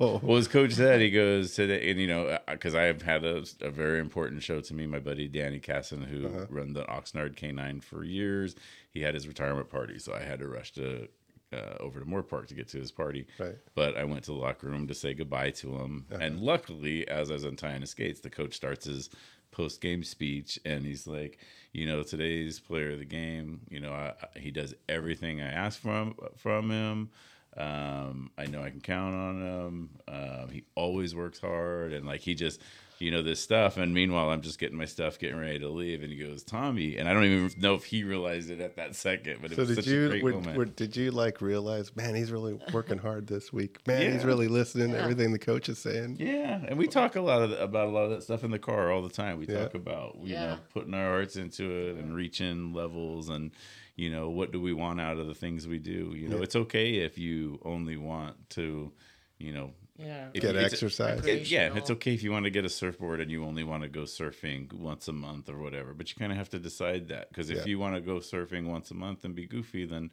no. 0.00 0.18
Well, 0.22 0.36
as 0.36 0.48
coach 0.48 0.72
said, 0.72 1.00
he 1.00 1.10
goes 1.10 1.54
today, 1.54 1.90
and 1.90 2.00
you 2.00 2.06
know, 2.08 2.38
because 2.48 2.74
I 2.74 2.84
have 2.84 3.02
had 3.02 3.24
a, 3.24 3.44
a 3.60 3.70
very 3.70 4.00
important 4.00 4.42
show 4.42 4.60
to 4.60 4.74
me. 4.74 4.86
My 4.86 4.98
buddy 4.98 5.28
Danny 5.28 5.60
Casson, 5.60 6.02
who 6.02 6.26
Uh-huh. 6.26 6.46
run 6.50 6.72
the 6.72 6.82
Oxnard 6.84 7.36
Canine 7.36 7.80
for 7.80 8.02
years, 8.04 8.56
he 8.90 9.00
had 9.02 9.14
his 9.14 9.28
retirement 9.28 9.70
party, 9.70 9.98
so 9.98 10.12
I 10.14 10.22
had 10.22 10.40
to 10.40 10.48
rush 10.48 10.72
to 10.72 11.08
uh, 11.52 11.74
over 11.80 12.00
to 12.00 12.06
Moorpark 12.06 12.46
to 12.48 12.54
get 12.54 12.68
to 12.68 12.78
his 12.78 12.90
party. 12.92 13.26
Right. 13.38 13.56
But 13.74 13.96
I 13.96 14.04
went 14.04 14.24
to 14.24 14.32
the 14.32 14.36
locker 14.38 14.66
room 14.68 14.86
to 14.88 14.94
say 14.94 15.14
goodbye 15.14 15.50
to 15.52 15.74
him, 15.76 16.06
Uh-huh. 16.12 16.22
and 16.22 16.40
luckily, 16.40 17.06
as 17.08 17.30
I 17.30 17.34
was 17.34 17.44
untying 17.44 17.80
his 17.80 17.90
skates, 17.90 18.20
the 18.20 18.30
coach 18.30 18.54
starts 18.54 18.84
his 18.86 19.10
post 19.50 19.80
game 19.80 20.04
speech, 20.04 20.58
and 20.66 20.84
he's 20.84 21.06
like, 21.06 21.38
you 21.72 21.86
know, 21.86 22.02
today's 22.02 22.60
player 22.60 22.92
of 22.92 22.98
the 22.98 23.04
game. 23.06 23.60
You 23.70 23.80
know, 23.80 23.92
I, 23.92 24.12
I- 24.22 24.38
he 24.38 24.50
does 24.50 24.74
everything 24.88 25.40
I 25.40 25.50
ask 25.50 25.80
from 25.80 26.14
from 26.36 26.70
him. 26.70 27.10
Um, 27.56 28.30
I 28.38 28.46
know 28.46 28.62
I 28.62 28.70
can 28.70 28.80
count 28.80 29.14
on 29.14 29.42
him. 29.42 29.90
Um, 30.06 30.48
he 30.50 30.64
always 30.74 31.14
works 31.14 31.40
hard, 31.40 31.92
and 31.92 32.06
like 32.06 32.20
he 32.20 32.34
just, 32.34 32.60
you 33.00 33.10
know, 33.10 33.22
this 33.22 33.40
stuff. 33.40 33.76
And 33.76 33.94
meanwhile, 33.94 34.30
I'm 34.30 34.40
just 34.42 34.58
getting 34.58 34.76
my 34.76 34.84
stuff, 34.84 35.18
getting 35.18 35.38
ready 35.38 35.58
to 35.60 35.68
leave, 35.68 36.02
and 36.02 36.12
he 36.12 36.18
goes, 36.18 36.42
"Tommy," 36.42 36.96
and 36.96 37.08
I 37.08 37.12
don't 37.12 37.24
even 37.24 37.50
know 37.60 37.74
if 37.74 37.84
he 37.84 38.02
realized 38.04 38.50
it 38.50 38.60
at 38.60 38.76
that 38.76 38.96
second, 38.96 39.38
but 39.40 39.52
it 39.52 39.54
So 39.56 39.62
was 39.62 39.68
did 39.70 39.76
such 39.84 39.86
a 39.86 39.90
you 39.90 40.08
great 40.08 40.22
were, 40.24 40.32
moment. 40.32 40.56
were- 40.56 40.64
did 40.64 40.96
you 40.96 41.10
like 41.10 41.40
realize, 41.40 41.94
man, 41.96 42.14
he's 42.14 42.32
really 42.32 42.58
working 42.72 42.98
hard 42.98 43.26
this 43.26 43.52
week. 43.52 43.78
Man, 43.86 44.12
he's 44.12 44.24
really 44.24 44.48
listening 44.48 44.90
to 44.92 44.98
everything 44.98 45.32
the 45.32 45.38
coach 45.38 45.68
is 45.68 45.78
saying. 45.78 46.16
Yeah, 46.18 46.60
and 46.66 46.78
we 46.78 46.86
talk 46.88 47.16
a 47.16 47.20
lot 47.20 47.42
of 47.42 47.50
the, 47.50 47.62
about 47.62 47.86
a 47.88 47.90
lot 47.90 48.04
of 48.04 48.10
that 48.10 48.22
stuff 48.22 48.42
in 48.44 48.50
the 48.50 48.58
car 48.58 48.90
all 48.90 49.02
the 49.02 49.08
time. 49.08 49.38
We 49.38 49.46
Yeah. 49.46 49.60
talk 49.62 49.74
about 49.74 50.16
you 50.22 50.34
Yeah. 50.34 50.46
know 50.46 50.58
putting 50.74 50.94
our 50.94 51.06
hearts 51.10 51.36
into 51.36 51.70
it 51.70 51.96
and 51.96 52.14
reaching 52.14 52.72
levels 52.72 53.28
and 53.28 53.52
you 53.96 54.10
know 54.10 54.28
what 54.30 54.52
do 54.52 54.60
we 54.60 54.72
want 54.72 55.00
out 55.00 55.18
of 55.18 55.26
the 55.26 55.34
things 55.34 55.66
we 55.66 55.78
do. 55.78 56.12
You 56.16 56.28
know, 56.28 56.36
Yeah. 56.38 56.42
it's 56.42 56.56
okay 56.56 56.96
if 56.96 57.16
you 57.18 57.60
only 57.64 57.96
want 57.96 58.36
to, 58.50 58.92
you 59.38 59.52
know, 59.52 59.72
Yeah. 59.98 60.28
if 60.32 60.42
Get 60.42 60.54
it's- 60.54 60.72
exercise. 60.72 61.26
it- 61.26 61.50
yeah, 61.50 61.74
it's 61.74 61.90
okay 61.90 62.14
if 62.14 62.22
you 62.22 62.30
want 62.30 62.44
to 62.44 62.50
get 62.50 62.64
a 62.64 62.68
surfboard 62.68 63.20
and 63.20 63.30
you 63.30 63.44
only 63.44 63.64
want 63.64 63.82
to 63.82 63.88
go 63.88 64.02
surfing 64.02 64.72
once 64.72 65.08
a 65.08 65.12
month 65.12 65.48
or 65.48 65.58
whatever. 65.58 65.92
But 65.92 66.08
you 66.10 66.16
kind 66.16 66.30
of 66.32 66.38
have 66.38 66.48
to 66.50 66.58
decide 66.58 67.08
that 67.08 67.28
because 67.30 67.50
if 67.50 67.58
Yeah. 67.58 67.64
you 67.66 67.78
want 67.78 67.96
to 67.96 68.00
go 68.00 68.16
surfing 68.18 68.66
once 68.66 68.90
a 68.90 68.94
month 68.94 69.24
and 69.24 69.34
be 69.34 69.46
goofy, 69.46 69.84
then 69.86 70.10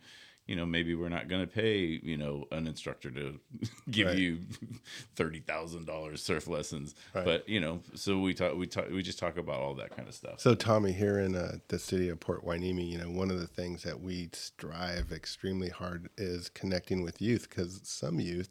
you 0.48 0.56
know 0.56 0.66
maybe 0.66 0.94
we're 0.94 1.10
not 1.10 1.28
going 1.28 1.42
to 1.42 1.48
pay 1.52 2.00
you 2.04 2.18
know 2.18 2.46
an 2.52 2.68
instructor 2.68 3.10
to 3.12 3.40
give 3.92 4.08
Right. 4.08 4.18
you 4.18 4.40
thirty 5.16 5.40
thousand 5.40 5.86
dollars 5.86 6.22
surf 6.24 6.48
lessons. 6.48 6.96
Right. 7.14 7.24
But 7.26 7.48
you 7.50 7.60
know, 7.60 7.82
so 7.94 8.20
we 8.20 8.34
talk 8.34 8.56
we 8.56 8.66
talk 8.68 8.90
we 8.90 9.04
just 9.04 9.20
talk 9.20 9.38
about 9.38 9.60
all 9.60 9.76
that 9.76 9.96
kind 9.96 10.08
of 10.08 10.14
stuff. 10.16 10.40
So, 10.40 10.56
Tommy, 10.56 10.94
here 10.94 11.20
in 11.20 11.36
uh, 11.36 11.58
the 11.68 11.78
city 11.80 12.10
of 12.10 12.20
Port 12.20 12.44
Hueneme, 12.46 12.90
you 12.90 12.98
know, 12.98 13.10
one 13.10 13.30
of 13.32 13.40
the 13.40 13.48
things 13.48 13.84
that 13.84 14.02
we 14.02 14.30
strive 14.34 15.12
extremely 15.12 15.70
hard 15.70 16.10
is 16.18 16.50
connecting 16.50 17.02
with 17.04 17.22
youth 17.22 17.50
because 17.50 17.82
some 17.84 18.20
youth 18.20 18.50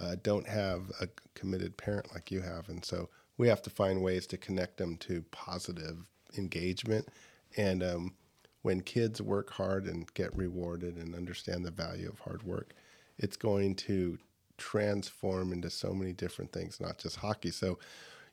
uh, 0.00 0.16
don't 0.22 0.48
have 0.48 0.90
a 1.00 1.08
committed 1.34 1.76
parent 1.76 2.12
like 2.12 2.30
you 2.30 2.40
have. 2.40 2.68
And 2.68 2.84
so 2.84 3.08
we 3.38 3.48
have 3.48 3.62
to 3.62 3.70
find 3.70 4.02
ways 4.02 4.26
to 4.28 4.36
connect 4.36 4.76
them 4.78 4.96
to 4.98 5.22
positive 5.30 5.98
engagement. 6.36 7.08
And 7.56 7.82
um, 7.82 8.14
when 8.62 8.80
kids 8.80 9.20
work 9.22 9.50
hard 9.50 9.86
and 9.86 10.12
get 10.14 10.36
rewarded 10.36 10.96
and 10.96 11.14
understand 11.14 11.64
the 11.64 11.70
value 11.70 12.08
of 12.08 12.20
hard 12.20 12.42
work, 12.42 12.72
it's 13.18 13.36
going 13.36 13.74
to 13.76 14.18
transform 14.56 15.52
into 15.52 15.70
so 15.70 15.92
many 15.92 16.12
different 16.12 16.52
things, 16.52 16.80
not 16.80 16.98
just 16.98 17.16
hockey. 17.16 17.50
So, 17.50 17.78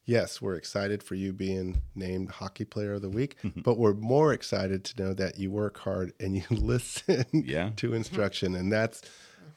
yes, 0.06 0.42
we're 0.42 0.56
excited 0.56 1.04
for 1.04 1.16
you 1.16 1.34
being 1.34 1.82
named 1.96 2.30
Hockey 2.32 2.66
Player 2.66 2.94
of 2.94 3.02
the 3.02 3.10
Week, 3.10 3.36
but 3.56 3.78
we're 3.78 3.94
more 3.94 4.34
excited 4.34 4.84
to 4.86 5.04
know 5.04 5.14
that 5.14 5.38
you 5.38 5.52
work 5.52 5.78
hard 5.80 6.14
and 6.20 6.36
you 6.36 6.44
listen 6.50 7.26
Yeah. 7.34 7.72
to 7.78 7.94
instruction, 7.94 8.56
and 8.56 8.72
that's 8.72 9.02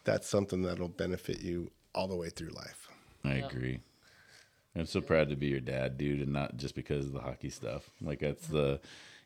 that's 0.04 0.28
something 0.28 0.60
that'll 0.62 0.88
benefit 0.88 1.40
you 1.40 1.70
all 1.94 2.08
the 2.08 2.16
way 2.16 2.28
through 2.28 2.50
life. 2.50 2.88
I 3.24 3.34
agree. 3.34 3.80
I'm 4.76 4.86
so 4.86 5.00
proud 5.00 5.28
to 5.30 5.36
be 5.36 5.46
your 5.46 5.60
dad, 5.60 5.96
dude, 5.96 6.20
and 6.20 6.32
not 6.32 6.56
just 6.56 6.74
because 6.74 7.06
of 7.06 7.12
the 7.12 7.20
hockey 7.20 7.48
stuff. 7.48 7.88
Like 8.02 8.18
that's 8.18 8.48
the, 8.48 8.80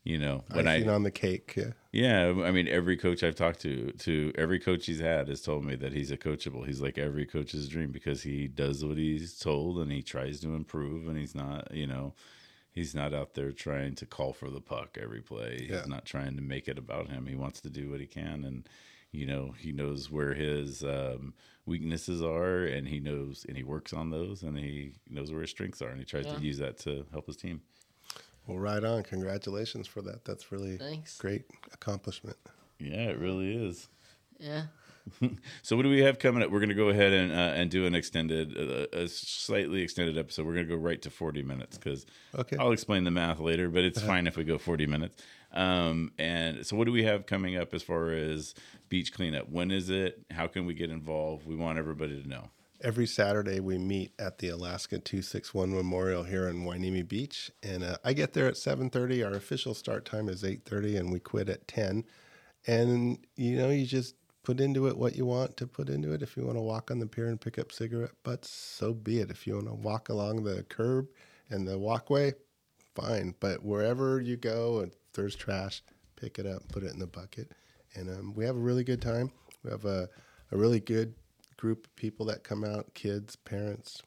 you 0.04 0.18
know, 0.18 0.44
when 0.52 0.68
I 0.68 0.76
Icing 0.76 0.90
on 0.90 1.02
the 1.02 1.10
cake, 1.10 1.54
yeah. 1.56 1.72
Yeah, 1.90 2.44
I 2.44 2.50
mean, 2.50 2.68
every 2.68 2.96
coach 2.96 3.22
I've 3.22 3.34
talked 3.34 3.60
to, 3.60 3.92
to 3.92 4.32
every 4.36 4.58
coach 4.58 4.86
he's 4.86 5.00
had, 5.00 5.28
has 5.28 5.40
told 5.40 5.64
me 5.64 5.74
that 5.76 5.92
he's 5.92 6.10
a 6.10 6.18
coachable. 6.18 6.66
He's 6.66 6.80
like 6.80 6.98
every 6.98 7.24
coach's 7.24 7.68
dream 7.68 7.90
because 7.90 8.22
he 8.22 8.46
does 8.46 8.84
what 8.84 8.98
he's 8.98 9.38
told 9.38 9.78
and 9.78 9.90
he 9.90 10.02
tries 10.02 10.40
to 10.40 10.54
improve, 10.54 11.08
and 11.08 11.16
he's 11.16 11.34
not, 11.34 11.74
you 11.74 11.86
know, 11.86 12.12
he's 12.72 12.94
not 12.94 13.14
out 13.14 13.34
there 13.34 13.50
trying 13.50 13.94
to 13.96 14.06
call 14.06 14.34
for 14.34 14.50
the 14.50 14.60
puck 14.60 14.98
every 15.00 15.22
play. 15.22 15.66
Yeah. 15.68 15.78
He's 15.78 15.88
not 15.88 16.04
trying 16.04 16.36
to 16.36 16.42
make 16.42 16.68
it 16.68 16.78
about 16.78 17.08
him. 17.08 17.26
He 17.26 17.34
wants 17.34 17.62
to 17.62 17.70
do 17.70 17.90
what 17.90 18.00
he 18.00 18.06
can, 18.06 18.44
and 18.44 18.68
you 19.12 19.26
know, 19.26 19.54
he 19.58 19.72
knows 19.72 20.10
where 20.10 20.34
his 20.34 20.82
um, 20.84 21.34
weaknesses 21.66 22.22
are, 22.22 22.64
and 22.64 22.86
he 22.88 23.00
knows, 23.00 23.44
and 23.48 23.56
he 23.56 23.62
works 23.64 23.92
on 23.92 24.10
those, 24.10 24.42
and 24.42 24.58
he 24.58 24.92
knows 25.08 25.32
where 25.32 25.40
his 25.42 25.50
strengths 25.50 25.80
are, 25.82 25.88
and 25.88 25.98
he 25.98 26.04
tries 26.04 26.26
Yeah. 26.26 26.34
to 26.36 26.40
use 26.40 26.58
that 26.58 26.78
to 26.80 27.06
help 27.12 27.26
his 27.26 27.36
team. 27.36 27.62
Well, 28.46 28.58
right 28.58 28.82
on. 28.82 29.02
Congratulations 29.02 29.86
for 29.86 30.00
that. 30.02 30.24
That's 30.24 30.50
really 30.50 30.78
Thanks. 30.78 31.18
great 31.18 31.44
accomplishment. 31.72 32.36
Yeah, 32.78 33.08
it 33.10 33.18
really 33.18 33.54
is. 33.54 33.88
Yeah. 34.38 34.64
So 35.62 35.74
what 35.74 35.84
do 35.84 35.88
we 35.88 36.00
have 36.02 36.18
coming 36.18 36.42
up? 36.42 36.50
We're 36.50 36.58
going 36.60 36.68
to 36.68 36.74
go 36.74 36.90
ahead 36.90 37.14
and 37.14 37.32
uh, 37.32 37.54
and 37.58 37.70
do 37.70 37.86
an 37.86 37.94
extended, 37.94 38.54
uh, 38.58 38.86
a 38.94 39.08
slightly 39.08 39.80
extended 39.80 40.18
episode. 40.18 40.44
We're 40.44 40.52
going 40.52 40.68
to 40.68 40.74
go 40.76 40.78
right 40.78 41.00
to 41.00 41.08
forty 41.08 41.42
minutes 41.42 41.78
because 41.78 42.04
Okay. 42.34 42.58
I'll 42.58 42.72
explain 42.72 43.04
the 43.04 43.10
math 43.10 43.40
later, 43.40 43.70
but 43.70 43.84
it's 43.84 44.02
fine 44.12 44.26
if 44.26 44.36
we 44.36 44.44
go 44.44 44.58
forty 44.58 44.86
minutes. 44.86 45.16
Um, 45.52 46.12
and 46.18 46.66
so 46.66 46.76
what 46.76 46.84
do 46.84 46.92
we 46.92 47.04
have 47.04 47.26
coming 47.26 47.56
up 47.56 47.72
as 47.72 47.82
far 47.82 48.10
as 48.10 48.54
beach 48.88 49.12
cleanup? 49.12 49.48
When 49.48 49.70
is 49.70 49.90
it? 49.90 50.24
How 50.30 50.46
can 50.46 50.66
we 50.66 50.74
get 50.74 50.90
involved? 50.90 51.46
We 51.46 51.56
want 51.56 51.78
everybody 51.78 52.22
to 52.22 52.28
know. 52.28 52.50
Every 52.80 53.06
Saturday, 53.06 53.58
we 53.58 53.76
meet 53.76 54.12
at 54.20 54.38
the 54.38 54.50
Alaska 54.50 55.00
261 55.00 55.74
Memorial 55.74 56.22
here 56.22 56.46
in 56.46 56.64
Hueneme 56.64 57.08
Beach, 57.08 57.50
and 57.60 57.82
uh, 57.82 57.96
I 58.04 58.12
get 58.12 58.34
there 58.34 58.46
at 58.46 58.54
7:30. 58.54 59.26
Our 59.26 59.34
official 59.34 59.74
start 59.74 60.04
time 60.04 60.28
is 60.28 60.44
8:30, 60.44 60.96
and 60.96 61.12
we 61.12 61.18
quit 61.18 61.48
at 61.48 61.66
10. 61.66 62.04
And 62.68 63.18
you 63.34 63.56
know, 63.56 63.70
you 63.70 63.84
just 63.84 64.14
put 64.44 64.60
into 64.60 64.86
it 64.86 64.96
what 64.96 65.16
you 65.16 65.26
want 65.26 65.56
to 65.56 65.66
put 65.66 65.88
into 65.88 66.12
it. 66.12 66.22
If 66.22 66.36
you 66.36 66.44
want 66.44 66.56
to 66.56 66.62
walk 66.62 66.90
on 66.90 67.00
the 67.00 67.06
pier 67.06 67.26
and 67.26 67.40
pick 67.40 67.58
up 67.58 67.72
cigarette 67.72 68.14
butts, 68.22 68.48
so 68.48 68.94
be 68.94 69.18
it. 69.18 69.30
If 69.30 69.46
you 69.46 69.54
want 69.54 69.66
to 69.66 69.74
walk 69.74 70.08
along 70.08 70.44
the 70.44 70.62
curb 70.62 71.08
and 71.50 71.66
the 71.66 71.78
walkway, 71.78 72.34
fine. 72.94 73.34
But 73.40 73.64
wherever 73.64 74.20
you 74.20 74.36
go, 74.36 74.88
there's 75.18 75.36
trash, 75.36 75.82
pick 76.16 76.38
it 76.38 76.46
up, 76.46 76.66
put 76.68 76.82
it 76.82 76.92
in 76.92 76.98
the 76.98 77.06
bucket, 77.06 77.52
and 77.94 78.08
um, 78.08 78.34
we 78.34 78.44
have 78.44 78.56
a 78.56 78.60
really 78.60 78.84
good 78.84 79.02
time. 79.02 79.30
We 79.64 79.70
have 79.70 79.84
a, 79.84 80.08
a 80.52 80.56
really 80.56 80.80
good 80.80 81.14
group 81.56 81.86
of 81.86 81.96
people 81.96 82.26
that 82.26 82.44
come 82.44 82.64
out, 82.64 82.94
kids, 82.94 83.36
parents. 83.36 84.02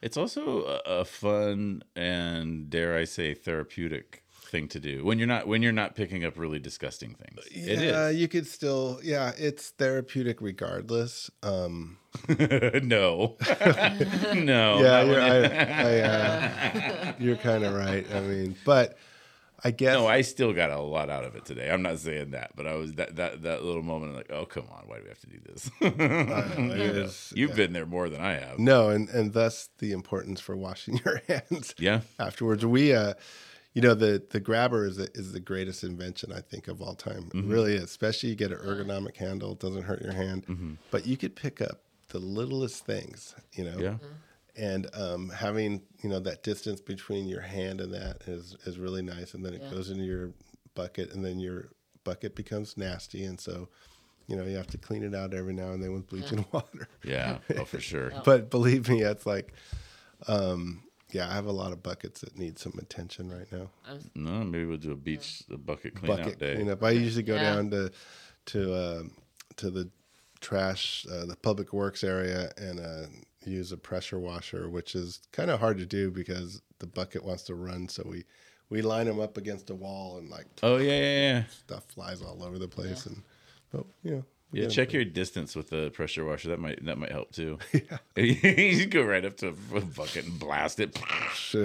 It's 0.00 0.16
also 0.16 0.64
a, 0.64 1.00
a 1.00 1.04
fun 1.04 1.82
and 1.94 2.70
dare 2.70 2.96
I 2.96 3.04
say 3.04 3.34
therapeutic 3.34 4.22
thing 4.28 4.68
to 4.68 4.78
do 4.78 5.04
when 5.04 5.18
you're 5.18 5.26
not 5.26 5.48
when 5.48 5.60
you're 5.60 5.72
not 5.72 5.96
picking 5.96 6.24
up 6.24 6.38
really 6.38 6.60
disgusting 6.60 7.14
things. 7.14 7.40
Yeah, 7.50 8.08
is. 8.08 8.16
you 8.16 8.28
could 8.28 8.46
still, 8.46 9.00
yeah, 9.02 9.32
it's 9.36 9.70
therapeutic 9.70 10.40
regardless. 10.40 11.30
Um, 11.42 11.98
no, 12.28 13.36
no. 14.34 14.80
yeah, 14.80 15.02
you're, 15.02 15.20
I, 15.20 15.38
I, 15.74 16.00
uh, 16.00 17.12
you're 17.18 17.36
kind 17.36 17.64
of 17.64 17.74
right. 17.74 18.06
I 18.14 18.20
mean, 18.20 18.54
but 18.64 18.96
I 19.64 19.70
guess 19.70 19.94
No, 19.94 20.06
I 20.06 20.20
still 20.20 20.52
got 20.52 20.70
a 20.70 20.78
lot 20.78 21.08
out 21.10 21.24
of 21.24 21.34
it 21.34 21.44
today. 21.44 21.70
I'm 21.70 21.82
not 21.82 21.98
saying 21.98 22.32
that, 22.32 22.52
but 22.54 22.66
I 22.66 22.74
was 22.74 22.94
that 22.94 23.16
that 23.16 23.42
that 23.42 23.64
little 23.64 23.82
moment 23.82 24.14
like, 24.14 24.30
oh 24.30 24.44
come 24.44 24.66
on, 24.70 24.84
why 24.86 24.96
do 24.96 25.04
we 25.04 25.08
have 25.08 25.20
to 25.20 25.26
do 25.26 25.38
this? 25.46 25.70
it 25.80 26.96
is- 26.96 27.32
You've 27.34 27.50
yeah. 27.50 27.56
been 27.56 27.72
there 27.72 27.86
more 27.86 28.08
than 28.08 28.20
I 28.20 28.34
have. 28.34 28.58
No, 28.58 28.90
and 28.90 29.08
and 29.08 29.32
thus 29.32 29.68
the 29.78 29.92
importance 29.92 30.40
for 30.40 30.56
washing 30.56 31.00
your 31.04 31.22
hands. 31.26 31.74
Yeah. 31.78 32.00
Afterwards, 32.18 32.66
we, 32.66 32.94
uh, 32.94 33.14
you 33.72 33.82
know, 33.82 33.94
the 33.94 34.22
the 34.30 34.40
grabber 34.40 34.86
is 34.86 34.96
the, 34.96 35.08
is 35.14 35.32
the 35.32 35.40
greatest 35.40 35.84
invention 35.84 36.32
I 36.32 36.40
think 36.40 36.68
of 36.68 36.82
all 36.82 36.94
time. 36.94 37.30
It 37.32 37.38
mm-hmm. 37.38 37.50
really 37.50 37.74
is. 37.74 37.84
Especially 37.84 38.30
you 38.30 38.34
get 38.34 38.52
an 38.52 38.58
ergonomic 38.58 39.16
handle; 39.16 39.52
it 39.52 39.60
doesn't 39.60 39.82
hurt 39.82 40.02
your 40.02 40.12
hand. 40.12 40.46
Mm-hmm. 40.46 40.74
But 40.90 41.06
you 41.06 41.16
could 41.16 41.34
pick 41.34 41.60
up 41.60 41.80
the 42.08 42.18
littlest 42.18 42.84
things. 42.84 43.34
You 43.52 43.64
know. 43.64 43.78
Yeah. 43.78 43.88
Mm-hmm. 43.90 44.06
And 44.58 44.86
um, 44.94 45.28
having 45.30 45.82
you 46.02 46.08
know 46.08 46.20
that 46.20 46.42
distance 46.42 46.80
between 46.80 47.26
your 47.28 47.42
hand 47.42 47.80
and 47.80 47.92
that 47.92 48.22
is 48.26 48.56
is 48.64 48.78
really 48.78 49.02
nice, 49.02 49.34
and 49.34 49.44
then 49.44 49.54
it 49.54 49.62
Yeah. 49.62 49.70
goes 49.70 49.90
into 49.90 50.04
your 50.04 50.32
bucket, 50.74 51.12
and 51.12 51.24
then 51.24 51.38
your 51.38 51.68
bucket 52.04 52.34
becomes 52.34 52.76
nasty, 52.76 53.24
and 53.24 53.38
so 53.40 53.68
you 54.26 54.36
know 54.36 54.44
you 54.44 54.56
have 54.56 54.66
to 54.68 54.78
clean 54.78 55.02
it 55.02 55.14
out 55.14 55.34
every 55.34 55.52
now 55.52 55.72
and 55.72 55.82
then 55.82 55.92
with 55.92 56.06
bleaching 56.06 56.44
water. 56.52 56.88
Yeah. 57.04 57.38
Oh, 57.58 57.64
for 57.64 57.80
sure. 57.80 58.12
But 58.24 58.48
believe 58.50 58.88
me, 58.88 59.02
it's 59.02 59.26
like, 59.26 59.52
um, 60.28 60.82
yeah, 61.12 61.28
I 61.28 61.34
have 61.34 61.46
a 61.46 61.52
lot 61.52 61.72
of 61.72 61.82
buckets 61.82 62.20
that 62.22 62.36
need 62.38 62.58
some 62.58 62.74
attention 62.78 63.30
right 63.30 63.50
now. 63.52 63.70
No, 64.14 64.42
maybe 64.44 64.64
we'll 64.64 64.76
do 64.78 64.92
a 64.92 64.96
beach 64.96 65.42
a 65.50 65.56
bucket 65.56 65.94
clean 65.94 66.16
Bucket 66.16 66.34
out 66.34 66.38
day. 66.38 66.54
cleanup. 66.54 66.82
I 66.82 66.90
usually 66.90 67.22
go 67.22 67.36
Yeah. 67.36 67.42
down 67.54 67.70
to 67.70 67.92
to 68.46 68.72
uh, 68.74 69.02
to 69.56 69.70
the 69.70 69.90
trash, 70.40 71.06
uh, 71.10 71.24
the 71.26 71.36
public 71.36 71.72
works 71.72 72.02
area, 72.04 72.52
and 72.56 72.80
uh, 72.80 73.06
use 73.50 73.72
a 73.72 73.76
pressure 73.76 74.18
washer, 74.18 74.68
which 74.68 74.94
is 74.94 75.20
kind 75.32 75.50
of 75.50 75.60
hard 75.60 75.78
to 75.78 75.86
do 75.86 76.10
because 76.10 76.62
the 76.78 76.86
bucket 76.86 77.24
wants 77.24 77.44
to 77.44 77.54
run. 77.54 77.88
So 77.88 78.02
we 78.06 78.24
we 78.68 78.82
line 78.82 79.06
them 79.06 79.20
up 79.20 79.36
against 79.36 79.70
a 79.70 79.74
wall, 79.74 80.18
and 80.18 80.28
like 80.28 80.46
Oh 80.62 80.76
yeah, 80.76 80.92
yeah, 80.98 81.18
yeah. 81.32 81.44
stuff 81.48 81.84
flies 81.86 82.22
all 82.22 82.42
over 82.42 82.58
the 82.58 82.68
place. 82.68 83.06
And 83.06 83.22
but 83.72 83.84
you 84.02 84.10
know, 84.12 84.24
we 84.50 84.60
Yeah, 84.62 84.68
check 84.68 84.92
your 84.92 85.04
distance 85.04 85.54
with 85.56 85.70
the 85.70 85.90
pressure 85.90 86.24
washer. 86.24 86.48
That 86.48 86.60
might 86.60 86.84
that 86.84 86.98
might 86.98 87.12
help 87.12 87.32
too. 87.32 87.58
Yeah. 87.72 87.98
you 88.22 88.86
go 88.86 89.02
right 89.02 89.24
up 89.24 89.36
to 89.38 89.48
a 89.48 89.80
bucket 89.80 90.24
and 90.24 90.38
blast 90.38 90.80
it. 90.80 90.98
Should, 91.34 91.62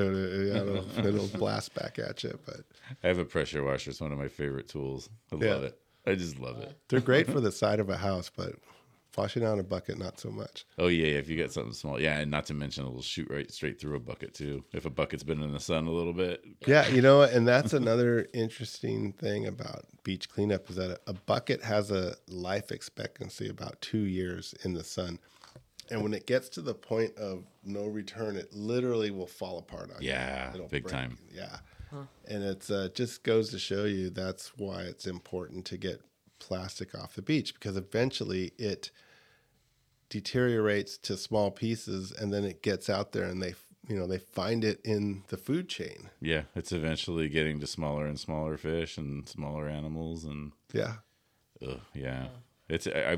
yeah, 0.54 0.62
it'll, 0.62 0.86
it'll 1.08 1.28
blast 1.40 1.74
back 1.74 1.98
at 1.98 2.24
you, 2.24 2.38
but. 2.46 2.62
I 3.04 3.08
have 3.08 3.20
a 3.20 3.26
pressure 3.26 3.64
washer. 3.64 3.90
It's 3.92 4.02
one 4.02 4.12
of 4.12 4.18
my 4.20 4.28
favorite 4.28 4.68
tools. 4.68 5.10
I 5.32 5.38
Yeah. 5.38 5.54
love 5.54 5.64
it. 5.64 5.80
I 6.06 6.16
just 6.16 6.40
love 6.40 6.60
it. 6.60 6.76
They're 6.90 7.00
great 7.00 7.28
for 7.28 7.40
the 7.40 7.52
side 7.54 7.80
of 7.80 7.90
a 7.90 7.96
house, 7.98 8.30
but 8.36 8.56
Washing 9.18 9.44
out 9.44 9.60
a 9.60 9.64
bucket, 9.64 9.98
not 10.00 10.20
so 10.20 10.30
much. 10.32 10.66
Oh 10.80 10.88
yeah, 10.88 11.18
if 11.18 11.30
you 11.30 11.36
get 11.36 11.52
something 11.52 11.74
small, 11.74 12.00
yeah, 12.02 12.20
and 12.20 12.32
not 12.32 12.46
to 12.48 12.54
mention 12.54 12.86
it'll 12.86 13.02
shoot 13.02 13.30
right 13.30 13.52
straight 13.52 13.80
through 13.80 13.96
a 13.96 14.00
bucket 14.00 14.34
too. 14.34 14.64
If 14.74 14.86
a 14.86 14.90
bucket's 14.90 15.24
been 15.24 15.42
in 15.42 15.52
the 15.52 15.60
sun 15.60 15.86
a 15.86 15.92
little 15.92 16.14
bit, 16.14 16.44
Yeah, 16.66 16.88
you 16.88 17.02
know, 17.02 17.22
and 17.22 17.48
that's 17.48 17.74
another 17.74 18.28
interesting 18.34 19.14
thing 19.14 19.48
about 19.48 19.86
beach 20.04 20.30
cleanup 20.30 20.70
is 20.70 20.78
that 20.78 21.02
a 21.08 21.14
bucket 21.14 21.62
has 21.64 21.92
a 21.92 22.16
life 22.28 22.72
expectancy 22.72 23.50
about 23.50 23.80
two 23.82 24.00
years 24.06 24.56
in 24.64 24.74
the 24.74 24.84
sun. 24.84 25.20
And 25.90 26.02
when 26.04 26.14
it 26.14 26.26
gets 26.26 26.48
to 26.50 26.62
the 26.62 26.74
point 26.74 27.18
of 27.18 27.44
no 27.66 27.86
return, 27.86 28.38
it 28.38 28.54
literally 28.54 29.12
will 29.12 29.28
fall 29.28 29.58
apart 29.60 29.92
on 29.94 30.02
you. 30.02 30.10
Yeah, 30.10 30.54
It'll 30.54 30.68
big 30.68 30.88
time. 30.88 31.18
Yeah. 31.34 31.58
And 32.28 32.44
it's 32.44 32.70
uh, 32.72 32.88
just 32.94 33.24
goes 33.24 33.50
to 33.50 33.60
show 33.60 33.84
you 33.84 34.10
that's 34.10 34.54
why 34.58 34.84
it's 34.84 35.06
important 35.06 35.66
to 35.66 35.78
get 35.78 36.02
plastic 36.42 36.94
off 36.94 37.14
the 37.16 37.22
beach 37.22 37.54
because 37.54 37.78
eventually 37.78 38.52
it 38.58 38.92
deteriorates 40.10 40.98
to 40.98 41.16
small 41.16 41.52
pieces 41.52 42.12
and 42.12 42.34
then 42.34 42.44
it 42.44 42.62
gets 42.62 42.90
out 42.90 43.14
there 43.14 43.24
and 43.24 43.42
they 43.42 43.54
you 43.88 43.96
know 43.96 44.06
they 44.06 44.18
find 44.18 44.64
it 44.64 44.80
in 44.84 45.24
the 45.30 45.38
food 45.38 45.68
chain. 45.70 46.10
yeah, 46.20 46.44
it's 46.56 46.72
eventually 46.72 47.28
getting 47.30 47.60
to 47.60 47.66
smaller 47.68 48.06
and 48.06 48.20
smaller 48.20 48.56
fish 48.58 48.98
and 48.98 49.28
smaller 49.28 49.68
animals, 49.68 50.24
and 50.24 50.52
Yeah. 50.72 50.98
ugh, 51.68 51.80
yeah, 51.96 52.28
it's 52.70 52.86
I, 52.86 52.92
I, 53.14 53.18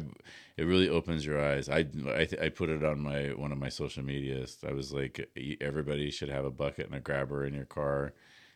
it 0.55 0.63
really 0.65 0.87
opens 0.87 1.25
your 1.25 1.37
eyes. 1.43 1.67
I 1.67 1.85
I, 2.07 2.27
I 2.41 2.49
put 2.49 2.69
it 2.69 2.81
on 2.83 3.01
my 3.01 3.33
one 3.33 3.51
of 3.51 3.57
my 3.57 3.67
social 3.69 4.03
medias. 4.03 4.57
I 4.65 4.71
was 4.71 4.93
like, 4.93 5.29
everybody 5.59 6.09
should 6.11 6.29
have 6.29 6.45
a 6.45 6.51
bucket 6.51 6.85
and 6.85 6.95
a 6.95 7.01
grabber 7.01 7.45
in 7.45 7.53
your 7.53 7.65
car. 7.65 8.13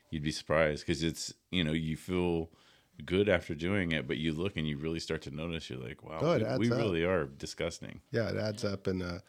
You'd 0.09 0.23
be 0.23 0.31
surprised 0.31 0.85
because 0.87 1.03
it's 1.03 1.33
you 1.51 1.63
know 1.65 1.73
you 1.73 1.97
feel 1.97 2.49
good 3.05 3.29
after 3.29 3.53
doing 3.55 3.91
it, 3.91 4.07
but 4.07 4.17
you 4.17 4.33
look 4.33 4.57
and 4.57 4.67
you 4.67 4.77
really 4.77 4.99
start 4.99 5.21
to 5.23 5.31
notice. 5.31 5.69
You're 5.69 5.79
like, 5.79 6.03
wow, 6.03 6.19
Oh, 6.21 6.57
we, 6.57 6.69
we 6.69 6.75
really 6.75 7.03
are 7.03 7.25
disgusting. 7.25 8.01
Yeah, 8.11 8.29
it 8.29 8.37
adds 8.37 8.63
up 8.65 8.87
and 8.87 9.01
uh 9.03 9.19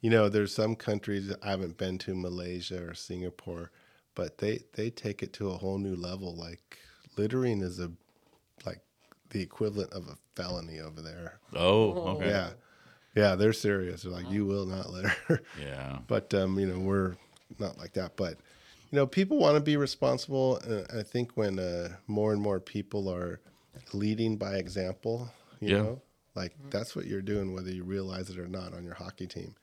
you 0.00 0.10
know, 0.10 0.28
there's 0.28 0.54
some 0.54 0.76
countries 0.76 1.32
I 1.42 1.50
haven't 1.50 1.78
been 1.78 1.96
to 2.00 2.14
Malaysia 2.14 2.84
or 2.86 2.92
Singapore, 2.92 3.70
but 4.14 4.38
they 4.38 4.60
they 4.74 4.90
take 4.90 5.22
it 5.22 5.32
to 5.34 5.50
a 5.50 5.56
whole 5.56 5.78
new 5.78 5.96
level 5.96 6.34
like 6.36 6.78
littering 7.16 7.62
is 7.62 7.78
a 7.80 7.90
like 8.66 8.80
the 9.30 9.40
equivalent 9.40 9.92
of 9.92 10.06
a 10.08 10.18
felony 10.36 10.80
over 10.80 11.00
there. 11.00 11.38
Oh, 11.54 11.92
okay, 12.16 12.28
Yeah. 12.28 12.50
Yeah, 13.16 13.36
they're 13.36 13.52
serious. 13.52 14.02
They're 14.02 14.10
like, 14.12 14.28
you 14.28 14.44
will 14.44 14.66
not 14.66 14.90
litter. 14.90 15.42
yeah. 15.60 15.98
but 16.08 16.34
um, 16.34 16.58
you 16.58 16.66
know, 16.66 16.80
we're 16.80 17.14
not 17.60 17.78
like 17.78 17.92
that. 17.94 18.16
But 18.16 18.38
you 18.94 19.00
know, 19.00 19.08
people 19.08 19.38
want 19.38 19.56
to 19.56 19.60
be 19.60 19.76
responsible. 19.76 20.60
Uh, 20.70 21.00
I 21.00 21.02
think 21.02 21.32
when 21.36 21.58
uh, 21.58 21.96
more 22.06 22.32
and 22.32 22.40
more 22.40 22.60
people 22.60 23.08
are 23.08 23.40
leading 23.92 24.36
by 24.36 24.54
example, 24.54 25.28
you 25.58 25.70
Yeah. 25.70 25.82
know, 25.82 26.02
like 26.36 26.52
that's 26.70 26.94
what 26.94 27.06
you're 27.06 27.20
doing, 27.20 27.52
whether 27.52 27.72
you 27.72 27.82
realize 27.82 28.30
it 28.30 28.38
or 28.38 28.46
not, 28.46 28.72
on 28.72 28.84
your 28.84 28.94
hockey 28.94 29.26
team. 29.26 29.56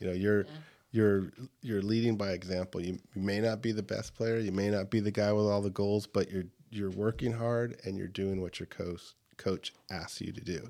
You 0.00 0.08
know, 0.08 0.12
you're 0.12 0.44
you're 0.90 1.32
you're 1.62 1.80
leading 1.80 2.18
by 2.18 2.32
example. 2.32 2.82
You, 2.82 2.98
you 3.14 3.22
may 3.22 3.40
not 3.40 3.62
be 3.62 3.72
the 3.72 3.82
best 3.82 4.14
player, 4.14 4.38
you 4.38 4.52
may 4.52 4.68
not 4.68 4.90
be 4.90 5.00
the 5.00 5.10
guy 5.10 5.32
with 5.32 5.46
all 5.46 5.62
the 5.62 5.70
goals, 5.70 6.06
but 6.06 6.30
you're 6.30 6.48
you're 6.68 6.90
working 6.90 7.32
hard 7.32 7.80
and 7.86 7.96
you're 7.96 8.06
doing 8.06 8.42
what 8.42 8.60
your 8.60 8.66
coach 8.66 9.14
coach 9.38 9.72
asks 9.90 10.20
you 10.20 10.30
to 10.30 10.42
do, 10.42 10.68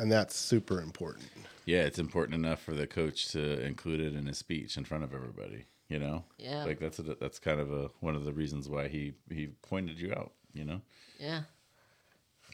and 0.00 0.10
that's 0.10 0.34
super 0.34 0.80
important. 0.80 1.28
Yeah, 1.66 1.82
it's 1.82 2.00
important 2.00 2.34
enough 2.34 2.60
for 2.60 2.74
the 2.74 2.88
coach 2.88 3.28
to 3.28 3.64
include 3.64 4.00
it 4.00 4.16
in 4.16 4.26
his 4.26 4.38
speech 4.38 4.76
in 4.76 4.84
front 4.84 5.04
of 5.04 5.14
everybody. 5.14 5.66
You 5.88 5.98
know, 5.98 6.24
Yeah. 6.38 6.64
like 6.64 6.80
that's 6.80 6.98
a, 6.98 7.02
that's 7.02 7.38
kind 7.38 7.60
of 7.60 7.72
a 7.72 7.90
one 8.00 8.14
of 8.14 8.24
the 8.24 8.32
reasons 8.32 8.68
why 8.68 8.88
he 8.88 9.14
he 9.30 9.48
pointed 9.62 9.98
you 9.98 10.12
out. 10.12 10.32
You 10.52 10.64
know, 10.64 10.80
Yeah. 11.18 11.42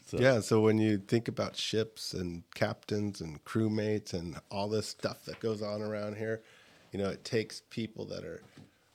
so, 0.05 0.19
Yeah, 0.19 0.39
so 0.39 0.61
when 0.61 0.77
you 0.77 0.97
think 0.97 1.27
about 1.27 1.55
ships 1.55 2.13
and 2.13 2.43
captains 2.53 3.19
and 3.21 3.43
crewmates 3.43 4.13
and 4.13 4.39
all 4.51 4.69
this 4.69 4.87
stuff 4.87 5.25
that 5.25 5.39
goes 5.39 5.61
on 5.61 5.81
around 5.81 6.17
here, 6.17 6.43
you 6.91 6.99
know, 6.99 7.09
it 7.09 7.25
takes 7.25 7.61
people 7.69 8.05
that 8.05 8.23
are 8.23 8.41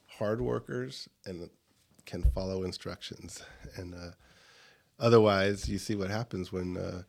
hard 0.07 0.41
workers 0.41 1.09
and 1.25 1.49
can 2.05 2.23
follow 2.23 2.63
instructions. 2.63 3.43
And 3.75 3.93
uh, 3.93 4.11
otherwise, 4.99 5.67
you 5.69 5.77
see 5.77 5.95
what 5.95 6.09
happens 6.09 6.51
when 6.51 6.77
uh, 6.77 7.03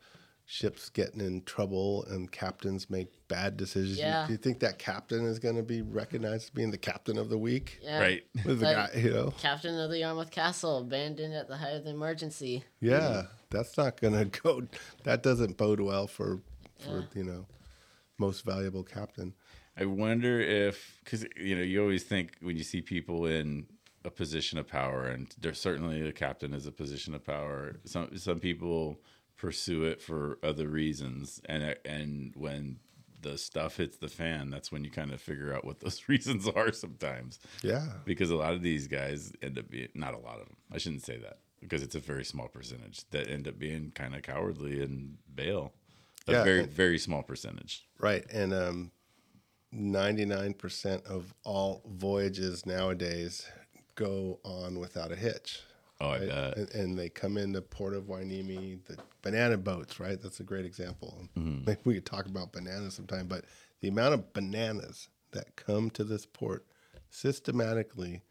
ships 0.53 0.87
getting 0.89 1.19
in 1.19 1.41
trouble 1.45 2.05
and 2.11 2.31
captains 2.31 2.87
make 2.87 3.07
bad 3.27 3.57
decisions. 3.57 3.97
Yeah. 3.97 4.27
Do 4.27 4.33
you 4.33 4.37
think 4.37 4.59
that 4.59 4.77
captain 4.77 5.25
is 5.25 5.39
going 5.39 5.55
to 5.55 5.63
be 5.63 5.81
recognized 5.81 6.43
as 6.43 6.49
being 6.51 6.69
the 6.69 6.77
captain 6.77 7.17
of 7.17 7.29
the 7.29 7.37
week? 7.39 7.79
Yeah. 7.81 7.99
right. 7.99 8.23
With 8.45 8.59
the 8.59 8.65
Like- 8.65 8.93
guy, 8.93 8.99
you 8.99 9.09
know? 9.09 9.33
Captain 9.39 9.75
of 9.79 9.89
the 9.89 9.97
Yarmouth 9.97 10.29
Castle 10.29 10.77
abandoned 10.77 11.33
at 11.33 11.47
the 11.47 11.57
height 11.57 11.73
of 11.73 11.85
the 11.85 11.89
emergency. 11.89 12.63
Yeah, 12.79 13.23
that's 13.49 13.75
not 13.77 13.99
gonna 13.99 14.25
go. 14.43 14.67
That 15.05 15.23
doesn't 15.23 15.57
bode 15.57 15.79
well 15.79 16.05
for 16.05 16.39
for 16.79 17.07
you 17.15 17.23
know 17.23 17.47
most 18.19 18.45
valuable 18.45 18.83
captain. 18.83 19.33
I 19.75 19.85
wonder 19.85 20.39
if 20.39 20.99
because 21.03 21.25
you 21.35 21.55
know 21.55 21.63
you 21.63 21.81
always 21.81 22.03
think 22.03 22.35
when 22.41 22.57
you 22.57 22.63
see 22.63 22.81
people 22.81 23.25
in 23.25 23.65
a 24.05 24.11
position 24.11 24.59
of 24.59 24.67
power, 24.67 25.07
and 25.07 25.33
there's 25.39 25.59
certainly 25.59 26.07
a 26.07 26.11
captain 26.11 26.53
is 26.53 26.67
a 26.67 26.71
position 26.71 27.15
of 27.15 27.23
power. 27.25 27.77
Some 27.85 28.15
some 28.17 28.39
people 28.39 28.99
pursue 29.37 29.83
it 29.83 30.01
for 30.01 30.37
other 30.43 30.67
reasons, 30.67 31.41
and 31.45 31.75
and 31.85 32.33
when 32.35 32.79
the 33.21 33.37
stuff 33.37 33.77
hits 33.77 33.97
the 33.97 34.09
fan, 34.09 34.49
that's 34.49 34.69
when 34.71 34.83
you 34.83 34.91
kind 34.91 35.11
of 35.13 35.21
figure 35.21 35.53
out 35.53 35.63
what 35.63 35.79
those 35.79 36.03
reasons 36.09 36.47
are 36.47 36.71
sometimes. 36.71 37.39
Yeah, 37.63 37.87
because 38.05 38.29
a 38.31 38.35
lot 38.35 38.53
of 38.53 38.61
these 38.61 38.87
guys 38.87 39.31
end 39.41 39.57
up 39.57 39.69
being 39.69 39.89
not 39.95 40.13
a 40.13 40.17
lot 40.19 40.39
of 40.39 40.47
them. 40.47 40.57
I 40.71 40.77
shouldn't 40.77 41.03
say 41.03 41.17
that 41.17 41.39
because 41.61 41.81
it's 41.81 41.95
a 41.95 41.99
very 41.99 42.25
small 42.25 42.47
percentage 42.49 43.09
that 43.11 43.29
end 43.29 43.47
up 43.47 43.57
being 43.57 43.91
kind 43.95 44.13
of 44.15 44.21
cowardly 44.23 44.81
and 44.83 45.17
bail. 45.33 45.73
A 46.27 46.31
Yeah, 46.33 46.43
very 46.43 46.59
and- 46.63 46.69
very 46.71 46.97
small 46.97 47.23
percentage. 47.23 47.85
right. 47.99 48.25
And 48.31 48.53
um, 48.53 48.91
ninety 49.71 50.25
nine 50.25 50.53
percent 50.53 51.05
of 51.05 51.33
all 51.43 51.81
voyages 51.87 52.65
nowadays 52.65 53.45
go 53.95 54.39
on 54.43 54.79
without 54.79 55.11
a 55.11 55.15
hitch. 55.15 55.61
Oh, 56.01 56.09
I 56.09 56.19
right? 56.19 56.27
bet. 56.29 56.57
And, 56.57 56.69
and 56.75 56.97
they 56.99 57.09
come 57.09 57.37
into 57.37 57.59
the 57.59 57.65
Port 57.65 57.93
of 57.93 58.05
Hueneme, 58.05 58.83
the 58.85 58.97
banana 59.21 59.57
boats, 59.57 59.99
right? 59.99 60.21
That's 60.21 60.39
a 60.39 60.43
great 60.43 60.65
example. 60.65 61.27
Mm-hmm. 61.37 61.65
Maybe 61.65 61.79
we 61.85 61.93
could 61.95 62.05
talk 62.05 62.25
about 62.25 62.51
bananas 62.51 62.95
sometime, 62.95 63.27
but 63.27 63.45
the 63.79 63.87
amount 63.87 64.13
of 64.15 64.33
bananas 64.33 65.09
that 65.31 65.55
come 65.55 65.89
to 65.91 66.03
this 66.03 66.25
port 66.25 66.65
systematically, 67.09 68.21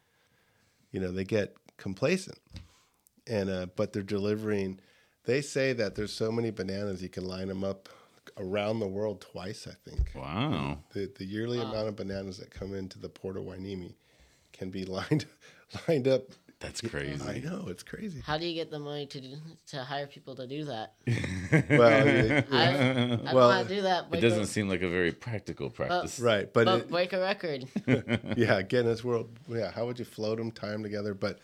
you 0.90 1.00
know, 1.00 1.10
they 1.12 1.24
get 1.24 1.56
complacent. 1.76 2.38
And 3.26 3.48
uh, 3.50 3.66
but 3.76 3.92
they're 3.92 4.02
delivering. 4.02 4.80
They 5.24 5.40
say 5.42 5.72
that 5.74 5.94
there's 5.94 6.12
so 6.12 6.32
many 6.32 6.50
bananas 6.50 7.02
you 7.02 7.08
can 7.08 7.24
line 7.24 7.46
them 7.48 7.62
up 7.62 7.88
around 8.36 8.80
the 8.80 8.88
world 8.88 9.20
twice. 9.20 9.68
I 9.70 9.74
think 9.88 10.10
Wow. 10.16 10.78
the 10.92 11.10
the 11.16 11.24
yearly 11.24 11.60
amount 11.60 11.86
of 11.88 11.94
bananas 11.96 12.38
that 12.38 12.50
come 12.50 12.74
into 12.74 12.98
the 12.98 13.08
port 13.08 13.36
of 13.36 13.44
Hueneme 13.44 13.94
can 14.52 14.70
be 14.70 14.84
lined 14.98 15.26
lined 15.88 16.08
up. 16.08 16.22
That's 16.62 16.80
crazy. 16.80 17.28
I 17.28 17.38
know 17.40 17.66
it's 17.68 17.82
crazy. 17.82 18.22
How 18.24 18.38
do 18.38 18.46
you 18.46 18.54
get 18.54 18.70
the 18.70 18.78
money 18.78 19.06
to 19.06 19.20
do, 19.20 19.34
to 19.68 19.82
hire 19.82 20.06
people 20.06 20.34
to 20.36 20.46
do 20.46 20.64
that? 20.66 20.94
Well, 21.68 22.06
you- 22.06 22.44
I, 22.50 23.18
I 23.26 23.34
Well, 23.34 23.48
want 23.48 23.68
to 23.68 23.74
do 23.74 23.82
that. 23.82 24.06
It 24.12 24.20
doesn't 24.20 24.42
a, 24.42 24.46
seem 24.46 24.68
like 24.68 24.80
a 24.82 24.88
very 24.88 25.12
practical 25.12 25.68
practice. 25.68 26.18
right, 26.20 26.50
but 26.52 26.64
but 26.64 26.80
it, 26.80 26.88
break 26.90 27.12
a 27.12 27.20
record. 27.20 27.66
yeah, 28.36 28.62
Guinness 28.62 29.04
World. 29.04 29.38
Yeah, 29.48 29.70
how 29.70 29.84
would 29.86 29.98
you 29.98 30.04
float 30.04 30.38
them, 30.38 30.50
tie 30.50 30.70
them 30.70 30.82
together? 30.82 31.12
But 31.14 31.40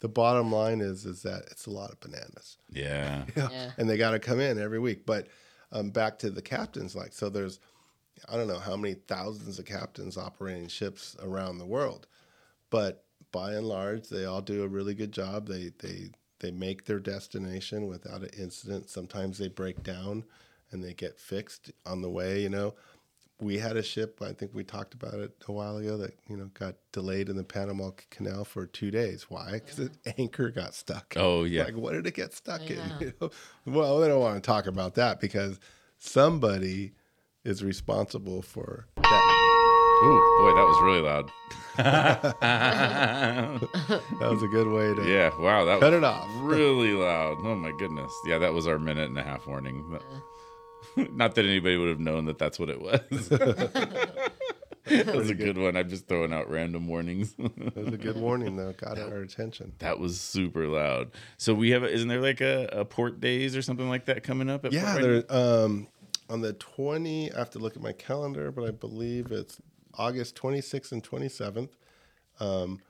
the 0.00 0.08
bottom 0.08 0.50
line 0.50 0.80
is, 0.80 1.04
is 1.06 1.22
that 1.22 1.44
it's 1.50 1.66
a 1.66 1.70
lot 1.70 1.92
of 1.92 2.00
bananas. 2.00 2.56
Yeah. 2.70 3.24
Yeah. 3.36 3.70
and 3.78 3.88
they 3.88 3.96
got 3.96 4.10
to 4.12 4.18
come 4.18 4.40
in 4.40 4.58
every 4.58 4.78
week. 4.80 5.06
But 5.06 5.28
um, 5.70 5.90
back 5.90 6.18
to 6.20 6.30
the 6.30 6.42
captains, 6.42 6.96
like 6.96 7.12
so, 7.12 7.28
there's 7.28 7.60
I 8.28 8.36
don't 8.36 8.48
know 8.48 8.58
how 8.58 8.76
many 8.76 8.94
thousands 8.94 9.58
of 9.58 9.64
captains 9.64 10.16
operating 10.16 10.68
ships 10.68 11.16
around 11.22 11.58
the 11.58 11.66
world, 11.66 12.06
but 12.70 13.04
by 13.32 13.54
and 13.54 13.66
large, 13.66 14.08
they 14.08 14.24
all 14.24 14.42
do 14.42 14.62
a 14.62 14.68
really 14.68 14.94
good 14.94 15.12
job. 15.12 15.48
They 15.48 15.72
they 15.78 16.10
they 16.40 16.50
make 16.50 16.84
their 16.84 17.00
destination 17.00 17.86
without 17.86 18.22
an 18.22 18.30
incident. 18.38 18.90
Sometimes 18.90 19.38
they 19.38 19.48
break 19.48 19.82
down 19.82 20.24
and 20.70 20.82
they 20.82 20.94
get 20.94 21.18
fixed 21.18 21.70
on 21.86 22.02
the 22.02 22.10
way. 22.10 22.42
You 22.42 22.50
know, 22.50 22.74
we 23.40 23.58
had 23.58 23.76
a 23.76 23.82
ship. 23.82 24.20
I 24.22 24.32
think 24.32 24.52
we 24.54 24.64
talked 24.64 24.94
about 24.94 25.14
it 25.14 25.32
a 25.48 25.52
while 25.52 25.76
ago 25.78 25.96
that 25.96 26.14
you 26.28 26.36
know 26.36 26.50
got 26.54 26.76
delayed 26.92 27.28
in 27.28 27.36
the 27.36 27.44
Panama 27.44 27.90
Canal 28.10 28.44
for 28.44 28.66
two 28.66 28.90
days. 28.90 29.26
Why? 29.28 29.52
Because 29.52 29.78
its 29.78 29.98
anchor 30.18 30.50
got 30.50 30.74
stuck. 30.74 31.14
Oh 31.16 31.44
yeah. 31.44 31.64
Like, 31.64 31.76
what 31.76 31.92
did 31.92 32.06
it 32.06 32.14
get 32.14 32.32
stuck 32.32 32.62
in? 32.70 32.80
You 33.00 33.12
know? 33.20 33.30
Well, 33.66 33.98
they 33.98 34.08
don't 34.08 34.20
want 34.20 34.36
to 34.36 34.46
talk 34.46 34.66
about 34.66 34.94
that 34.94 35.20
because 35.20 35.58
somebody 35.98 36.92
is 37.44 37.64
responsible 37.64 38.42
for 38.42 38.86
that. 38.96 39.31
Ooh, 40.04 40.38
boy, 40.40 40.52
that 40.56 40.66
was 40.66 40.82
really 40.82 41.00
loud. 41.00 41.30
That 44.20 44.30
was 44.30 44.42
a 44.42 44.46
good 44.48 44.68
way 44.68 44.94
to 44.94 45.08
yeah. 45.10 45.30
Wow. 45.40 45.64
That 45.64 45.80
cut 45.80 45.92
was 45.92 45.98
it 45.98 46.04
off. 46.04 46.28
really 46.40 46.92
loud. 46.92 47.38
Oh 47.42 47.54
my 47.54 47.72
goodness. 47.78 48.12
Yeah, 48.26 48.38
that 48.38 48.52
was 48.52 48.66
our 48.66 48.78
minute 48.78 49.08
and 49.08 49.18
a 49.18 49.22
half 49.22 49.46
warning. 49.46 49.98
Not 50.96 51.34
that 51.36 51.44
anybody 51.46 51.76
would 51.76 51.88
have 51.88 52.00
known 52.00 52.26
that 52.26 52.38
that's 52.38 52.58
what 52.58 52.68
it 52.68 52.80
was. 52.80 53.28
that 53.30 55.14
was 55.14 55.30
a 55.30 55.34
good 55.34 55.56
one. 55.56 55.76
I'm 55.76 55.88
just 55.88 56.06
throwing 56.08 56.32
out 56.32 56.50
random 56.50 56.86
warnings. 56.88 57.34
It 57.38 57.76
was 57.76 57.94
a 57.94 57.98
good 57.98 58.16
warning, 58.18 58.56
though. 58.56 58.72
Got 58.72 58.98
our 58.98 59.20
attention. 59.20 59.72
that 59.78 59.98
was 59.98 60.20
super 60.20 60.66
loud. 60.68 61.12
So 61.38 61.54
we 61.54 61.70
have, 61.70 61.82
a, 61.84 61.88
isn't 61.90 62.08
there 62.08 62.20
like 62.20 62.40
a, 62.42 62.68
a 62.72 62.84
port 62.84 63.20
days 63.20 63.56
or 63.56 63.62
something 63.62 63.88
like 63.88 64.04
that 64.06 64.22
coming 64.22 64.50
up? 64.50 64.64
At 64.66 64.72
Yeah, 64.72 64.98
there. 64.98 65.24
Um, 65.30 65.88
on 66.28 66.40
the 66.42 66.52
20, 66.52 67.32
I 67.32 67.38
have 67.38 67.50
to 67.50 67.58
look 67.58 67.76
at 67.76 67.82
my 67.82 67.92
calendar, 67.92 68.50
but 68.52 68.64
I 68.66 68.70
believe 68.72 69.32
it's 69.32 69.58
August 69.98 70.36
26th 70.36 70.92
and 70.92 71.02
27th. 71.02 71.70
Um, 72.40 72.80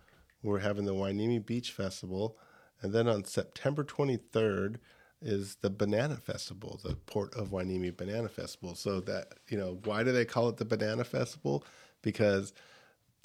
we're 0.43 0.61
having 0.61 0.85
the 0.85 0.95
Hueneme 0.95 1.45
Beach 1.45 1.71
Festival. 1.73 2.37
And 2.81 2.93
then 2.93 3.07
on 3.09 3.25
September 3.25 3.85
23rd 3.85 4.77
is 5.21 5.57
the 5.61 5.71
Banana 5.71 6.17
Festival, 6.17 6.81
the 6.83 6.97
Port 6.97 7.35
of 7.35 7.51
Hueneme 7.51 7.97
Banana 7.97 8.29
Festival. 8.29 8.75
So 8.75 9.01
that, 9.03 9.35
you 9.49 9.57
know, 9.57 9.79
why 9.85 10.03
do 10.03 10.11
they 10.13 10.25
call 10.25 10.49
it 10.49 10.57
the 10.57 10.65
Banana 10.65 11.05
Festival? 11.05 11.65
Because 12.03 12.53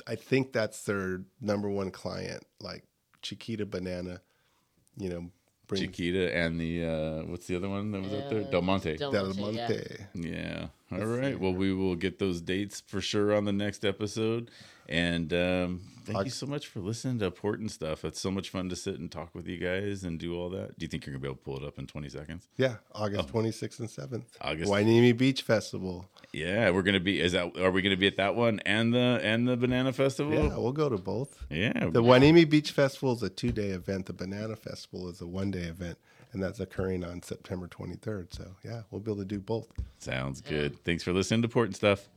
I 0.05 0.15
think 0.15 0.53
that's 0.53 0.83
their 0.83 1.21
number 1.41 1.69
one 1.69 1.89
client, 1.89 2.43
like 2.61 2.83
Chiquita 3.23 3.65
Banana, 3.65 4.21
you 4.95 5.09
know, 5.09 5.31
brings 5.67 5.85
Chiquita 5.85 6.33
and 6.35 6.59
the 6.59 6.85
uh, 6.85 7.23
what's 7.25 7.47
the 7.47 7.55
other 7.55 7.67
one 7.67 7.91
that 7.91 8.01
was 8.01 8.13
out 8.13 8.29
there? 8.29 8.43
Del 8.43 8.61
Monte. 8.61 8.97
Del- 8.97 9.11
Del 9.11 9.33
Monte, 9.33 9.57
yeah. 9.57 9.67
Monte. 9.67 10.29
Yeah. 10.29 10.67
All 10.91 10.99
right. 11.05 11.39
Well, 11.39 11.53
we 11.53 11.73
will 11.73 11.95
get 11.95 12.19
those 12.19 12.41
dates 12.41 12.81
for 12.85 13.01
sure 13.01 13.33
on 13.35 13.45
the 13.45 13.51
next 13.53 13.83
episode. 13.83 14.49
And 14.89 15.33
um, 15.33 15.81
thank 16.05 16.23
you 16.23 16.31
so 16.31 16.45
much 16.45 16.67
for 16.67 16.79
listening 16.79 17.19
to 17.19 17.29
Port 17.29 17.59
and 17.59 17.69
stuff. 17.69 18.05
It's 18.05 18.21
so 18.21 18.31
much 18.31 18.49
fun 18.49 18.69
to 18.69 18.75
sit 18.77 18.99
and 18.99 19.11
talk 19.11 19.35
with 19.35 19.45
you 19.45 19.57
guys 19.57 20.05
and 20.05 20.17
do 20.17 20.33
all 20.39 20.49
that. 20.51 20.79
Do 20.79 20.85
you 20.85 20.87
think 20.87 21.05
you're 21.05 21.13
gonna 21.13 21.21
be 21.23 21.27
able 21.27 21.35
to 21.35 21.43
pull 21.43 21.57
it 21.57 21.67
up 21.67 21.77
in 21.77 21.87
20 21.87 22.07
seconds? 22.07 22.47
Yeah, 22.55 22.75
August 22.93 23.27
26th 23.27 23.79
and 23.79 23.89
7th. 23.89 24.23
Oh. 24.39 24.51
August- 24.51 24.71
Hueneme 24.71 25.17
Beach 25.17 25.41
Festival. 25.41 26.05
Yeah, 26.31 26.69
we're 26.69 26.83
gonna 26.83 27.01
be. 27.01 27.19
Is 27.19 27.33
that? 27.33 27.57
Are 27.57 27.71
we 27.71 27.81
gonna 27.81 27.97
be 27.97 28.07
at 28.07 28.15
that 28.15 28.35
one 28.35 28.61
and 28.65 28.93
the 28.93 29.19
and 29.21 29.45
the 29.45 29.57
Banana 29.57 29.91
Festival? 29.91 30.33
Yeah, 30.33 30.57
we'll 30.57 30.71
go 30.71 30.87
to 30.87 30.97
both. 30.97 31.45
Yeah. 31.49 31.89
The 31.89 32.01
Hueneme 32.01 32.49
Beach 32.49 32.71
Festival 32.71 33.11
is 33.13 33.23
a 33.23 33.29
two 33.29 33.51
day 33.51 33.69
event. 33.71 34.05
The 34.05 34.13
Banana 34.13 34.55
Festival 34.55 35.09
is 35.09 35.19
a 35.19 35.27
one 35.27 35.51
day 35.51 35.63
event, 35.63 35.97
and 36.33 36.41
that's 36.41 36.59
occurring 36.59 37.03
on 37.03 37.21
September 37.21 37.67
23rd. 37.67 38.33
So, 38.33 38.55
yeah, 38.63 38.81
we'll 38.91 39.01
be 39.01 39.11
able 39.11 39.21
to 39.21 39.25
do 39.25 39.39
both. 39.39 39.67
Sounds 39.99 40.41
good. 40.41 40.83
Thanks 40.83 41.03
for 41.03 41.13
listening 41.13 41.41
to 41.43 41.47
Port 41.47 41.67
and 41.67 41.75
stuff. 41.75 42.09